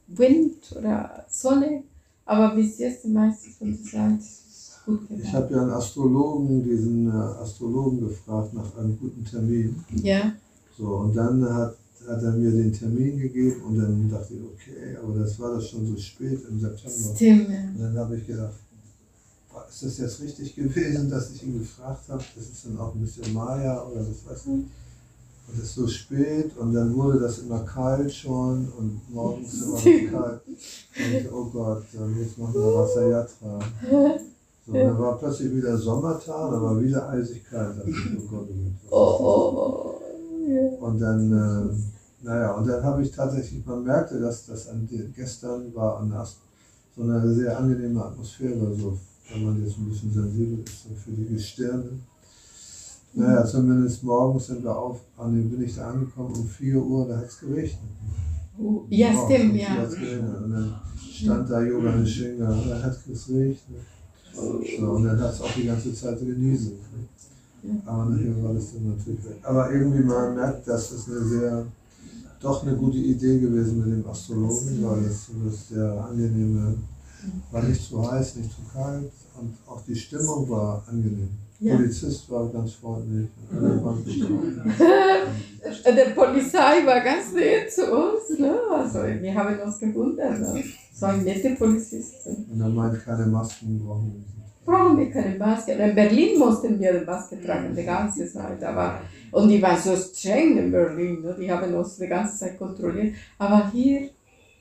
[0.07, 1.83] Wind oder Sonne,
[2.25, 3.77] aber bis jetzt meistens von
[4.85, 9.83] gut Ich habe ja einen Astrologen, diesen äh, Astrologen gefragt nach einem guten Termin.
[10.01, 10.33] Ja,
[10.77, 11.75] So, und dann hat,
[12.07, 15.69] hat er mir den Termin gegeben und dann dachte ich, okay, aber das war das
[15.69, 17.09] schon so spät im September.
[17.09, 17.73] Und Stimme.
[17.79, 18.53] dann habe ich gedacht,
[19.69, 22.23] ist das jetzt richtig gewesen, dass ich ihn gefragt habe?
[22.35, 24.47] Das ist dann auch ein bisschen Maya oder was weiß ich.
[25.45, 29.77] Und es ist so spät und dann wurde das immer kalt schon und morgens immer
[30.11, 30.41] kalt.
[30.47, 31.83] Und ich, oh Gott,
[32.19, 33.59] jetzt machen wir Wasserjatra.
[34.65, 37.75] So, und dann war plötzlich wieder Sommertag, da war wieder eisig kalt.
[38.89, 39.57] Oh oh.
[39.59, 39.99] Oh.
[40.47, 40.77] Ja.
[40.79, 45.11] Und dann, äh, naja, und dann habe ich tatsächlich, man merkte, dass das an die,
[45.15, 46.37] gestern war an Ast-
[46.95, 48.97] so eine sehr angenehme Atmosphäre, so,
[49.33, 51.89] wenn man jetzt ein bisschen sensibel ist, so für die Gestirne.
[53.15, 57.07] Naja, zumindest morgens sind wir auf, an dem bin ich da angekommen um 4 Uhr,
[57.07, 57.77] da hat es geregnet.
[58.57, 60.37] Oh, Ja, stimmt, 4 ja.
[60.43, 60.73] Und dann
[61.11, 63.57] stand da Yoga Nishinga, da hat es geregnet.
[64.35, 66.79] So, und dann hat es auch die ganze Zeit genieselt.
[67.63, 67.81] Ne?
[67.85, 69.37] Aber nachher war das dann natürlich weg.
[69.43, 71.65] Aber irgendwie man merkt, dass das eine sehr,
[72.41, 76.75] doch eine gute Idee gewesen mit dem Astrologen, weil das das sehr angenehme,
[77.51, 81.29] war nicht zu heiß, nicht zu kalt und auch die Stimmung war angenehm.
[81.59, 81.75] Ja.
[81.75, 83.29] Polizist war ganz freundlich.
[85.85, 88.37] Der Polizei war ganz nett zu uns.
[88.37, 88.53] Ne?
[88.69, 90.39] Also, wir haben uns gewundert.
[90.39, 90.63] Ne?
[90.93, 92.27] So ein netter Polizist.
[92.27, 94.33] Und er meint, keine Masken brauchen wir
[94.65, 95.73] brauchen wir keine Maske.
[95.73, 98.63] In Berlin mussten wir eine Maske tragen, die ganze Zeit.
[98.63, 99.01] Aber,
[99.31, 101.35] und die waren so streng in Berlin, ne?
[101.39, 103.15] die haben uns die ganze Zeit kontrolliert.
[103.37, 104.09] Aber hier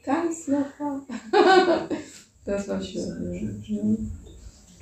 [0.05, 1.02] ganz locker.
[2.44, 3.62] das war schön.
[3.66, 3.82] Ja.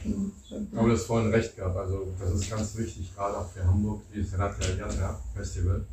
[0.05, 1.77] Ich glaube, das vorhin recht gehabt.
[1.77, 5.85] Also, das ist ganz wichtig, gerade auch für Hamburg, dieses Ratha Yatra Festival,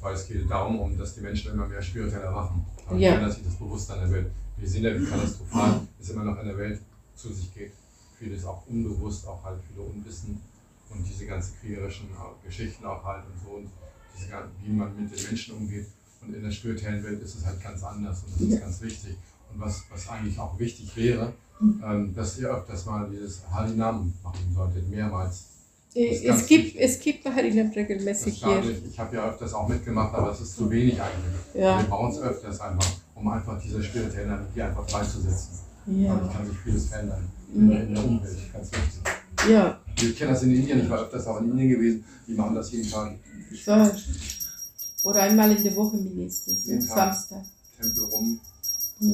[0.00, 2.64] weil es geht darum, um, dass die Menschen immer mehr spirituell erwachen.
[2.88, 3.18] Und Ja.
[3.20, 4.30] dass sich das Bewusstsein der Welt.
[4.58, 6.80] Wir sehen ja, wie katastrophal es immer noch in der Welt
[7.16, 7.72] zu sich geht.
[8.18, 10.40] Vieles auch unbewusst, auch halt viele Unwissen
[10.90, 12.08] und diese ganzen kriegerischen
[12.44, 13.70] Geschichten auch halt und so und
[14.16, 14.28] diese,
[14.62, 15.86] wie man mit den Menschen umgeht.
[16.20, 18.54] Und in der spirituellen Welt ist es halt ganz anders und das Ja.
[18.56, 19.16] ist ganz wichtig.
[19.54, 21.32] Und was, was eigentlich auch wichtig wäre,
[21.62, 25.44] ähm, dass ihr öfters mal dieses Harinam machen solltet, mehrmals.
[25.94, 26.80] Es, ganz es gibt, wichtig.
[26.82, 28.48] es gibt Harinam regelmäßig hier.
[28.56, 31.34] dadurch, ich habe ja öfters auch mitgemacht, aber es ist zu wenig eigentlich.
[31.62, 31.78] Ja.
[31.78, 35.60] Wir brauchen es öfters einfach, um einfach diese spirituelle Energie einfach freizusetzen.
[35.86, 36.28] Dadurch Ja.
[36.32, 38.38] kann sich vieles verändern in der, in der Umwelt.
[38.52, 39.50] Ganz wichtig.
[39.50, 39.78] ja.
[39.96, 42.72] Wir kennen das in Indien, ich war öfters auch in Indien gewesen, die machen das
[42.72, 43.14] jeden Tag.
[43.64, 45.08] So.
[45.08, 46.64] Oder einmal in der Woche mindestens.
[46.88, 47.44] Samstag.
[47.80, 48.40] Tempel rum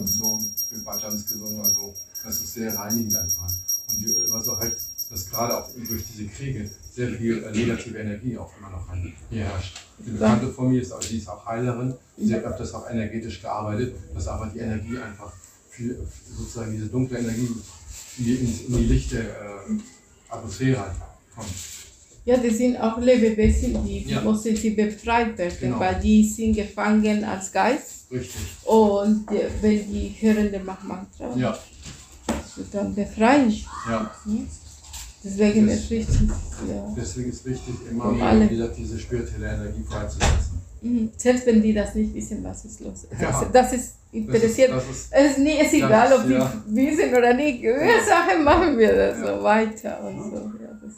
[0.07, 0.39] So,
[0.69, 1.93] für Bhajans gesungen, also
[2.25, 3.47] das ist sehr reinigend einfach.
[3.91, 4.77] Und die, was auch recht,
[5.11, 8.87] dass gerade auch durch diese Kriege sehr viel äh, negative Energie auch immer noch
[9.31, 9.77] herrscht.
[9.99, 13.41] Die Bekannte von mir ist, auch- sie ist auch Heilerin, sie hat öfters auch energetisch
[13.43, 15.33] gearbeitet, dass aber die Energie einfach
[15.71, 15.99] viel,
[16.37, 17.49] sozusagen diese dunkle Energie
[18.19, 19.79] in die, in, die lichte äh,
[20.29, 20.93] Atmosphäre halt
[21.35, 21.49] kommt.
[22.25, 24.21] Ja, die sind auch Lebewesen, die, die Ja.
[24.21, 25.81] müssen sie befreit werden, Genau.
[25.81, 28.00] weil die sind gefangen als Geist.
[28.11, 28.41] Richtig.
[28.65, 31.57] Und die, wenn die hören den Mach-Mantra, Ja,
[32.57, 33.51] so dann befreien.
[33.89, 34.11] ja.
[35.23, 36.29] Deswegen Das- ist wichtig,
[36.69, 36.95] ja.
[36.97, 38.45] Deswegen ist wichtig, immer Um wieder, alle.
[38.51, 40.61] wie gesagt, diese spirituelle Energie freizusetzen.
[40.83, 41.11] Mhm.
[41.17, 43.07] Selbst wenn die das nicht wissen, was ist los.
[43.11, 43.45] Das, Ja.
[43.53, 44.71] das ist Das interessiert.
[44.71, 46.53] ist, das ist, es ist, nie, ist egal, ob die ja.
[46.69, 47.63] wissen oder nicht.
[47.63, 50.51] Ursache machen wir das so weiter und so.
[50.83, 50.93] Das,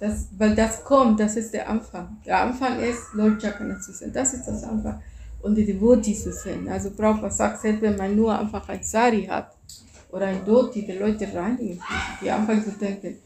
[0.00, 2.16] das, weil das kommt, das ist der Anfang.
[2.24, 4.12] Der Anfang ist, Lord Jagannath zu sehen.
[4.14, 5.00] Das ist das Anfang.
[5.46, 6.68] Und die Devotees zu sehen.
[6.68, 9.54] Also Prabhupada sagt, selbst wenn man nur einfach ein Sari hat
[10.10, 11.80] oder ein Doti, die Leute reinigen,
[12.20, 13.18] die anfangen zu denken.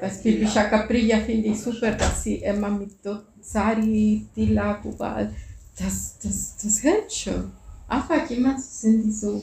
[0.00, 2.92] Das Pipi Shakapriya finde ich super, dass sie immer mit
[3.40, 5.34] Sari, Tilak, überall.
[5.76, 7.50] Das, das, das hält schon.
[7.88, 9.42] Einfach jemand zu sehen, die so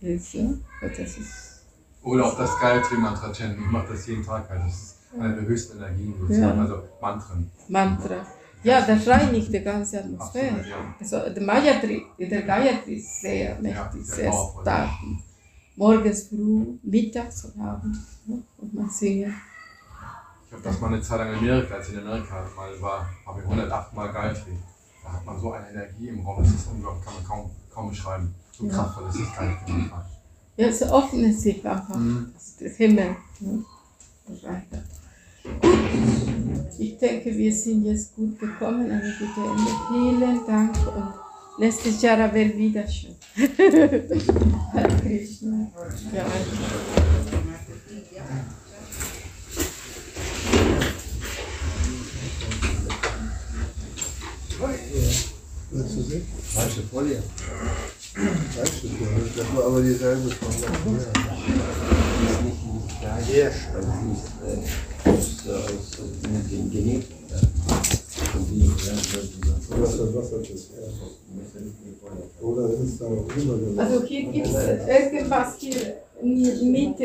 [0.00, 0.32] ist.
[0.32, 0.50] Ja?
[0.80, 1.62] Das ist
[2.02, 3.62] Oder auch das Gayatri Mantra chanten.
[3.62, 4.48] Ich mache das jeden Tag.
[4.48, 4.62] Halt.
[4.64, 6.56] Das ist eine der höchsten Energien, sozusagen.
[6.56, 6.62] Ja.
[6.62, 7.50] also Mantren.
[7.68, 8.26] Mantra.
[8.62, 10.50] Ja, das reinigt die ganze Atmosphäre.
[10.56, 10.94] Absolut, ja.
[11.00, 13.74] Also, der Gayatri, der Gayatri ist sehr mächtig,
[14.08, 14.90] Ja, sehr stark.
[15.76, 17.98] Morgens früh, mittags und abends.
[18.26, 18.42] Ne?
[18.58, 19.28] Und man singt.
[20.46, 23.08] Ich habe das mal eine Zeit lang in Amerika, als ich in Amerika mal war,
[23.26, 24.52] habe ich 108 Mal Gayatri.
[25.02, 27.88] Da hat man so eine Energie im Raum, das ist unglaublich, kann man kaum, kaum
[27.90, 28.34] beschreiben.
[28.52, 28.72] So Ja.
[28.74, 29.90] kraftvoll ist nicht genug.
[30.56, 31.96] Ja, es öffnet sich einfach.
[31.96, 32.30] Mhm.
[32.34, 33.16] Das ist der Himmel.
[33.40, 33.64] ne?
[34.26, 34.62] Weiter.
[34.72, 34.99] Gut,
[36.78, 39.70] ich denke, wir sind jetzt gut gekommen, eine gute Ende.
[39.88, 41.12] Vielen Dank und
[41.58, 43.14] letztes Jahr wäre wieder schön.
[44.72, 45.70] Hare Krishna.
[46.12, 46.26] Ja?
[56.52, 57.22] Falsche Folie.
[58.14, 59.30] Falsche Folie.
[59.36, 60.72] Das war aber dieselbe von Jahr.
[62.20, 62.60] Die ist nicht.
[63.26, 63.86] Sehr Also
[65.04, 65.46] aus,
[66.32, 67.32] mit ja,
[73.10, 76.98] noch rüber Also hier gibt es irgendwas hier Mitte